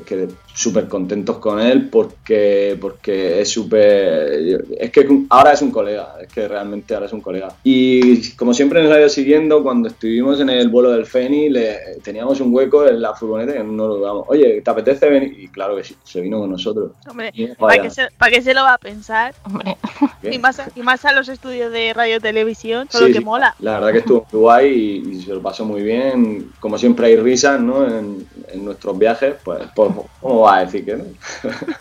que 0.05 0.27
súper 0.55 0.87
contentos 0.87 1.37
con 1.39 1.59
él 1.59 1.89
porque, 1.89 2.77
porque 2.79 3.41
es 3.41 3.49
súper... 3.49 4.63
Es 4.79 4.89
que 4.89 5.05
ahora 5.29 5.51
es 5.51 5.61
un 5.61 5.69
colega, 5.69 6.15
es 6.21 6.31
que 6.31 6.47
realmente 6.47 6.93
ahora 6.93 7.07
es 7.07 7.13
un 7.13 7.19
colega. 7.21 7.49
Y 7.63 8.31
como 8.31 8.53
siempre 8.53 8.81
nos 8.81 8.91
ha 8.93 8.99
ido 8.99 9.09
siguiendo, 9.09 9.61
cuando 9.61 9.89
estuvimos 9.89 10.39
en 10.39 10.49
el 10.49 10.69
vuelo 10.69 10.91
del 10.91 11.05
Feni, 11.05 11.49
le, 11.49 11.97
teníamos 12.01 12.39
un 12.39 12.55
hueco 12.55 12.87
en 12.87 13.01
la 13.01 13.13
furgoneta 13.13 13.59
y 13.59 13.63
no 13.63 13.87
lo 13.87 13.97
dudamos. 13.97 14.25
Oye, 14.29 14.61
¿te 14.61 14.71
apetece 14.71 15.09
venir? 15.09 15.35
Y 15.37 15.49
claro 15.49 15.75
que 15.75 15.83
sí, 15.83 15.95
se 16.03 16.21
vino 16.21 16.39
con 16.39 16.49
nosotros. 16.51 16.93
Hombre, 17.09 17.33
¿para 17.59 17.81
qué, 17.81 17.89
se, 17.89 18.07
para 18.17 18.31
qué 18.31 18.41
se 18.41 18.53
lo 18.53 18.61
va 18.61 18.75
a 18.75 18.77
pensar? 18.77 19.35
Hombre. 19.45 19.75
Y 20.23 20.39
más, 20.39 20.59
a, 20.59 20.69
y 20.73 20.81
más 20.81 21.03
a 21.03 21.11
los 21.11 21.27
estudios 21.27 21.71
de 21.71 21.93
radio 21.93 22.15
y 22.15 22.19
televisión, 22.21 22.87
solo 22.89 23.07
Sí, 23.07 23.11
que 23.13 23.19
sí. 23.19 23.25
mola. 23.25 23.55
La 23.59 23.73
verdad 23.73 23.91
que 23.91 23.97
estuvo 23.99 24.25
muy 24.31 24.41
guay 24.41 25.03
y, 25.05 25.09
y 25.17 25.21
se 25.21 25.33
lo 25.33 25.41
pasó 25.41 25.65
muy 25.65 25.81
bien. 25.83 26.49
Como 26.61 26.77
siempre 26.77 27.07
hay 27.07 27.17
risas, 27.17 27.59
¿no? 27.59 27.85
En, 27.85 28.25
en 28.53 28.63
nuestros 28.65 28.97
viajes, 28.97 29.35
pues, 29.43 29.59
pues, 29.75 29.91
¿cómo 30.21 30.44
va 30.45 30.57
a 30.57 30.65
decir 30.65 30.85
que 30.85 30.95
no? 30.95 31.05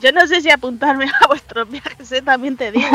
Yo 0.00 0.12
no 0.12 0.26
sé 0.26 0.40
si 0.40 0.50
apuntarme 0.50 1.06
a 1.06 1.26
vuestros 1.26 1.68
viajes, 1.68 2.12
¿eh? 2.12 2.22
también 2.22 2.56
te 2.56 2.70
digo. 2.70 2.86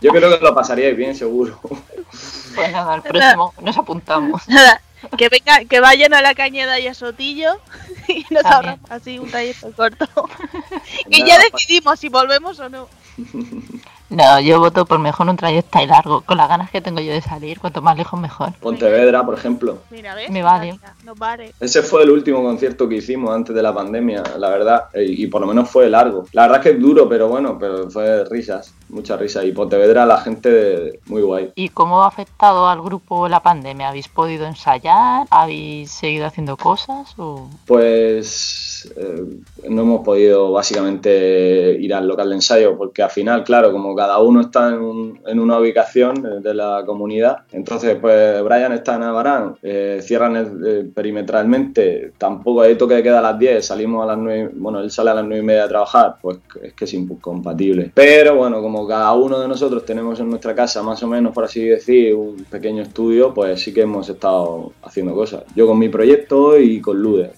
Yo 0.00 0.10
creo 0.10 0.38
que 0.38 0.44
lo 0.44 0.54
pasaríais 0.54 0.96
bien, 0.96 1.14
seguro. 1.14 1.58
pues 1.62 2.72
nada, 2.72 2.94
al 2.94 3.02
próximo 3.02 3.54
nos 3.60 3.78
apuntamos. 3.78 4.46
Nada, 4.48 4.80
que 5.16 5.28
venga, 5.28 5.64
que 5.64 5.80
vayan 5.80 6.14
a 6.14 6.22
la 6.22 6.34
cañada 6.34 6.78
y 6.78 6.86
a 6.86 6.94
Sotillo 6.94 7.60
y 8.08 8.24
nos 8.30 8.44
ahorramos 8.44 8.90
así 8.90 9.18
un 9.18 9.30
trayecto 9.30 9.72
corto. 9.72 10.06
y 11.08 11.24
ya 11.24 11.38
decidimos 11.38 11.98
si 12.00 12.08
volvemos 12.08 12.58
o 12.60 12.68
no. 12.68 12.88
No, 14.12 14.40
yo 14.40 14.60
voto 14.60 14.84
por 14.84 14.98
mejor 14.98 15.28
un 15.28 15.36
trayecto 15.36 15.78
ahí 15.78 15.86
largo. 15.86 16.20
Con 16.20 16.36
las 16.36 16.48
ganas 16.48 16.70
que 16.70 16.80
tengo 16.80 17.00
yo 17.00 17.12
de 17.12 17.22
salir, 17.22 17.58
cuanto 17.58 17.80
más 17.80 17.96
lejos 17.96 18.20
mejor. 18.20 18.52
Pontevedra, 18.60 19.24
por 19.24 19.34
ejemplo. 19.34 19.78
Mira, 19.90 20.14
¿ves? 20.14 20.30
Me 20.30 20.42
vale. 20.42 20.78
Nos 21.04 21.18
vale. 21.18 21.54
Ese 21.58 21.82
fue 21.82 22.02
el 22.02 22.10
último 22.10 22.42
concierto 22.42 22.88
que 22.88 22.96
hicimos 22.96 23.34
antes 23.34 23.54
de 23.54 23.62
la 23.62 23.74
pandemia, 23.74 24.22
la 24.38 24.50
verdad. 24.50 24.84
Y, 24.94 25.24
y 25.24 25.26
por 25.28 25.40
lo 25.40 25.46
menos 25.46 25.70
fue 25.70 25.88
largo. 25.88 26.26
La 26.32 26.42
verdad 26.42 26.58
es 26.58 26.62
que 26.64 26.70
es 26.76 26.80
duro, 26.80 27.08
pero 27.08 27.28
bueno, 27.28 27.56
pero 27.58 27.90
fue 27.90 28.24
risas, 28.26 28.74
muchas 28.90 29.18
risas. 29.18 29.44
Y 29.44 29.52
Pontevedra, 29.52 30.04
la 30.04 30.20
gente 30.20 31.00
muy 31.06 31.22
guay. 31.22 31.52
¿Y 31.54 31.70
cómo 31.70 32.02
ha 32.02 32.08
afectado 32.08 32.68
al 32.68 32.82
grupo 32.82 33.28
la 33.28 33.40
pandemia? 33.40 33.88
¿Habéis 33.88 34.08
podido 34.08 34.46
ensayar? 34.46 35.26
¿Habéis 35.30 35.90
seguido 35.90 36.26
haciendo 36.26 36.56
cosas? 36.56 37.14
O... 37.18 37.48
Pues 37.66 38.71
eh, 38.96 39.24
no 39.68 39.82
hemos 39.82 40.04
podido 40.04 40.52
básicamente 40.52 41.76
ir 41.80 41.94
al 41.94 42.06
local 42.06 42.28
de 42.30 42.34
ensayo 42.36 42.76
porque 42.76 43.02
al 43.02 43.10
final, 43.10 43.44
claro, 43.44 43.72
como 43.72 43.94
cada 43.94 44.18
uno 44.20 44.40
está 44.40 44.68
en, 44.68 44.80
un- 44.80 45.20
en 45.26 45.38
una 45.40 45.58
ubicación 45.58 46.42
de 46.42 46.54
la 46.54 46.82
comunidad, 46.86 47.38
entonces 47.52 47.96
pues 48.00 48.42
Brian 48.42 48.72
está 48.72 48.96
en 48.96 49.02
Abarán, 49.02 49.54
eh, 49.62 50.00
cierran 50.02 50.36
el- 50.36 50.66
eh, 50.66 50.90
perimetralmente, 50.94 52.12
tampoco 52.18 52.62
hay 52.62 52.74
toque 52.76 52.94
de 52.94 53.02
queda 53.02 53.18
a 53.20 53.22
las 53.22 53.38
10, 53.38 53.64
salimos 53.64 54.02
a 54.02 54.06
las 54.06 54.18
9, 54.18 54.50
bueno, 54.54 54.80
él 54.80 54.90
sale 54.90 55.10
a 55.10 55.14
las 55.14 55.24
9 55.24 55.42
y 55.42 55.46
media 55.46 55.64
a 55.64 55.68
trabajar, 55.68 56.16
pues 56.20 56.38
es 56.62 56.72
que 56.74 56.84
es 56.84 56.94
incompatible. 56.94 57.90
Pero 57.94 58.36
bueno, 58.36 58.60
como 58.62 58.86
cada 58.86 59.12
uno 59.12 59.38
de 59.40 59.48
nosotros 59.48 59.84
tenemos 59.84 60.18
en 60.20 60.28
nuestra 60.30 60.54
casa 60.54 60.82
más 60.82 61.02
o 61.02 61.06
menos, 61.06 61.32
por 61.32 61.44
así 61.44 61.64
decir, 61.64 62.14
un 62.14 62.44
pequeño 62.50 62.82
estudio, 62.82 63.32
pues 63.34 63.60
sí 63.62 63.72
que 63.72 63.82
hemos 63.82 64.08
estado 64.08 64.72
haciendo 64.82 65.14
cosas. 65.14 65.44
Yo 65.54 65.66
con 65.66 65.78
mi 65.78 65.88
proyecto 65.88 66.58
y 66.58 66.80
con 66.80 67.00
Lude, 67.00 67.32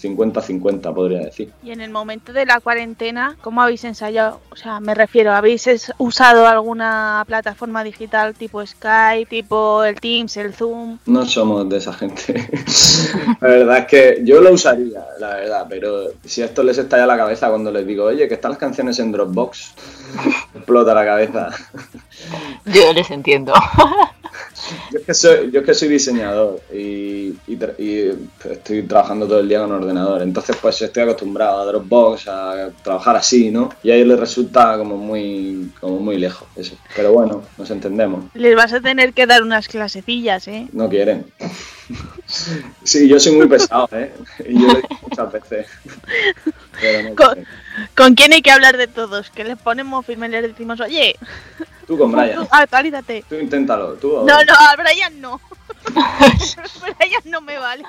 50-50. 0.00 0.83
Podría 0.92 1.20
decir. 1.20 1.52
Y 1.62 1.70
en 1.70 1.80
el 1.80 1.90
momento 1.90 2.32
de 2.32 2.44
la 2.46 2.60
cuarentena, 2.60 3.36
¿cómo 3.40 3.62
habéis 3.62 3.84
ensayado? 3.84 4.40
O 4.50 4.56
sea, 4.56 4.80
me 4.80 4.94
refiero, 4.94 5.32
¿habéis 5.32 5.68
usado 5.98 6.46
alguna 6.46 7.24
plataforma 7.26 7.84
digital 7.84 8.34
tipo 8.34 8.64
Skype, 8.66 9.26
tipo 9.30 9.84
el 9.84 10.00
Teams, 10.00 10.36
el 10.36 10.52
Zoom? 10.54 10.98
No 11.06 11.24
somos 11.26 11.68
de 11.68 11.76
esa 11.78 11.92
gente. 11.92 12.34
la 13.40 13.48
verdad 13.48 13.78
es 13.78 13.86
que 13.86 14.20
yo 14.24 14.40
lo 14.40 14.52
usaría, 14.52 15.04
la 15.18 15.36
verdad, 15.36 15.66
pero 15.68 16.08
si 16.24 16.42
esto 16.42 16.62
les 16.62 16.78
estalla 16.78 17.06
la 17.06 17.16
cabeza 17.16 17.48
cuando 17.48 17.70
les 17.70 17.86
digo, 17.86 18.04
oye, 18.04 18.26
que 18.28 18.34
están 18.34 18.50
las 18.52 18.58
canciones 18.58 18.98
en 18.98 19.12
Dropbox, 19.12 19.74
explota 20.54 20.94
la 20.94 21.04
cabeza. 21.04 21.50
Yo 22.66 22.92
les 22.92 23.10
entiendo. 23.10 23.52
Yo 24.90 24.98
es 25.00 25.04
que 25.04 25.14
soy, 25.14 25.50
yo 25.50 25.60
es 25.60 25.66
que 25.66 25.74
soy 25.74 25.88
diseñador 25.88 26.58
y, 26.72 27.34
y 27.46 27.56
tra- 27.58 27.74
y 27.78 28.48
estoy 28.50 28.82
trabajando 28.84 29.26
todo 29.26 29.40
el 29.40 29.48
día 29.48 29.60
con 29.60 29.72
ordenador, 29.72 30.22
entonces 30.22 30.56
pues 30.60 30.73
estoy 30.82 31.02
acostumbrado 31.04 31.60
a 31.60 31.64
Dropbox, 31.66 32.28
a 32.28 32.70
trabajar 32.82 33.16
así, 33.16 33.50
¿no? 33.50 33.70
Y 33.82 33.90
a 33.90 33.94
ellos 33.96 34.08
les 34.08 34.20
resulta 34.20 34.76
como 34.78 34.96
muy, 34.96 35.70
como 35.80 35.98
muy 36.00 36.16
lejos 36.18 36.46
eso. 36.56 36.76
Pero 36.96 37.12
bueno, 37.12 37.42
nos 37.58 37.70
entendemos. 37.70 38.24
Les 38.34 38.54
vas 38.56 38.72
a 38.72 38.80
tener 38.80 39.12
que 39.12 39.26
dar 39.26 39.42
unas 39.42 39.68
clasecillas, 39.68 40.46
¿eh? 40.48 40.68
No 40.72 40.88
quieren. 40.88 41.26
Sí, 42.82 43.06
yo 43.08 43.20
soy 43.20 43.32
muy 43.36 43.46
pesado, 43.46 43.86
¿eh? 43.92 44.14
Y 44.48 44.54
yo 44.54 44.68
lo 44.68 44.74
digo 44.76 44.88
muchas 45.02 45.30
veces. 45.32 45.66
Pero 46.80 47.10
no 47.10 47.14
Co- 47.14 47.26
quieren. 47.34 47.46
¿Con 47.94 48.14
quién 48.14 48.32
hay 48.32 48.40
que 48.40 48.50
hablar 48.50 48.78
de 48.78 48.86
todos? 48.88 49.30
Que 49.30 49.44
les 49.44 49.58
ponemos 49.58 50.04
firme 50.06 50.26
y 50.28 50.30
les 50.30 50.42
decimos, 50.44 50.80
oye, 50.80 51.16
Tú 51.86 51.98
con 51.98 52.10
Brian. 52.12 52.36
tú, 52.40 52.48
actualízate. 52.50 53.24
Tú 53.28 53.34
inténtalo. 53.34 53.92
Tú, 53.94 54.24
No, 54.26 54.42
no, 54.44 54.54
a 54.54 54.74
Brian 54.76 55.20
no. 55.20 55.38
Brian 56.98 57.22
no 57.26 57.42
me 57.42 57.58
vale. 57.58 57.84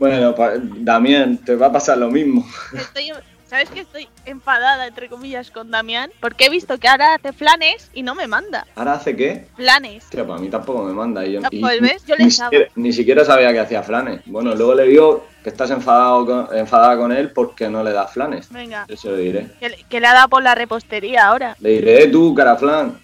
Bueno, 0.00 0.34
Damián, 0.78 1.36
te 1.38 1.54
va 1.54 1.66
a 1.66 1.72
pasar 1.72 1.98
lo 1.98 2.10
mismo. 2.10 2.44
Estoy, 2.72 3.12
¿Sabes 3.46 3.68
que 3.68 3.80
estoy 3.80 4.08
enfadada, 4.24 4.86
entre 4.86 5.08
comillas, 5.10 5.50
con 5.50 5.70
Damián? 5.70 6.10
Porque 6.20 6.46
he 6.46 6.48
visto 6.48 6.78
que 6.78 6.88
ahora 6.88 7.14
hace 7.16 7.34
planes 7.34 7.90
y 7.92 8.02
no 8.02 8.14
me 8.14 8.26
manda. 8.26 8.66
¿Ahora 8.76 8.94
hace 8.94 9.14
qué? 9.14 9.46
Planes. 9.56 10.04
Hostia, 10.04 10.26
para 10.26 10.40
mí 10.40 10.48
tampoco 10.48 10.84
me 10.84 10.94
manda. 10.94 11.26
Y 11.26 11.32
yo, 11.32 11.40
y 11.50 11.60
pues, 11.60 11.80
¿ves? 11.82 12.06
Yo 12.06 12.14
ni, 12.16 12.30
siquiera, 12.30 12.66
ni 12.76 12.92
siquiera 12.94 13.24
sabía 13.26 13.52
que 13.52 13.60
hacía 13.60 13.82
flanes. 13.82 14.22
Bueno, 14.24 14.54
luego 14.54 14.74
le 14.74 14.84
digo 14.84 15.26
que 15.44 15.50
estás 15.50 15.70
enfadado 15.70 16.24
con- 16.24 16.56
enfadada 16.56 16.96
con 16.96 17.12
él 17.12 17.32
porque 17.32 17.68
no 17.68 17.84
le 17.84 17.92
das 17.92 18.10
flanes. 18.10 18.50
Venga, 18.50 18.86
Eso 18.88 19.10
le 19.14 19.22
diré. 19.22 19.48
que, 19.60 19.68
le- 19.68 19.84
que 19.86 20.00
le 20.00 20.06
ha 20.06 20.14
dado 20.14 20.28
por 20.30 20.42
la 20.42 20.54
repostería 20.54 21.26
ahora. 21.26 21.56
Le 21.60 21.70
diré, 21.70 22.04
"Eh, 22.04 22.06
tú, 22.08 22.34
cara 22.34 22.56
flan. 22.56 22.98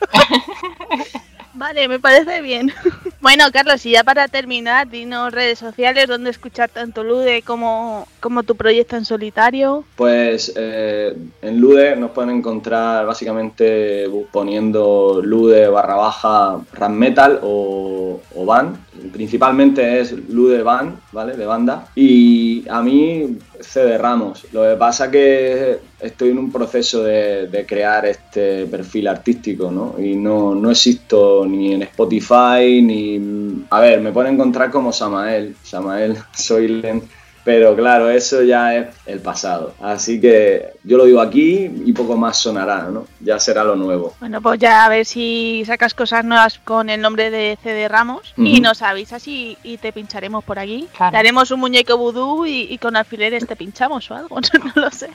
Vale, 1.54 1.88
me 1.88 1.98
parece 1.98 2.40
bien. 2.42 2.72
Bueno, 3.20 3.44
Carlos, 3.52 3.84
y 3.86 3.92
ya 3.92 4.04
para 4.04 4.28
terminar, 4.28 4.88
dinos 4.88 5.32
redes 5.32 5.58
sociales 5.58 6.06
donde 6.08 6.30
escuchar 6.30 6.70
tanto 6.70 7.04
Lude 7.04 7.42
como, 7.42 8.08
como 8.20 8.42
tu 8.42 8.56
proyecto 8.56 8.96
en 8.96 9.04
solitario. 9.04 9.84
Pues 9.96 10.52
eh, 10.56 11.16
en 11.42 11.60
Lude 11.60 11.96
nos 11.96 12.12
pueden 12.12 12.30
encontrar 12.30 13.06
básicamente 13.06 14.08
poniendo 14.32 15.20
Lude 15.22 15.68
barra 15.68 15.96
baja 15.96 16.60
Ram 16.72 16.94
Metal 16.94 17.40
o, 17.42 18.20
o 18.34 18.44
Band. 18.46 18.76
Principalmente 19.12 20.00
es 20.00 20.12
Lude 20.12 20.62
Band, 20.62 20.98
¿vale? 21.12 21.36
De 21.36 21.46
banda. 21.46 21.88
Y 21.94 22.68
a 22.68 22.82
mí 22.82 23.38
CD 23.60 23.98
Ramos. 23.98 24.46
Lo 24.52 24.62
que 24.62 24.76
pasa 24.76 25.10
que 25.10 25.89
estoy 26.02 26.30
en 26.30 26.38
un 26.38 26.52
proceso 26.52 27.02
de, 27.02 27.48
de 27.48 27.66
crear 27.66 28.06
este 28.06 28.66
perfil 28.66 29.08
artístico, 29.08 29.70
¿no? 29.70 29.96
Y 29.98 30.16
no, 30.16 30.54
no 30.54 30.70
existo 30.70 31.46
ni 31.46 31.74
en 31.74 31.82
Spotify 31.82 32.82
ni... 32.82 33.64
A 33.70 33.80
ver, 33.80 34.00
me 34.00 34.12
pueden 34.12 34.34
encontrar 34.34 34.70
como 34.70 34.92
Samael. 34.92 35.54
Samael 35.62 36.16
Soylen. 36.34 37.02
Pero 37.44 37.74
claro, 37.74 38.10
eso 38.10 38.42
ya 38.42 38.76
es 38.76 38.88
el 39.06 39.20
pasado. 39.20 39.72
Así 39.80 40.20
que 40.20 40.70
yo 40.84 40.96
lo 40.98 41.04
digo 41.06 41.20
aquí 41.20 41.70
y 41.84 41.92
poco 41.92 42.16
más 42.16 42.36
sonará, 42.38 42.88
¿no? 42.90 43.06
Ya 43.20 43.38
será 43.38 43.64
lo 43.64 43.76
nuevo. 43.76 44.14
Bueno, 44.20 44.40
pues 44.42 44.58
ya 44.60 44.84
a 44.84 44.88
ver 44.88 45.06
si 45.06 45.62
sacas 45.66 45.94
cosas 45.94 46.24
nuevas 46.24 46.58
con 46.58 46.90
el 46.90 47.00
nombre 47.00 47.30
de 47.30 47.58
CD 47.62 47.88
Ramos 47.88 48.34
y 48.36 48.60
nos 48.60 48.82
avisas 48.82 49.26
y, 49.26 49.56
y 49.62 49.78
te 49.78 49.92
pincharemos 49.92 50.44
por 50.44 50.58
aquí. 50.58 50.86
Claro. 50.96 51.12
Te 51.12 51.16
haremos 51.18 51.50
un 51.50 51.60
muñeco 51.60 51.96
vudú 51.96 52.44
y, 52.46 52.66
y 52.70 52.78
con 52.78 52.94
alfileres 52.96 53.46
te 53.46 53.56
pinchamos 53.56 54.10
o 54.10 54.14
algo, 54.14 54.36
no 54.76 54.82
lo 54.82 54.90
sé. 54.90 55.08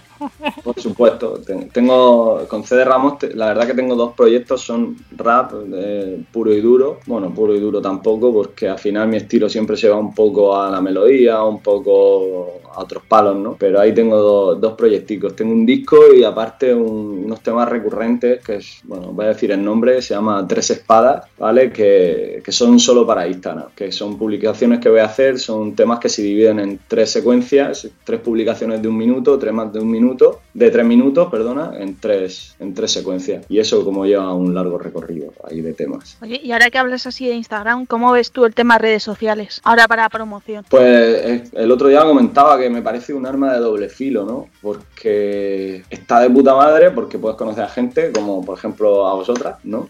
Por 0.63 0.79
supuesto. 0.79 1.39
Ten- 1.45 1.69
Tengo 1.69 2.47
con 2.47 2.63
CD 2.63 2.83
Ramos, 2.85 3.19
te- 3.19 3.35
la 3.35 3.47
verdad 3.47 3.67
que 3.67 3.73
tengo 3.73 3.95
dos 3.95 4.13
proyectos, 4.15 4.61
son 4.61 4.97
rap 5.15 5.51
eh, 5.73 6.21
puro 6.31 6.53
y 6.53 6.61
duro. 6.61 6.99
Bueno, 7.05 7.31
puro 7.33 7.53
y 7.55 7.59
duro 7.59 7.81
tampoco, 7.81 8.33
porque 8.33 8.67
al 8.67 8.79
final 8.79 9.07
mi 9.07 9.17
estilo 9.17 9.47
siempre 9.49 9.77
se 9.77 9.89
va 9.89 9.97
un 9.97 10.13
poco 10.13 10.55
a 10.59 10.69
la 10.71 10.81
melodía, 10.81 11.43
un 11.43 11.61
poco 11.61 12.14
pero 12.19 12.64
a 12.75 12.81
otros 12.81 13.03
palos, 13.07 13.35
¿no? 13.37 13.55
Pero 13.59 13.79
ahí 13.79 13.93
tengo 13.93 14.17
do- 14.17 14.55
dos 14.55 14.73
proyecticos. 14.73 15.35
Tengo 15.35 15.53
un 15.53 15.65
disco 15.65 15.97
y 16.13 16.23
aparte 16.23 16.73
un- 16.73 17.23
unos 17.25 17.41
temas 17.41 17.69
recurrentes, 17.69 18.43
que 18.43 18.55
es, 18.57 18.79
bueno, 18.83 19.07
voy 19.13 19.25
a 19.25 19.29
decir 19.29 19.51
el 19.51 19.63
nombre, 19.63 20.01
se 20.01 20.13
llama 20.13 20.45
Tres 20.47 20.71
Espadas, 20.71 21.25
¿vale? 21.37 21.71
Que, 21.71 22.41
que 22.43 22.51
son 22.51 22.79
solo 22.79 23.05
para 23.05 23.27
Instagram, 23.27 23.67
que 23.75 23.91
son 23.91 24.17
publicaciones 24.17 24.79
que 24.79 24.89
voy 24.89 24.99
a 24.99 25.05
hacer, 25.05 25.39
son 25.39 25.75
temas 25.75 25.99
que 25.99 26.09
se 26.09 26.21
dividen 26.21 26.59
en 26.59 26.79
tres 26.87 27.11
secuencias, 27.11 27.87
tres 28.03 28.19
publicaciones 28.21 28.81
de 28.81 28.87
un 28.87 28.97
minuto, 28.97 29.37
tres 29.39 29.53
más 29.53 29.71
de 29.71 29.79
un 29.79 29.89
minuto, 29.89 30.41
de 30.53 30.69
tres 30.71 30.85
minutos, 30.85 31.29
perdona, 31.31 31.71
en 31.79 31.95
tres, 31.99 32.55
en 32.59 32.73
tres 32.73 32.91
secuencias. 32.91 33.45
Y 33.49 33.59
eso 33.59 33.83
como 33.83 34.05
lleva 34.05 34.33
un 34.33 34.53
largo 34.53 34.77
recorrido 34.77 35.33
ahí 35.49 35.61
de 35.61 35.73
temas. 35.73 36.17
Oye, 36.21 36.39
y 36.43 36.51
ahora 36.51 36.69
que 36.69 36.77
hablas 36.77 37.05
así 37.07 37.27
de 37.27 37.35
Instagram, 37.35 37.85
¿cómo 37.85 38.11
ves 38.11 38.31
tú 38.31 38.45
el 38.45 38.53
tema 38.53 38.77
redes 38.77 39.03
sociales? 39.03 39.61
Ahora 39.63 39.87
para 39.87 40.09
promoción. 40.09 40.65
Pues 40.69 40.83
eh, 40.85 41.43
el 41.53 41.71
otro 41.71 41.87
día 41.87 42.03
comentaba 42.03 42.57
que 42.57 42.64
me 42.69 42.81
parece 42.81 43.13
un 43.13 43.25
arma 43.25 43.53
de 43.53 43.59
doble 43.59 43.89
filo, 43.89 44.25
¿no? 44.25 44.49
Porque 44.61 45.83
está 45.89 46.19
de 46.19 46.29
puta 46.29 46.55
madre, 46.55 46.91
porque 46.91 47.19
puedes 47.19 47.37
conocer 47.37 47.63
a 47.63 47.69
gente, 47.69 48.11
como 48.11 48.43
por 48.43 48.57
ejemplo 48.57 49.07
a 49.07 49.13
vosotras, 49.13 49.57
¿no? 49.63 49.89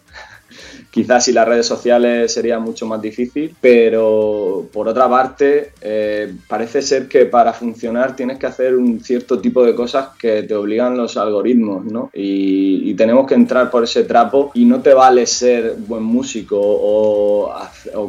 Quizás 0.96 1.26
si 1.26 1.34
las 1.34 1.46
redes 1.46 1.66
sociales 1.66 2.34
sería 2.34 2.58
mucho 2.58 2.86
más 2.86 3.02
difícil, 3.02 3.54
pero 3.60 4.66
por 4.72 4.88
otra 4.88 5.10
parte, 5.10 5.74
eh, 5.82 6.34
parece 6.48 6.82
ser 6.82 7.10
que 7.10 7.26
para 7.26 7.52
funcionar 7.52 8.16
tienes 8.16 8.38
que 8.38 8.46
hacer 8.46 8.78
un 8.78 9.02
cierto 9.02 9.40
tipo 9.40 9.66
de 9.66 9.76
cosas 9.76 10.12
que 10.18 10.44
te 10.44 10.56
obligan 10.56 10.96
los 10.96 11.18
algoritmos, 11.18 11.84
¿no? 11.84 12.10
Y, 12.14 12.94
tenemos 12.96 13.28
que 13.28 13.34
entrar 13.34 13.70
por 13.70 13.84
ese 13.84 14.06
trapo 14.06 14.52
y 14.54 14.64
no 14.64 14.80
te 14.80 14.94
vale 14.94 15.26
ser 15.26 15.76
buen 15.86 16.02
músico 16.02 16.58
o, 16.58 17.54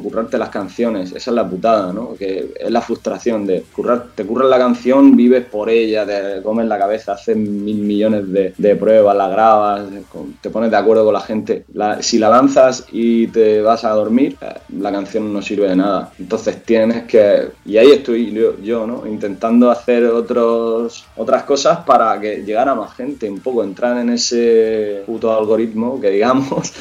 currarte 0.00 0.38
las 0.38 0.50
canciones, 0.50 1.08
esa 1.10 1.30
es 1.32 1.34
la 1.34 1.50
putada, 1.50 1.92
¿no? 1.92 2.14
Que 2.14 2.52
es 2.54 2.70
la 2.70 2.80
frustración 2.80 3.46
de 3.46 3.64
currar, 3.74 4.06
te 4.14 4.24
curras 4.24 4.48
la 4.48 4.58
canción, 4.58 5.16
vives 5.16 5.44
por 5.44 5.68
ella, 5.70 6.06
te 6.06 6.40
comes 6.40 6.66
la 6.66 6.78
cabeza, 6.78 7.14
haces 7.14 7.36
mil 7.36 7.78
millones 7.78 8.54
de, 8.56 8.76
pruebas, 8.76 9.16
la 9.16 9.28
grabas, 9.28 9.82
te 10.40 10.50
pones 10.50 10.70
de 10.70 10.76
acuerdo 10.76 11.04
con 11.04 11.14
la 11.14 11.20
gente. 11.20 11.64
Si 12.00 12.18
la 12.18 12.28
lanzas 12.28 12.75
y 12.90 13.26
te 13.28 13.60
vas 13.60 13.84
a 13.84 13.90
dormir, 13.90 14.36
la 14.76 14.92
canción 14.92 15.32
no 15.32 15.42
sirve 15.42 15.68
de 15.68 15.76
nada. 15.76 16.12
Entonces 16.18 16.62
tienes 16.62 17.04
que... 17.04 17.48
Y 17.64 17.76
ahí 17.76 17.90
estoy 17.90 18.32
yo, 18.32 18.58
yo, 18.60 18.86
¿no? 18.86 19.06
Intentando 19.06 19.70
hacer 19.70 20.04
otros, 20.06 21.04
otras 21.16 21.44
cosas 21.44 21.78
para 21.84 22.20
que 22.20 22.42
llegara 22.44 22.74
más 22.74 22.94
gente, 22.94 23.30
un 23.30 23.40
poco 23.40 23.62
entrar 23.62 23.96
en 23.98 24.10
ese 24.10 25.02
puto 25.06 25.32
algoritmo, 25.32 26.00
que 26.00 26.10
digamos, 26.10 26.72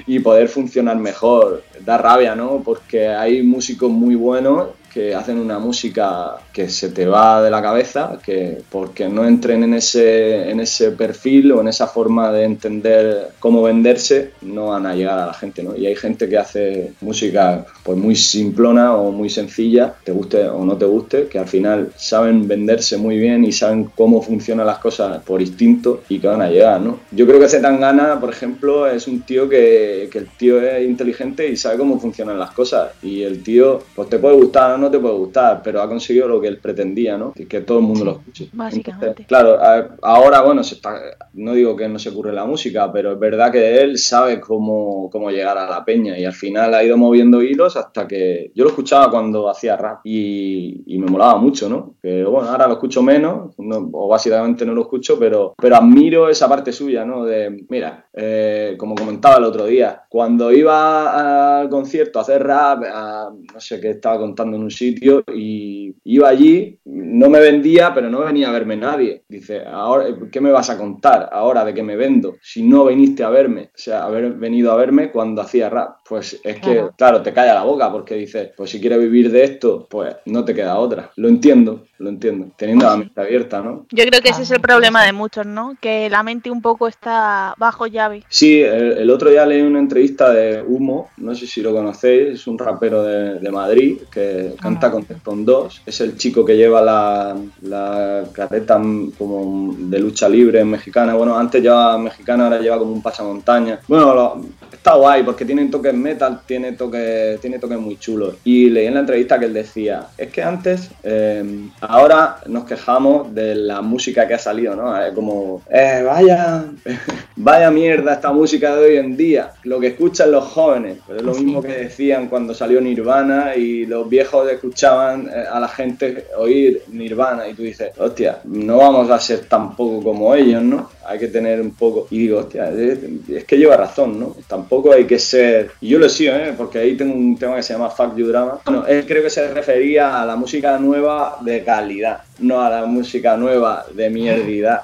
y 0.06 0.18
poder 0.20 0.48
funcionar 0.48 0.96
mejor. 0.96 1.62
Da 1.84 1.98
rabia, 1.98 2.34
¿no? 2.34 2.62
Porque 2.64 3.08
hay 3.08 3.42
músicos 3.42 3.90
muy 3.90 4.14
buenos 4.14 4.68
que 4.94 5.12
hacen 5.12 5.38
una 5.38 5.58
música 5.58 6.36
que 6.52 6.68
se 6.68 6.90
te 6.90 7.04
va 7.04 7.42
de 7.42 7.50
la 7.50 7.60
cabeza, 7.60 8.20
que 8.24 8.62
porque 8.70 9.08
no 9.08 9.26
entren 9.26 9.64
en 9.64 9.74
ese, 9.74 10.48
en 10.48 10.60
ese 10.60 10.92
perfil 10.92 11.50
o 11.50 11.60
en 11.60 11.66
esa 11.66 11.88
forma 11.88 12.30
de 12.30 12.44
entender 12.44 13.30
cómo 13.40 13.64
venderse, 13.64 14.30
no 14.42 14.66
van 14.66 14.86
a 14.86 14.94
llegar 14.94 15.18
a 15.18 15.26
la 15.26 15.34
gente, 15.34 15.64
¿no? 15.64 15.76
Y 15.76 15.86
hay 15.86 15.96
gente 15.96 16.28
que 16.28 16.38
hace 16.38 16.92
música 17.00 17.66
pues 17.82 17.98
muy 17.98 18.14
simplona 18.14 18.94
o 18.94 19.10
muy 19.10 19.28
sencilla, 19.30 19.94
te 20.04 20.12
guste 20.12 20.46
o 20.46 20.64
no 20.64 20.76
te 20.76 20.84
guste, 20.84 21.26
que 21.26 21.40
al 21.40 21.48
final 21.48 21.90
saben 21.96 22.46
venderse 22.46 22.96
muy 22.96 23.18
bien 23.18 23.44
y 23.44 23.50
saben 23.50 23.90
cómo 23.96 24.22
funcionan 24.22 24.68
las 24.68 24.78
cosas 24.78 25.20
por 25.24 25.40
instinto 25.42 26.02
y 26.08 26.20
que 26.20 26.28
van 26.28 26.42
a 26.42 26.48
llegar, 26.48 26.80
¿no? 26.80 27.00
Yo 27.10 27.26
creo 27.26 27.40
que 27.40 27.48
Zetangana, 27.48 28.20
por 28.20 28.30
ejemplo, 28.30 28.86
es 28.86 29.08
un 29.08 29.22
tío 29.22 29.48
que, 29.48 30.08
que 30.12 30.18
el 30.18 30.28
tío 30.28 30.60
es 30.60 30.86
inteligente 30.86 31.48
y 31.48 31.56
sabe 31.56 31.78
cómo 31.78 31.98
funcionan 31.98 32.38
las 32.38 32.52
cosas. 32.52 32.92
Y 33.02 33.24
el 33.24 33.42
tío, 33.42 33.80
pues 33.96 34.08
te 34.08 34.20
puede 34.20 34.36
gustar 34.36 34.72
o 34.72 34.78
no 34.78 34.83
te 34.90 34.98
puede 34.98 35.14
gustar, 35.14 35.60
pero 35.62 35.80
ha 35.82 35.88
conseguido 35.88 36.28
lo 36.28 36.40
que 36.40 36.48
él 36.48 36.58
pretendía, 36.58 37.16
¿no? 37.18 37.32
Que 37.32 37.60
todo 37.60 37.78
el 37.78 37.84
mundo 37.84 38.04
lo 38.04 38.10
escuche. 38.12 38.48
Básicamente. 38.52 39.06
Entonces, 39.06 39.26
claro, 39.26 39.58
a- 39.62 39.88
ahora, 40.02 40.42
bueno, 40.42 40.62
se 40.62 40.74
está, 40.76 40.98
no 41.34 41.52
digo 41.54 41.76
que 41.76 41.88
no 41.88 41.98
se 41.98 42.08
ocurre 42.10 42.32
la 42.32 42.44
música, 42.44 42.92
pero 42.92 43.12
es 43.12 43.18
verdad 43.18 43.50
que 43.52 43.80
él 43.80 43.98
sabe 43.98 44.40
cómo, 44.40 45.08
cómo 45.10 45.30
llegar 45.30 45.58
a 45.58 45.68
la 45.68 45.84
peña 45.84 46.18
y 46.18 46.24
al 46.24 46.32
final 46.32 46.74
ha 46.74 46.82
ido 46.84 46.96
moviendo 46.96 47.42
hilos 47.42 47.76
hasta 47.76 48.06
que 48.08 48.50
yo 48.54 48.64
lo 48.64 48.70
escuchaba 48.70 49.10
cuando 49.10 49.48
hacía 49.48 49.76
rap 49.76 50.00
y, 50.04 50.82
y 50.86 50.98
me 50.98 51.06
molaba 51.06 51.36
mucho, 51.36 51.68
¿no? 51.68 51.94
Pero 52.00 52.30
bueno, 52.30 52.48
ahora 52.50 52.66
lo 52.66 52.74
escucho 52.74 53.02
menos, 53.02 53.54
no- 53.58 53.88
o 53.92 54.08
básicamente 54.08 54.64
no 54.66 54.72
lo 54.74 54.82
escucho, 54.82 55.18
pero, 55.18 55.54
pero 55.60 55.76
admiro 55.76 56.28
esa 56.28 56.48
parte 56.48 56.72
suya, 56.72 57.04
¿no? 57.04 57.24
De, 57.24 57.64
mira, 57.68 58.06
eh, 58.12 58.74
como 58.78 58.94
comentaba 58.94 59.36
el 59.38 59.44
otro 59.44 59.66
día, 59.66 60.02
cuando 60.08 60.52
iba 60.52 61.60
al 61.60 61.68
concierto 61.68 62.18
a 62.18 62.22
hacer 62.22 62.42
rap, 62.42 62.82
a- 62.92 63.30
no 63.52 63.60
sé 63.60 63.80
qué 63.80 63.90
estaba 63.90 64.18
contando 64.18 64.56
en 64.56 64.62
un 64.64 64.70
sitio 64.74 65.24
y 65.34 65.94
iba 66.04 66.28
allí, 66.28 66.78
no 66.84 67.28
me 67.30 67.40
vendía, 67.40 67.92
pero 67.94 68.10
no 68.10 68.20
venía 68.20 68.48
a 68.48 68.52
verme 68.52 68.76
nadie. 68.76 69.22
Dice, 69.28 69.62
ahora, 69.66 70.06
¿qué 70.30 70.40
me 70.40 70.50
vas 70.50 70.68
a 70.70 70.76
contar 70.78 71.28
ahora 71.32 71.64
de 71.64 71.72
que 71.74 71.82
me 71.82 71.96
vendo? 71.96 72.36
Si 72.42 72.62
no 72.62 72.84
viniste 72.86 73.24
a 73.24 73.30
verme, 73.30 73.70
o 73.74 73.78
sea, 73.78 74.04
haber 74.04 74.32
venido 74.32 74.72
a 74.72 74.76
verme 74.76 75.10
cuando 75.10 75.40
hacía 75.42 75.70
rap. 75.70 75.98
Pues 76.08 76.40
es 76.44 76.56
que, 76.56 76.60
Claro. 76.74 76.94
claro, 76.96 77.22
te 77.22 77.32
calla 77.32 77.54
la 77.54 77.62
boca 77.64 77.90
porque 77.92 78.14
dices, 78.16 78.50
pues 78.56 78.70
si 78.70 78.80
quieres 78.80 78.98
vivir 78.98 79.30
de 79.30 79.44
esto, 79.44 79.86
pues 79.88 80.16
no 80.26 80.44
te 80.44 80.54
queda 80.54 80.78
otra. 80.78 81.10
Lo 81.16 81.28
entiendo, 81.28 81.84
lo 81.98 82.08
entiendo, 82.10 82.48
teniendo 82.56 82.86
la 82.86 82.96
mente 82.96 83.20
abierta, 83.20 83.62
¿no? 83.62 83.86
Yo 83.90 84.04
creo 84.04 84.20
que 84.20 84.28
ese 84.30 84.40
Ah, 84.40 84.42
es 84.42 84.50
el 84.50 84.60
problema 84.60 85.04
de 85.04 85.12
muchos, 85.12 85.46
¿no? 85.46 85.76
Que 85.80 86.10
la 86.10 86.22
mente 86.22 86.50
un 86.50 86.60
poco 86.60 86.88
está 86.88 87.54
bajo 87.56 87.86
llave. 87.86 88.22
Sí, 88.28 88.60
el, 88.60 88.98
el 88.98 89.10
otro 89.10 89.30
día 89.30 89.46
leí 89.46 89.62
una 89.62 89.78
entrevista 89.78 90.32
de 90.32 90.62
Humo, 90.62 91.10
no 91.18 91.34
sé 91.34 91.46
si 91.46 91.62
lo 91.62 91.72
conocéis, 91.72 92.28
es 92.40 92.46
un 92.46 92.58
rapero 92.58 93.02
de, 93.02 93.38
de 93.38 93.50
Madrid 93.50 93.98
que 94.12 94.54
canta 94.64 94.90
con 94.90 95.04
Teflon 95.04 95.44
2, 95.44 95.82
es 95.86 96.00
el 96.00 96.16
chico 96.16 96.44
que 96.44 96.56
lleva 96.56 96.80
la, 96.82 97.36
la 97.62 98.24
carreta 98.32 98.80
como 99.18 99.74
de 99.78 99.98
lucha 99.98 100.28
libre 100.28 100.64
mexicana, 100.64 101.14
bueno, 101.14 101.36
antes 101.38 101.62
llevaba 101.62 101.98
mexicana, 101.98 102.44
ahora 102.44 102.58
lleva 102.60 102.78
como 102.78 102.92
un 102.92 103.02
pasamontaña. 103.02 103.78
Bueno, 103.86 104.14
lo- 104.14 104.40
está 104.72 104.94
guay 104.94 105.22
porque 105.22 105.44
tiene 105.44 105.66
toques 105.66 105.94
metal, 105.94 106.40
tiene 106.46 106.72
toques, 106.72 107.40
tiene 107.40 107.58
toques 107.58 107.78
muy 107.78 107.96
chulos. 107.98 108.36
Y 108.44 108.68
leí 108.70 108.86
en 108.86 108.94
la 108.94 109.00
entrevista 109.00 109.38
que 109.38 109.46
él 109.46 109.52
decía, 109.54 110.06
es 110.18 110.30
que 110.30 110.42
antes, 110.42 110.90
eh, 111.02 111.68
ahora 111.80 112.38
nos 112.46 112.64
quejamos 112.64 113.34
de 113.34 113.54
la 113.54 113.80
música 113.82 114.26
que 114.26 114.34
ha 114.34 114.38
salido, 114.38 114.74
¿no? 114.76 114.94
Eh, 115.02 115.12
como, 115.14 115.62
eh, 115.70 116.02
vaya, 116.04 116.64
vaya 117.36 117.70
mierda 117.70 118.14
esta 118.14 118.32
música 118.32 118.74
de 118.76 118.84
hoy 118.86 118.96
en 118.96 119.16
día, 119.16 119.52
lo 119.64 119.80
que 119.80 119.88
escuchan 119.88 120.30
los 120.32 120.44
jóvenes. 120.44 120.98
Pero 121.06 121.18
es 121.20 121.24
lo 121.24 121.34
mismo 121.34 121.62
que 121.62 121.68
decían 121.72 122.28
cuando 122.28 122.52
salió 122.54 122.80
Nirvana 122.80 123.56
y 123.56 123.86
los 123.86 124.08
viejos 124.08 124.46
escuchaban 124.54 125.28
eh, 125.28 125.44
a 125.50 125.60
la 125.60 125.68
gente 125.68 126.26
oír 126.36 126.82
Nirvana 126.88 127.48
y 127.48 127.54
tú 127.54 127.62
dices, 127.62 127.92
hostia, 127.98 128.40
no 128.44 128.78
vamos 128.78 129.10
a 129.10 129.18
ser 129.18 129.40
tampoco 129.46 130.02
como 130.02 130.34
ellos, 130.34 130.62
¿no? 130.62 130.90
Hay 131.06 131.18
que 131.18 131.28
tener 131.28 131.60
un 131.60 131.72
poco... 131.72 132.06
Y 132.10 132.18
digo, 132.18 132.40
hostia, 132.40 132.70
es, 132.70 133.44
que 133.44 133.58
lleva 133.58 133.76
razón, 133.76 134.18
¿no? 134.18 134.36
Tampoco 134.46 134.92
hay 134.92 135.04
que 135.04 135.18
ser... 135.18 135.70
Y 135.80 135.88
yo 135.88 135.98
lo 135.98 136.08
sigo, 136.08 136.34
¿eh? 136.34 136.54
Porque 136.56 136.78
ahí 136.78 136.96
tengo 136.96 137.14
un 137.14 137.36
tema 137.36 137.56
que 137.56 137.62
se 137.62 137.74
llama 137.74 137.90
Fuck 137.90 138.16
You 138.16 138.28
Drama. 138.28 138.58
Bueno, 138.64 138.86
él 138.86 139.04
creo 139.06 139.22
que 139.22 139.30
se 139.30 139.52
refería 139.52 140.22
a 140.22 140.26
la 140.26 140.36
música 140.36 140.78
nueva 140.78 141.38
de 141.40 141.62
calidad, 141.62 142.22
no 142.38 142.60
a 142.60 142.68
la 142.70 142.86
música 142.86 143.36
nueva 143.36 143.84
de 143.92 144.10
mierdidad. 144.10 144.82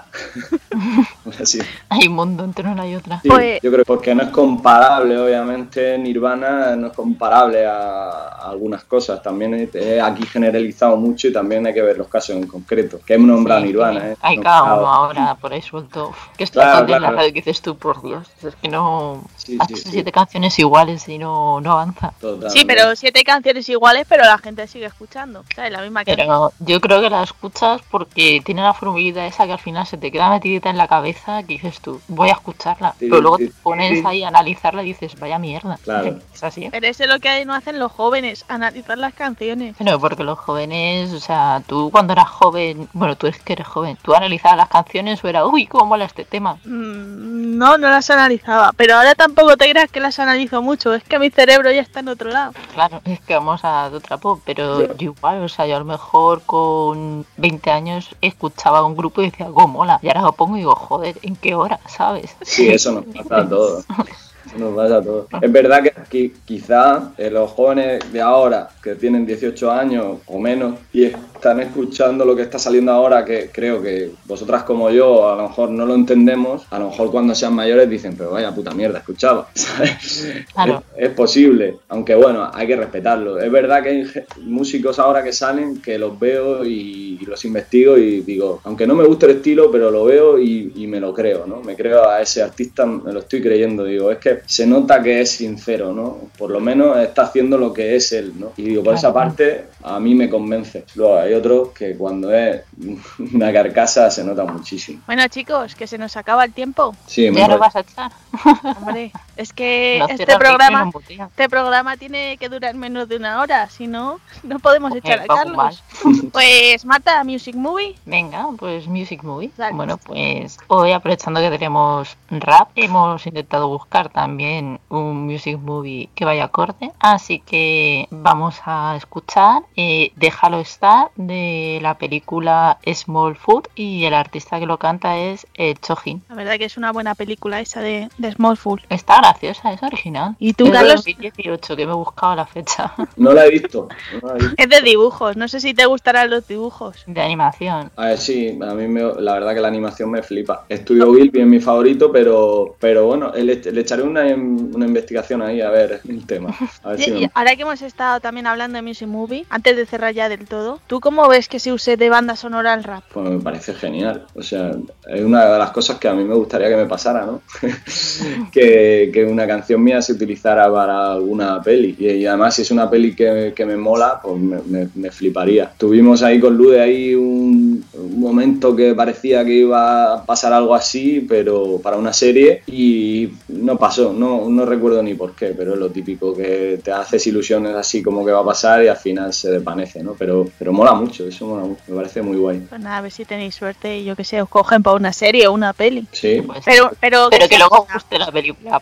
Así. 1.41 1.59
Hay 1.89 2.07
un 2.09 2.15
mundo 2.15 2.45
entre 2.45 2.69
una 2.69 2.87
y 2.87 2.95
otra. 2.95 3.21
Sí, 3.23 3.29
Pues- 3.29 3.61
yo 3.63 3.71
creo 3.73 3.85
porque 3.85 4.15
no 4.15 4.23
es 4.23 4.31
comparable, 4.31 5.19
obviamente, 5.19 5.99
Nirvana 5.99 6.77
no 6.77 6.89
es 6.89 6.93
comparable 6.93 7.67
a, 7.67 8.11
a 8.11 8.51
algunas 8.51 8.85
cosas. 8.85 9.23
También 9.23 9.55
he, 9.55 9.69
he 9.75 10.01
aquí 10.01 10.25
generalizado 10.27 10.97
mucho 10.97 11.29
y 11.29 11.33
también 11.33 11.67
hay 11.67 11.75
que 11.75 11.83
ver 11.83 11.99
los 11.99 12.09
casos 12.09 12.37
en 12.37 12.47
concreto. 12.47 13.01
Que 13.05 13.15
hemos 13.15 13.29
nombrado 13.29 13.61
Sí, 13.63 13.67
Nirvana, 13.69 14.01
que 14.01 14.13
¿eh? 14.13 14.17
Hay 14.23 14.37
No, 14.37 14.43
cada 14.43 14.75
uno 14.75 14.87
ahora 14.89 15.35
por 15.41 15.53
ahí 15.53 15.63
suelto. 15.63 16.13
Que 16.37 16.45
está 16.45 16.85
Claro, 16.87 17.01
la 17.01 17.11
radio 17.11 17.29
y 17.29 17.33
dices 17.33 17.61
tú, 17.61 17.77
por 17.77 18.03
Dios. 18.03 18.29
Es 18.43 18.55
que 18.57 18.69
no. 18.69 19.23
Sí, 19.69 19.77
siete 19.77 20.13
canciones 20.13 20.59
iguales 20.59 21.09
y 21.09 21.19
no, 21.19 21.61
no 21.61 21.73
avanza. 21.73 22.13
Totalmente. 22.21 22.51
Sí, 22.51 22.65
pero 22.65 22.95
siete 22.97 23.23
canciones 23.25 23.69
iguales, 23.69 24.07
pero 24.09 24.25
la 24.25 24.39
gente 24.39 24.67
sigue 24.67 24.87
escuchando. 24.87 25.45
¿Sabes? 25.55 25.73
La 25.73 25.83
misma 25.83 26.05
que 26.05 26.15
Pero 26.17 26.53
yo 26.61 26.81
creo 26.81 27.01
que 27.01 27.11
la 27.11 27.23
escuchas 27.23 27.81
porque 27.91 28.43
tiene 28.45 28.63
la 28.63 28.75
formulita 28.75 29.27
esa 29.27 29.47
que 29.47 29.53
al 29.53 29.59
final 29.59 29.87
se 29.87 29.97
te 29.99 30.11
queda 30.11 30.31
metidita 30.31 30.71
en 30.71 30.77
la 30.77 30.89
cabeza 30.89 31.43
que 31.43 31.55
dices 31.55 31.81
tú, 31.81 32.01
voy 32.09 32.29
a 32.31 32.33
escucharla. 32.33 32.95
Sí, 32.99 33.07
Pero 33.09 33.21
luego 33.21 33.39
sí, 33.39 33.49
te 33.49 33.55
pones 33.63 33.99
sí. 34.01 34.05
ahí 34.07 34.23
a 34.23 34.29
analizarla 34.29 34.83
y 34.83 34.87
dices, 34.87 35.19
vaya 35.19 35.39
mierda. 35.39 35.79
Claro. 35.83 36.19
Es 36.35 36.45
así. 36.45 36.69
Pero 36.71 36.87
eso 36.87 37.05
es 37.05 37.11
lo 37.11 37.19
que 37.19 37.45
no 37.45 37.55
hacen 37.55 37.79
los 37.79 37.93
jóvenes, 37.93 38.45
analizar 38.49 38.97
las 38.97 39.13
canciones. 39.15 39.75
Pero 39.79 39.99
porque 40.01 40.25
los 40.25 40.39
jóvenes, 40.39 41.13
o 41.13 41.21
sea, 41.21 41.63
tú 41.67 41.91
cuando 41.91 42.13
eras 42.15 42.29
joven, 42.29 42.89
bueno, 42.93 43.17
tú 43.17 43.27
es 43.27 43.39
que 43.41 43.53
eres 43.55 43.67
joven, 43.67 43.99
tú 44.03 44.15
analizabas 44.15 44.57
las 44.59 44.69
canciones 44.69 45.23
o 45.25 45.29
era, 45.29 45.45
uy, 45.47 45.67
cómo 45.67 45.87
mola 45.87 46.05
este 46.07 46.25
tema. 46.25 46.55
Mm, 46.65 47.59
No, 47.59 47.77
no 47.79 47.91
las 47.91 48.09
analizaba. 48.11 48.73
Pero 48.77 48.95
ahora 48.97 49.15
tampoco 49.15 49.40
te 49.57 49.71
creas 49.71 49.91
que 49.91 50.01
las 50.01 50.19
analizo 50.19 50.63
mucho. 50.63 50.95
Es 50.95 51.05
que 51.05 51.19
mi 51.19 51.31
cerebro 51.31 51.71
ya 51.71 51.81
está 51.81 52.01
en 52.01 52.09
otro 52.09 52.31
lado. 52.31 52.53
Claro, 52.75 53.01
es 53.05 53.21
que 53.21 53.35
vamos 53.35 53.65
a 53.65 53.91
otra 53.93 54.19
pop, 54.19 54.41
pero 54.45 54.97
yo 54.97 55.13
igual, 55.13 55.43
o 55.43 55.49
sea, 55.49 55.67
yo 55.67 55.77
a 55.77 55.79
lo 55.81 55.85
mejor 55.85 56.43
con 56.43 57.27
20 57.37 57.71
años 57.71 58.15
escuchaba 58.21 58.85
un 58.85 58.97
grupo 58.97 59.23
y 59.23 59.31
decía, 59.31 59.47
cómo 59.53 59.69
mola. 59.69 59.99
Y 60.03 60.09
ahora 60.09 60.23
lo 60.23 60.33
pongo 60.33 60.57
y 60.57 60.61
digo, 60.61 60.75
joder, 60.75 61.19
¿en 61.23 61.37
qué 61.37 61.55
hora? 61.55 61.81
¿Sabes? 61.87 62.37
Sí, 62.43 62.69
eso 62.69 62.93
nos 62.93 63.05
pasa 63.05 63.39
a 63.39 63.49
todos. 63.49 63.85
Nos 64.59 64.75
pasa 64.75 64.97
a 64.97 65.03
todos. 65.03 65.27
Es 65.41 65.53
verdad 65.53 65.83
que 65.83 65.93
qui- 66.11 66.33
quizá 66.45 67.13
eh, 67.17 67.31
los 67.31 67.51
jóvenes 67.53 68.01
de 68.13 68.21
ahora, 68.21 68.69
que 68.83 68.95
tienen 68.97 69.25
18 69.25 69.71
años 69.71 70.19
o 70.27 70.39
menos, 70.41 70.79
y 70.93 71.05
están 71.05 71.61
escuchando 71.61 72.25
lo 72.25 72.35
que 72.35 72.43
está 72.43 72.59
saliendo 72.59 72.91
ahora, 72.93 73.25
que 73.25 73.51
creo 73.53 73.81
que 73.81 74.11
vosotras 74.27 74.65
como 74.65 74.91
yo 74.91 75.31
a 75.31 75.37
lo 75.37 75.49
mejor 75.49 75.71
no 75.71 75.87
lo 75.87 75.95
entendemos, 75.95 76.67
a 76.71 76.79
lo 76.79 76.91
mejor 76.91 77.11
cuando 77.11 77.35
sean 77.35 77.55
mayores 77.55 77.89
dicen, 77.89 78.17
pero 78.17 78.33
vaya 78.33 78.53
puta 78.55 78.73
mierda, 78.73 78.99
escuchaba. 78.99 79.49
¿sabes? 79.55 80.27
Claro. 80.53 80.83
Es, 80.97 81.09
es 81.11 81.15
posible, 81.15 81.77
aunque 81.89 82.15
bueno, 82.17 82.51
hay 82.53 82.67
que 82.67 82.77
respetarlo. 82.77 83.39
Es 83.41 83.51
verdad 83.53 83.83
que 83.83 83.89
hay 83.91 84.05
músicos 84.43 84.99
ahora 84.99 85.23
que 85.23 85.33
salen 85.33 85.81
que 85.81 85.99
los 85.99 86.19
veo 86.19 86.65
y, 86.65 87.19
y 87.21 87.25
los 87.25 87.45
investigo 87.45 87.97
y 87.97 88.21
digo, 88.23 88.61
aunque 88.65 88.87
no 88.87 88.95
me 88.95 89.05
guste 89.05 89.27
el 89.27 89.33
estilo, 89.37 89.71
pero 89.71 89.91
lo 89.91 90.05
veo 90.05 90.39
y, 90.39 90.73
y 90.75 90.87
me 90.87 90.99
lo 91.01 91.15
creo, 91.15 91.47
¿no? 91.47 91.61
Me 91.63 91.77
creo 91.77 92.09
a 92.09 92.21
ese 92.21 92.43
artista, 92.43 92.85
me 92.85 93.13
lo 93.13 93.21
estoy 93.21 93.41
creyendo. 93.41 93.85
Digo, 93.85 94.11
es 94.11 94.19
que 94.19 94.40
se 94.47 94.67
nota 94.67 95.03
que 95.03 95.21
es 95.21 95.31
sincero, 95.33 95.93
¿no? 95.93 96.19
Por 96.39 96.51
lo 96.51 96.61
menos 96.61 96.99
está 96.99 97.23
haciendo 97.23 97.59
lo 97.59 97.73
que 97.73 97.97
es 97.97 98.13
él, 98.13 98.33
¿no? 98.39 98.53
Y 98.57 98.63
digo, 98.63 98.83
por 98.83 98.95
esa 98.95 99.13
parte 99.13 99.67
a 99.83 99.99
mí 99.99 100.15
me 100.15 100.29
convence. 100.29 100.85
Luego 100.95 101.19
hay 101.19 101.35
otros 101.35 101.71
que 101.71 101.97
cuando 101.97 102.35
es 102.35 102.63
una 103.35 103.53
carcasa 103.53 104.11
se 104.11 104.25
nota 104.25 104.45
muchísimo. 104.45 105.03
Bueno, 105.07 105.27
chicos, 105.29 105.75
que 105.75 105.87
se 105.87 105.99
nos 105.99 106.17
acaba 106.17 106.45
el 106.45 106.53
tiempo. 106.53 106.95
Sí, 107.07 107.31
me 107.31 107.41
¿Ya 107.41 107.49
lo 107.49 107.59
vas 107.59 107.77
a 107.77 107.81
echar? 107.81 108.13
Hombre, 108.79 109.13
es 109.37 109.53
que 109.53 109.97
No 109.99 110.09
este 110.09 110.37
programa, 110.37 110.91
este 111.09 111.49
programa 111.49 111.97
tiene 111.97 112.37
que 112.39 112.49
durar 112.49 112.75
menos 112.75 113.09
de 113.09 113.17
una 113.17 113.41
hora, 113.41 113.69
si 113.69 113.87
no, 113.87 114.21
no 114.43 114.59
podemos 114.59 114.95
echar 114.95 115.21
a 115.21 115.27
Carlos. 115.27 115.83
Pues 116.33 116.85
Marta, 116.85 117.23
Music 117.25 117.55
Movie. 117.55 117.97
Venga, 118.05 118.49
pues 118.59 118.87
Music 118.87 119.23
Movie. 119.23 119.51
Dale. 119.57 119.75
Bueno, 119.75 119.99
pues 119.99 120.59
hoy 120.69 120.93
aprovechando 120.93 121.41
que 121.41 121.51
tenemos 121.51 122.17
rap, 122.31 122.69
hemos 122.75 123.27
intentado 123.27 123.69
buscar 123.69 124.09
también 124.09 124.30
un 124.39 125.27
Music 125.27 125.59
Movie 125.59 126.09
que 126.15 126.25
vaya 126.25 126.45
acorde. 126.45 126.91
Así 126.99 127.41
que 127.41 128.07
vamos 128.11 128.57
a 128.65 128.95
escuchar 128.97 129.63
eh, 129.77 130.13
Déjalo 130.17 130.61
estar 130.61 131.09
de 131.17 131.79
la 131.83 131.95
película 131.99 132.79
Small 132.93 133.37
Food 133.37 133.65
y 133.75 134.05
el 134.05 134.15
artista 134.15 134.59
que 134.59 134.67
lo 134.67 134.79
canta 134.79 135.19
es 135.19 135.47
eh, 135.55 135.75
Chojin. 135.81 136.23
La 136.29 136.35
verdad 136.37 136.59
que 136.59 136.65
es 136.67 136.77
una 136.77 136.93
buena 136.93 137.15
película 137.15 137.61
esa 137.61 137.81
de, 137.81 138.09
de 138.19 138.33
Smallful. 138.33 138.83
Está 138.89 139.19
graciosa, 139.19 139.73
es 139.73 139.83
original. 139.83 140.37
¿Y 140.39 140.53
tú, 140.53 140.67
Es 140.67 140.73
Carlos? 140.73 140.95
2018, 140.97 141.77
que 141.77 141.87
me 141.87 141.93
he 141.93 141.95
buscado 141.95 142.35
la 142.37 142.47
fecha 142.47 142.93
No 143.17 143.33
la 143.33 143.47
he 143.47 143.51
visto. 143.51 143.89
no 144.23 144.29
la 144.29 144.35
he 144.35 144.39
visto. 144.39 144.55
Es 144.57 144.69
de 144.69 144.81
dibujos, 144.83 145.37
no 145.37 145.49
sé 145.49 145.61
si 145.61 145.75
te 145.75 145.87
gustarán 145.87 146.31
los 146.31 146.47
dibujos. 146.47 147.05
de 147.07 147.21
animación. 147.21 147.91
A 147.97 148.07
ver, 148.07 148.19
sí, 148.19 148.59
a 148.61 148.75
mí 148.75 148.89
me- 148.89 149.01
la 149.21 149.35
verdad 149.35 149.55
que 149.55 149.61
la 149.61 149.69
animación 149.69 150.11
me 150.11 150.23
flipa. 150.23 150.65
Estudio 150.69 151.15
Gilby 151.15 151.41
es 151.41 151.47
mi 151.47 151.61
favorito, 151.61 152.11
pero, 152.13 152.77
pero 152.79 153.07
bueno, 153.07 153.31
le, 153.35 153.57
le 153.57 153.81
echaré 153.81 154.03
una, 154.03 154.20
una 154.35 154.87
investigación 154.87 155.43
ahí 155.43 155.61
a 155.61 155.71
ver 155.71 156.01
el 156.09 156.27
tema. 156.27 156.55
A 156.83 156.91
ver 156.91 156.99
si 157.01 157.11
Y- 157.11 157.13
me- 157.15 157.21
y 157.23 157.27
ahora 157.35 157.57
que 157.57 157.63
hemos 157.63 157.83
estado 157.83 158.21
también 158.21 158.47
hablando 158.47 158.77
de 158.77 158.83
Music 158.83 159.09
Movie, 159.09 159.45
antes 159.51 159.77
de 159.77 159.87
cerrar 159.87 160.15
ya 160.15 160.29
del 160.29 160.47
todo, 160.47 160.81
¿tú 160.87 161.01
cómo 161.01 161.29
ves 161.29 161.49
que 161.49 161.59
se 161.59 161.73
use 161.73 161.97
de 161.97 162.09
banda 162.11 162.37
sonora 162.37 162.75
el 162.75 162.85
rap? 162.85 163.03
Pues 163.13 163.29
me 163.29 163.41
parece 163.41 163.75
genial. 163.75 164.27
O 164.35 164.43
sea, 164.43 164.73
es 165.09 165.21
una 165.23 165.45
de 165.47 165.59
las 165.59 165.71
cosas 165.71 165.99
que 165.99 166.09
a 166.09 166.15
mí 166.15 166.25
me 166.25 166.35
gustaría 166.35 166.69
que 166.69 166.77
me 166.77 166.87
pasara, 166.87 167.25
¿no? 167.27 167.43
que, 168.53 169.11
que 169.13 169.25
una 169.25 169.47
canción 169.47 169.83
mía 169.83 170.01
se 170.03 170.13
utilizara 170.13 170.71
para 170.73 171.13
alguna 171.13 171.61
peli. 171.63 171.97
Y, 171.99 172.07
y 172.09 172.27
además, 172.27 172.55
si 172.55 172.63
es 172.63 172.71
una 172.71 172.89
peli 172.91 173.15
que, 173.15 173.53
que 173.55 173.65
me 173.67 173.77
mola, 173.77 174.21
pues 174.23 174.41
me, 174.41 174.59
me- 174.67 174.89
me 174.95 175.11
fliparía. 175.11 175.73
Tuvimos 175.77 176.23
ahí 176.23 176.39
con 176.41 176.57
Lude 176.57 176.81
ahí 176.81 177.15
un 177.15 177.85
momento 178.21 178.75
que 178.77 178.95
parecía 178.95 179.45
que 179.45 179.53
iba 179.53 180.15
a 180.15 180.25
pasar 180.25 180.53
algo 180.53 180.75
así, 180.75 181.25
pero 181.29 181.79
para 181.83 181.97
una 181.97 182.13
serie, 182.13 182.63
y 182.67 183.31
no 183.49 183.77
pasó. 183.77 184.13
No, 184.13 184.49
no 184.49 184.67
recuerdo 184.67 185.03
ni 185.03 185.15
por 185.15 185.35
qué, 185.35 185.55
pero 185.57 185.75
es 185.75 185.79
lo 185.79 185.91
típico 185.91 186.35
que 186.35 186.81
te 186.83 186.93
haces 186.93 187.27
ilusiones 187.27 187.75
así 187.75 188.03
como 188.03 188.25
que 188.25 188.33
va 188.33 188.41
a 188.41 188.45
pasar 188.45 188.83
y 188.85 188.89
al 188.89 188.97
final 188.97 189.33
se 189.33 189.51
desvanece, 189.51 190.03
¿no? 190.03 190.15
Pero, 190.19 190.47
pero 190.59 190.73
mola 190.73 190.93
mucho, 190.95 191.27
eso 191.27 191.47
mola 191.47 191.65
mucho. 191.65 191.83
Me 191.89 191.97
parece 191.97 192.23
muy 192.23 192.37
guay. 192.37 192.61
Pues 192.69 192.81
nada, 192.81 192.99
a 192.99 193.01
ver 193.01 193.13
si 193.13 193.25
tenéis 193.25 193.55
suerte 193.55 193.99
y 193.99 194.05
yo 194.05 194.17
que 194.17 194.25
sé, 194.25 194.41
os 194.43 194.49
cogen 194.49 194.83
para 194.83 194.97
una 194.97 195.13
serie 195.13 195.47
o 195.47 195.53
una 195.53 195.73
peli. 195.73 196.07
Sí. 196.13 196.43
Pues, 196.47 196.63
Pero, 196.65 196.91
pero, 197.01 197.29
pero 197.31 197.49
que 197.49 197.59
luego 197.59 197.87
guste 197.93 198.19
la 198.19 198.31
película. 198.31 198.81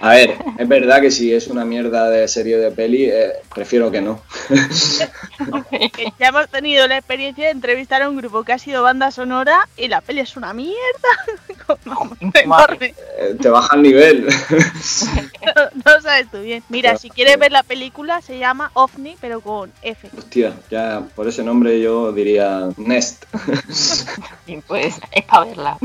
A 0.00 0.10
ver, 0.10 0.36
es 0.58 0.68
verdad 0.68 1.00
que 1.00 1.10
si 1.10 1.32
es 1.32 1.48
una 1.48 1.64
mierda 1.64 2.08
de 2.08 2.28
serie 2.28 2.56
de 2.58 2.70
peli, 2.70 3.06
eh, 3.06 3.32
prefiero 3.54 3.90
que 3.90 4.00
no. 4.00 4.20
Ya 6.18 6.28
hemos 6.28 6.48
tenido 6.48 6.86
la 6.88 6.98
experiencia 6.98 7.46
de 7.46 7.50
entrevistar 7.52 8.02
a 8.02 8.08
un 8.08 8.16
grupo 8.16 8.42
que 8.44 8.52
ha 8.52 8.58
sido 8.58 8.82
banda 8.82 9.10
sonora 9.10 9.68
y 9.76 9.88
la 9.88 10.00
peli 10.00 10.20
es 10.20 10.36
una 10.36 10.52
mierda. 10.52 10.76
Eh, 13.18 13.36
te 13.40 13.48
baja 13.48 13.76
el 13.76 13.82
nivel. 13.82 14.26
No, 14.26 15.52
no 15.84 16.00
sabes 16.00 16.30
tú 16.30 16.40
bien. 16.40 16.62
Mira, 16.68 16.96
si 16.96 17.10
quieres 17.10 17.38
ver 17.38 17.52
la 17.52 17.62
película, 17.62 18.22
se 18.22 18.38
llama 18.38 18.70
OVNI, 18.74 19.16
pero 19.20 19.40
con 19.40 19.72
F. 19.82 20.08
Hostia, 20.16 20.52
ya 20.70 21.02
por 21.14 21.28
ese 21.28 21.42
nombre 21.42 21.80
yo 21.80 22.12
diría 22.12 22.68
Nest. 22.76 23.24
Y 24.46 24.58
pues 24.58 24.94
es 25.12 25.24
para 25.24 25.44
verla. 25.46 25.78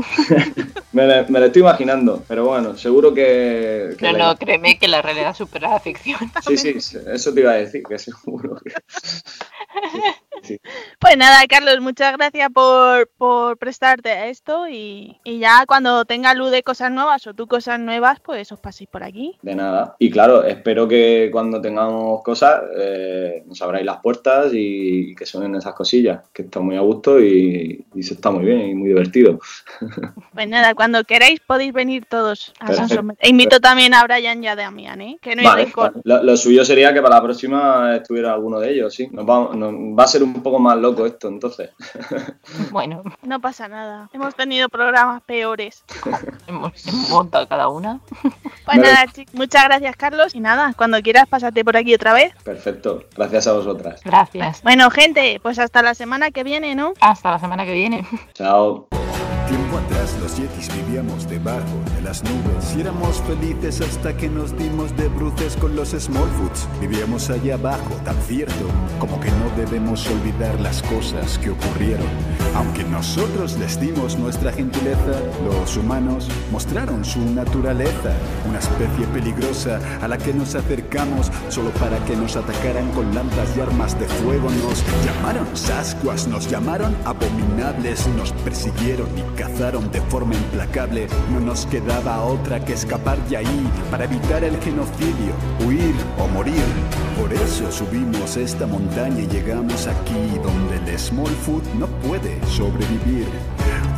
me, 0.92 1.06
la- 1.06 1.46
estoy 1.46 1.62
imaginando, 1.62 2.22
pero 2.28 2.46
bueno, 2.46 2.76
seguro 2.76 3.12
que... 3.12 3.94
que 3.98 4.03
No, 4.12 4.18
la- 4.18 4.26
no, 4.26 4.36
créeme 4.36 4.78
que 4.78 4.88
la 4.88 5.02
realidad 5.02 5.34
supera 5.34 5.70
la 5.70 5.80
ficción. 5.80 6.18
Sí, 6.46 6.56
sí, 6.56 6.98
eso 7.12 7.34
te 7.34 7.40
iba 7.40 7.52
a 7.52 7.56
decir, 7.56 7.82
que 7.88 7.98
seguro 7.98 8.56
que... 8.56 8.72
Sí. 10.42 10.60
Pues 10.98 11.16
nada, 11.16 11.46
Carlos, 11.48 11.80
muchas 11.80 12.16
gracias 12.16 12.50
por, 12.52 13.08
por 13.16 13.56
prestarte 13.56 14.10
a 14.10 14.26
esto 14.26 14.68
y, 14.68 15.18
y 15.24 15.38
ya 15.38 15.64
cuando 15.66 16.04
tenga 16.04 16.34
luz 16.34 16.50
de 16.50 16.62
cosas 16.62 16.90
nuevas 16.92 17.26
o 17.26 17.32
tú 17.34 17.46
cosas 17.46 17.80
nuevas, 17.80 18.20
pues 18.20 18.52
os 18.52 18.60
paséis 18.60 18.90
por 18.90 19.02
aquí. 19.02 19.38
De 19.40 19.54
nada. 19.54 19.96
Y 19.98 20.10
claro, 20.10 20.44
espero 20.44 20.86
que 20.86 21.30
cuando 21.32 21.62
tengamos 21.62 22.22
cosas 22.22 22.62
eh, 22.78 23.42
nos 23.46 23.60
abráis 23.62 23.86
las 23.86 24.00
puertas 24.02 24.52
y, 24.52 25.12
y 25.12 25.14
que 25.14 25.24
suenen 25.24 25.54
esas 25.54 25.72
cosillas, 25.74 26.20
que 26.32 26.42
está 26.42 26.60
muy 26.60 26.76
a 26.76 26.80
gusto 26.80 27.20
y, 27.20 27.86
y 27.94 28.02
se 28.02 28.14
está 28.14 28.30
muy 28.30 28.44
bien 28.44 28.68
y 28.68 28.74
muy 28.74 28.88
divertido. 28.88 29.38
Pues 30.34 30.48
nada, 30.48 30.74
cuando 30.74 31.04
queráis 31.04 31.40
podéis 31.40 31.72
venir 31.72 32.04
todos 32.04 32.52
a. 32.60 32.72
San. 32.74 33.16
E 33.18 33.28
invito 33.30 33.60
también 33.60 33.93
a 33.94 34.04
Brian 34.04 34.42
y 34.42 34.48
a 34.48 34.56
Damián, 34.56 35.00
¿eh? 35.00 35.18
Que 35.20 35.34
no 35.36 35.40
hay 35.50 35.70
Vale. 35.74 35.92
Lo, 36.04 36.22
lo 36.22 36.36
suyo 36.36 36.64
sería 36.64 36.92
que 36.92 37.00
para 37.02 37.16
la 37.16 37.22
próxima 37.22 37.96
estuviera 37.96 38.32
alguno 38.32 38.58
de 38.60 38.72
ellos, 38.72 38.94
sí. 38.94 39.08
Nos 39.12 39.24
va, 39.28 39.54
nos- 39.54 39.72
va 39.98 40.04
a 40.04 40.06
ser 40.08 40.22
un 40.22 40.42
poco 40.42 40.58
más 40.58 40.76
loco 40.76 41.06
esto, 41.06 41.28
entonces. 41.28 41.70
Bueno, 42.70 43.02
No 43.22 43.40
pasa 43.40 43.68
nada. 43.68 44.08
Hemos 44.12 44.34
tenido 44.34 44.68
programas 44.68 45.22
peores. 45.22 45.84
hemos, 46.46 46.86
hemos 46.86 47.10
montado 47.10 47.48
cada 47.48 47.68
una. 47.68 48.00
Pues 48.64 48.78
Vale. 48.78 48.92
nada, 48.92 49.06
chicos, 49.12 49.34
muchas 49.34 49.64
gracias, 49.64 49.94
Carlos. 49.96 50.34
Y 50.34 50.40
nada, 50.40 50.72
cuando 50.74 50.98
quieras, 51.02 51.28
pásate 51.28 51.62
por 51.62 51.76
aquí 51.76 51.92
otra 51.94 52.14
vez. 52.14 52.32
Perfecto. 52.44 53.04
Gracias 53.14 53.46
a 53.46 53.52
vosotras. 53.52 54.00
Gracias. 54.02 54.62
Bueno, 54.62 54.90
gente, 54.90 55.38
pues 55.42 55.58
hasta 55.58 55.82
la 55.82 55.94
semana 55.94 56.30
que 56.30 56.44
viene, 56.44 56.74
¿no? 56.74 56.94
Hasta 57.02 57.30
la 57.32 57.38
semana 57.38 57.66
que 57.66 57.74
viene. 57.74 58.06
Chao. 58.32 58.88
Tiempo 59.48 59.76
atrás 59.76 60.16
los 60.22 60.34
yetis 60.38 60.74
vivíamos 60.74 61.28
debajo 61.28 61.60
de 61.93 61.93
las 62.04 62.22
nubes 62.22 62.76
y 62.76 62.82
éramos 62.82 63.22
felices 63.22 63.80
hasta 63.80 64.14
que 64.14 64.28
nos 64.28 64.56
dimos 64.58 64.94
de 64.94 65.08
bruces 65.08 65.56
con 65.56 65.74
los 65.74 65.88
Smallfoots. 65.88 66.68
Vivíamos 66.78 67.30
allá 67.30 67.54
abajo, 67.54 67.94
tan 68.04 68.16
cierto 68.22 68.66
como 68.98 69.18
que 69.20 69.30
no 69.30 69.50
debemos 69.56 70.06
olvidar 70.08 70.60
las 70.60 70.82
cosas 70.82 71.38
que 71.38 71.50
ocurrieron. 71.50 72.06
Aunque 72.54 72.84
nosotros 72.84 73.58
les 73.58 73.80
dimos 73.80 74.18
nuestra 74.18 74.52
gentileza, 74.52 75.18
los 75.44 75.76
humanos 75.78 76.28
mostraron 76.52 77.04
su 77.04 77.20
naturaleza, 77.20 78.12
una 78.48 78.58
especie 78.58 79.06
peligrosa 79.06 79.80
a 80.02 80.06
la 80.06 80.18
que 80.18 80.34
nos 80.34 80.54
acercamos 80.54 81.32
solo 81.48 81.70
para 81.70 81.98
que 82.04 82.16
nos 82.16 82.36
atacaran 82.36 82.90
con 82.92 83.14
lanzas 83.14 83.56
y 83.56 83.60
armas 83.60 83.98
de 83.98 84.06
fuego. 84.06 84.50
Nos 84.50 84.84
llamaron 85.06 85.46
Sasquas, 85.56 86.28
nos 86.28 86.50
llamaron 86.50 86.94
abominables, 87.06 88.06
nos 88.08 88.32
persiguieron 88.44 89.08
y 89.16 89.22
cazaron 89.38 89.90
de 89.90 90.02
forma 90.02 90.34
implacable. 90.34 91.06
No 91.32 91.40
nos 91.40 91.66
quedaba 91.94 92.24
otra 92.24 92.64
que 92.64 92.72
escapar 92.72 93.18
de 93.28 93.36
ahí 93.36 93.70
para 93.90 94.04
evitar 94.04 94.42
el 94.42 94.60
genocidio, 94.60 95.32
huir 95.64 95.94
o 96.18 96.26
morir. 96.28 96.64
Por 97.18 97.32
eso 97.32 97.70
subimos 97.70 98.36
esta 98.36 98.66
montaña 98.66 99.20
y 99.20 99.28
llegamos 99.28 99.86
aquí 99.86 100.38
donde 100.42 100.92
el 100.92 100.98
Smallfoot 100.98 101.64
no 101.74 101.86
puede 101.86 102.44
sobrevivir. 102.46 103.28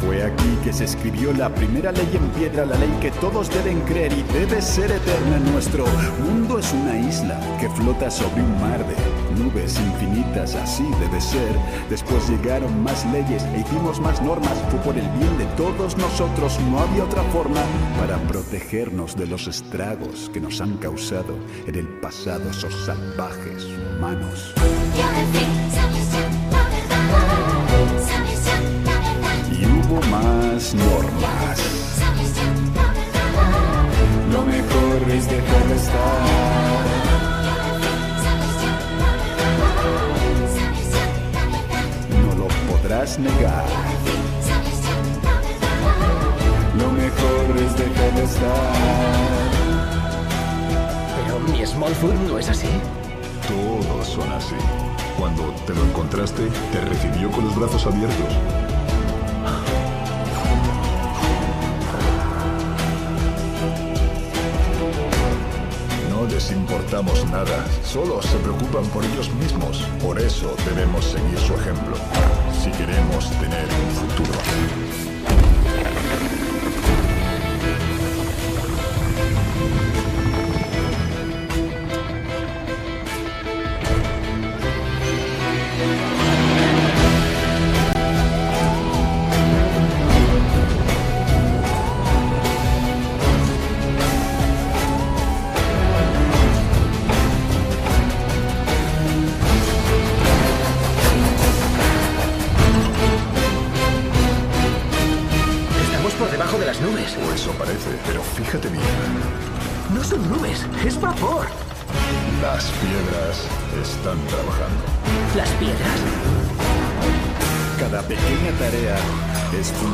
Fue 0.00 0.22
aquí 0.22 0.58
que 0.62 0.72
se 0.72 0.84
escribió 0.84 1.32
la 1.32 1.48
primera 1.48 1.90
ley 1.92 2.08
en 2.12 2.28
piedra, 2.30 2.66
la 2.66 2.76
ley 2.76 2.92
que 3.00 3.10
todos 3.12 3.48
deben 3.50 3.80
creer 3.82 4.12
y 4.12 4.22
debe 4.32 4.60
ser 4.60 4.90
eterna. 4.90 5.38
Nuestro 5.52 5.84
mundo 6.22 6.58
es 6.58 6.72
una 6.72 6.98
isla 6.98 7.40
que 7.58 7.68
flota 7.70 8.10
sobre 8.10 8.42
un 8.42 8.60
mar 8.60 8.84
de 8.86 9.42
nubes 9.42 9.78
infinitas, 9.78 10.54
así 10.54 10.84
debe 11.00 11.20
ser. 11.20 11.56
Después 11.88 12.28
llegaron 12.28 12.82
más 12.82 13.04
leyes 13.12 13.42
e 13.54 13.60
hicimos 13.60 14.00
más 14.00 14.20
normas, 14.22 14.62
fue 14.70 14.80
por 14.80 14.96
el 14.96 15.08
bien 15.18 15.38
de 15.38 15.46
todos 15.56 15.96
nosotros, 15.96 16.58
no 16.70 16.80
había 16.80 17.04
otra 17.04 17.22
forma 17.24 17.60
para 17.98 18.16
protegernos 18.28 19.16
de 19.16 19.26
los 19.26 19.46
estragos 19.46 20.30
que 20.32 20.40
nos 20.40 20.60
han 20.60 20.76
causado 20.76 21.36
en 21.66 21.74
el 21.74 21.88
pasado 22.00 22.50
esos 22.50 22.74
salvajes 22.84 23.64
humanos. 23.64 24.54
Más 30.10 30.74
normas. 30.74 31.58
Lo 34.32 34.42
mejor 34.44 35.10
es 35.10 35.28
dejar 35.28 35.66
de 35.68 35.76
estar. 35.76 36.26
No 42.22 42.34
lo 42.36 42.48
podrás 42.70 43.18
negar. 43.18 43.64
Lo 46.76 46.92
mejor 46.92 47.56
es 47.56 47.76
dejar 47.76 48.14
de 48.14 48.24
estar. 48.24 48.72
Pero 51.16 51.40
mi 51.40 51.66
Smallfoot 51.66 52.14
no 52.28 52.38
es 52.38 52.48
así. 52.48 52.68
Todos 53.48 54.06
son 54.06 54.30
así. 54.32 54.56
Cuando 55.18 55.54
te 55.66 55.74
lo 55.74 55.82
encontraste, 55.84 56.48
te 56.72 56.80
recibió 56.82 57.30
con 57.30 57.44
los 57.44 57.56
brazos 57.56 57.86
abiertos. 57.86 58.65
Importamos 66.66 67.24
nada, 67.30 67.64
solo 67.84 68.20
se 68.20 68.36
preocupan 68.38 68.84
por 68.86 69.04
ellos 69.04 69.32
mismos. 69.34 69.82
Por 70.02 70.20
eso 70.20 70.52
debemos 70.64 71.04
seguir 71.04 71.38
su 71.38 71.54
ejemplo, 71.54 71.94
si 72.60 72.72
queremos 72.72 73.30
tener 73.38 73.64
un 73.64 73.94
futuro. 73.94 74.40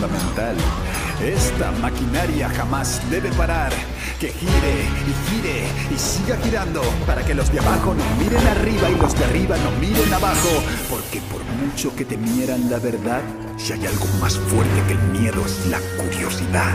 Fundamental. 0.02 0.56
Esta 1.22 1.70
maquinaria 1.80 2.48
jamás 2.48 3.00
debe 3.10 3.30
parar. 3.32 3.72
Que 4.18 4.28
gire 4.28 4.74
y 5.06 5.30
gire 5.30 5.64
y 5.94 5.98
siga 5.98 6.36
girando 6.42 6.82
para 7.06 7.24
que 7.24 7.34
los 7.34 7.50
de 7.52 7.60
abajo 7.60 7.94
no 7.94 8.04
miren 8.22 8.46
arriba 8.46 8.90
y 8.90 8.96
los 8.96 9.16
de 9.16 9.24
arriba 9.24 9.56
no 9.58 9.70
miren 9.80 10.12
abajo. 10.12 10.48
Porque 10.90 11.20
por 11.30 11.44
mucho 11.44 11.94
que 11.94 12.04
temieran 12.04 12.70
la 12.70 12.78
verdad, 12.78 13.20
si 13.56 13.72
hay 13.72 13.86
algo 13.86 14.06
más 14.20 14.36
fuerte 14.38 14.82
que 14.86 14.92
el 14.94 15.02
miedo 15.20 15.44
es 15.44 15.66
la 15.66 15.78
curiosidad. 15.96 16.74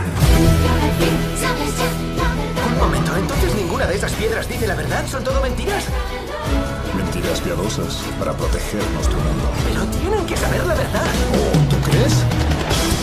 Un 2.66 2.78
momento, 2.78 3.16
entonces 3.16 3.54
ninguna 3.54 3.86
de 3.86 3.96
esas 3.96 4.12
piedras 4.12 4.48
dice 4.48 4.66
la 4.66 4.74
verdad, 4.74 5.06
son 5.06 5.24
todo 5.24 5.40
mentiras. 5.42 5.84
Mentiras 6.96 7.40
piadosas 7.40 8.02
para 8.18 8.32
proteger 8.32 8.82
nuestro 8.94 9.18
mundo. 9.18 9.50
Pero 9.68 9.84
tienen 9.98 10.26
que 10.26 10.36
saber 10.36 10.66
la 10.66 10.74
verdad. 10.74 11.06
¿Tú 11.70 11.76
crees? 11.90 12.47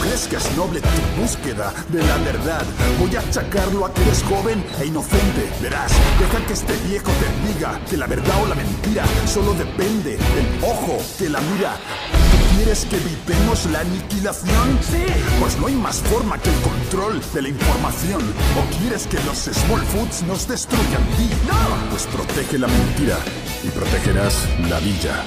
¿Tú 0.05 0.09
crees 0.11 0.27
que 0.27 0.35
es 0.35 0.55
noble 0.55 0.81
tu 0.81 1.21
búsqueda 1.21 1.73
de 1.89 1.99
la 2.03 2.17
verdad? 2.17 2.63
Voy 2.99 3.15
a 3.15 3.21
achacarlo 3.21 3.85
a 3.85 3.91
que 3.93 4.03
eres 4.03 4.21
joven 4.23 4.63
e 4.79 4.85
inocente. 4.85 5.49
Verás, 5.63 5.91
deja 6.19 6.45
que 6.45 6.53
este 6.53 6.73
viejo 6.87 7.09
te 7.11 7.53
diga 7.53 7.79
que 7.89 7.97
la 7.97 8.05
verdad 8.05 8.43
o 8.43 8.45
la 8.45 8.53
mentira 8.53 9.03
solo 9.25 9.55
depende 9.55 10.11
del 10.11 10.63
ojo 10.63 10.99
que 11.17 11.27
la 11.27 11.41
mira. 11.41 11.73
¿Tú 12.11 12.55
quieres 12.55 12.85
que 12.85 12.97
evitemos 12.97 13.65
la 13.71 13.79
aniquilación? 13.79 14.79
Sí. 14.83 15.05
Pues 15.39 15.57
no 15.57 15.67
hay 15.67 15.75
más 15.75 15.97
forma 16.01 16.37
que 16.37 16.49
el 16.51 16.61
control 16.61 17.19
de 17.33 17.41
la 17.41 17.49
información. 17.49 18.21
¿O 18.21 18.77
quieres 18.77 19.07
que 19.07 19.17
los 19.23 19.37
Small 19.39 19.81
Foods 19.87 20.21
nos 20.27 20.47
destruyan? 20.47 21.01
Di, 21.17 21.29
No. 21.47 21.89
Pues 21.89 22.05
protege 22.05 22.59
la 22.59 22.67
mentira 22.67 23.17
y 23.63 23.69
protegerás 23.69 24.37
la 24.69 24.79
villa. 24.81 25.23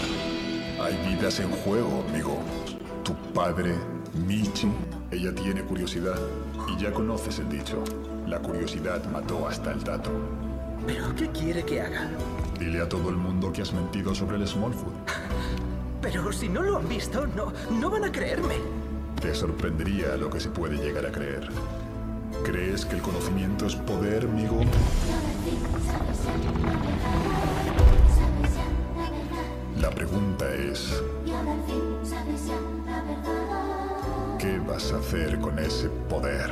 Hay 0.81 0.97
vidas 1.09 1.41
en 1.41 1.51
juego, 1.51 2.05
amigo. 2.09 2.39
Tu 3.03 3.15
padre, 3.33 3.75
Michi, 4.15 4.69
Ella 5.11 5.35
tiene 5.35 5.63
curiosidad 5.63 6.19
y 6.69 6.81
ya 6.81 6.93
conoces 6.93 7.39
el 7.39 7.49
dicho. 7.49 7.83
La 8.27 8.39
curiosidad 8.39 9.05
mató 9.11 9.49
hasta 9.49 9.73
el 9.73 9.83
tato. 9.85 10.11
¿Pero 10.87 11.15
qué 11.15 11.29
quiere 11.29 11.65
que 11.65 11.81
haga? 11.81 12.11
Dile 12.59 12.81
a 12.81 12.89
todo 12.89 13.11
el 13.11 13.17
mundo 13.17 13.53
que 13.53 13.63
has 13.63 13.73
mentido 13.73 14.15
sobre 14.15 14.37
el 14.37 14.47
Smallfoot. 14.47 14.93
Pero 16.03 16.33
si 16.33 16.49
no 16.49 16.63
lo 16.63 16.77
han 16.77 16.89
visto, 16.89 17.27
no, 17.27 17.53
no 17.71 17.91
van 17.91 18.05
a 18.05 18.13
creerme. 18.13 18.55
Te 19.21 19.35
sorprendería 19.35 20.17
lo 20.17 20.31
que 20.31 20.41
se 20.41 20.49
puede 20.49 20.77
llegar 20.77 21.05
a 21.07 21.13
creer. 21.13 21.49
¿Crees 22.45 22.85
que 22.85 22.97
el 22.97 23.03
conocimiento 23.03 23.67
es 23.67 23.75
poder, 23.75 24.25
amigo? 24.25 24.61
La 29.81 29.91
pregunta 29.91 30.55
es, 30.55 31.03
¿qué 31.25 31.33
vas 34.69 34.93
a 34.93 34.99
hacer 34.99 35.41
con 35.41 35.59
ese 35.59 35.89
poder? 36.11 36.51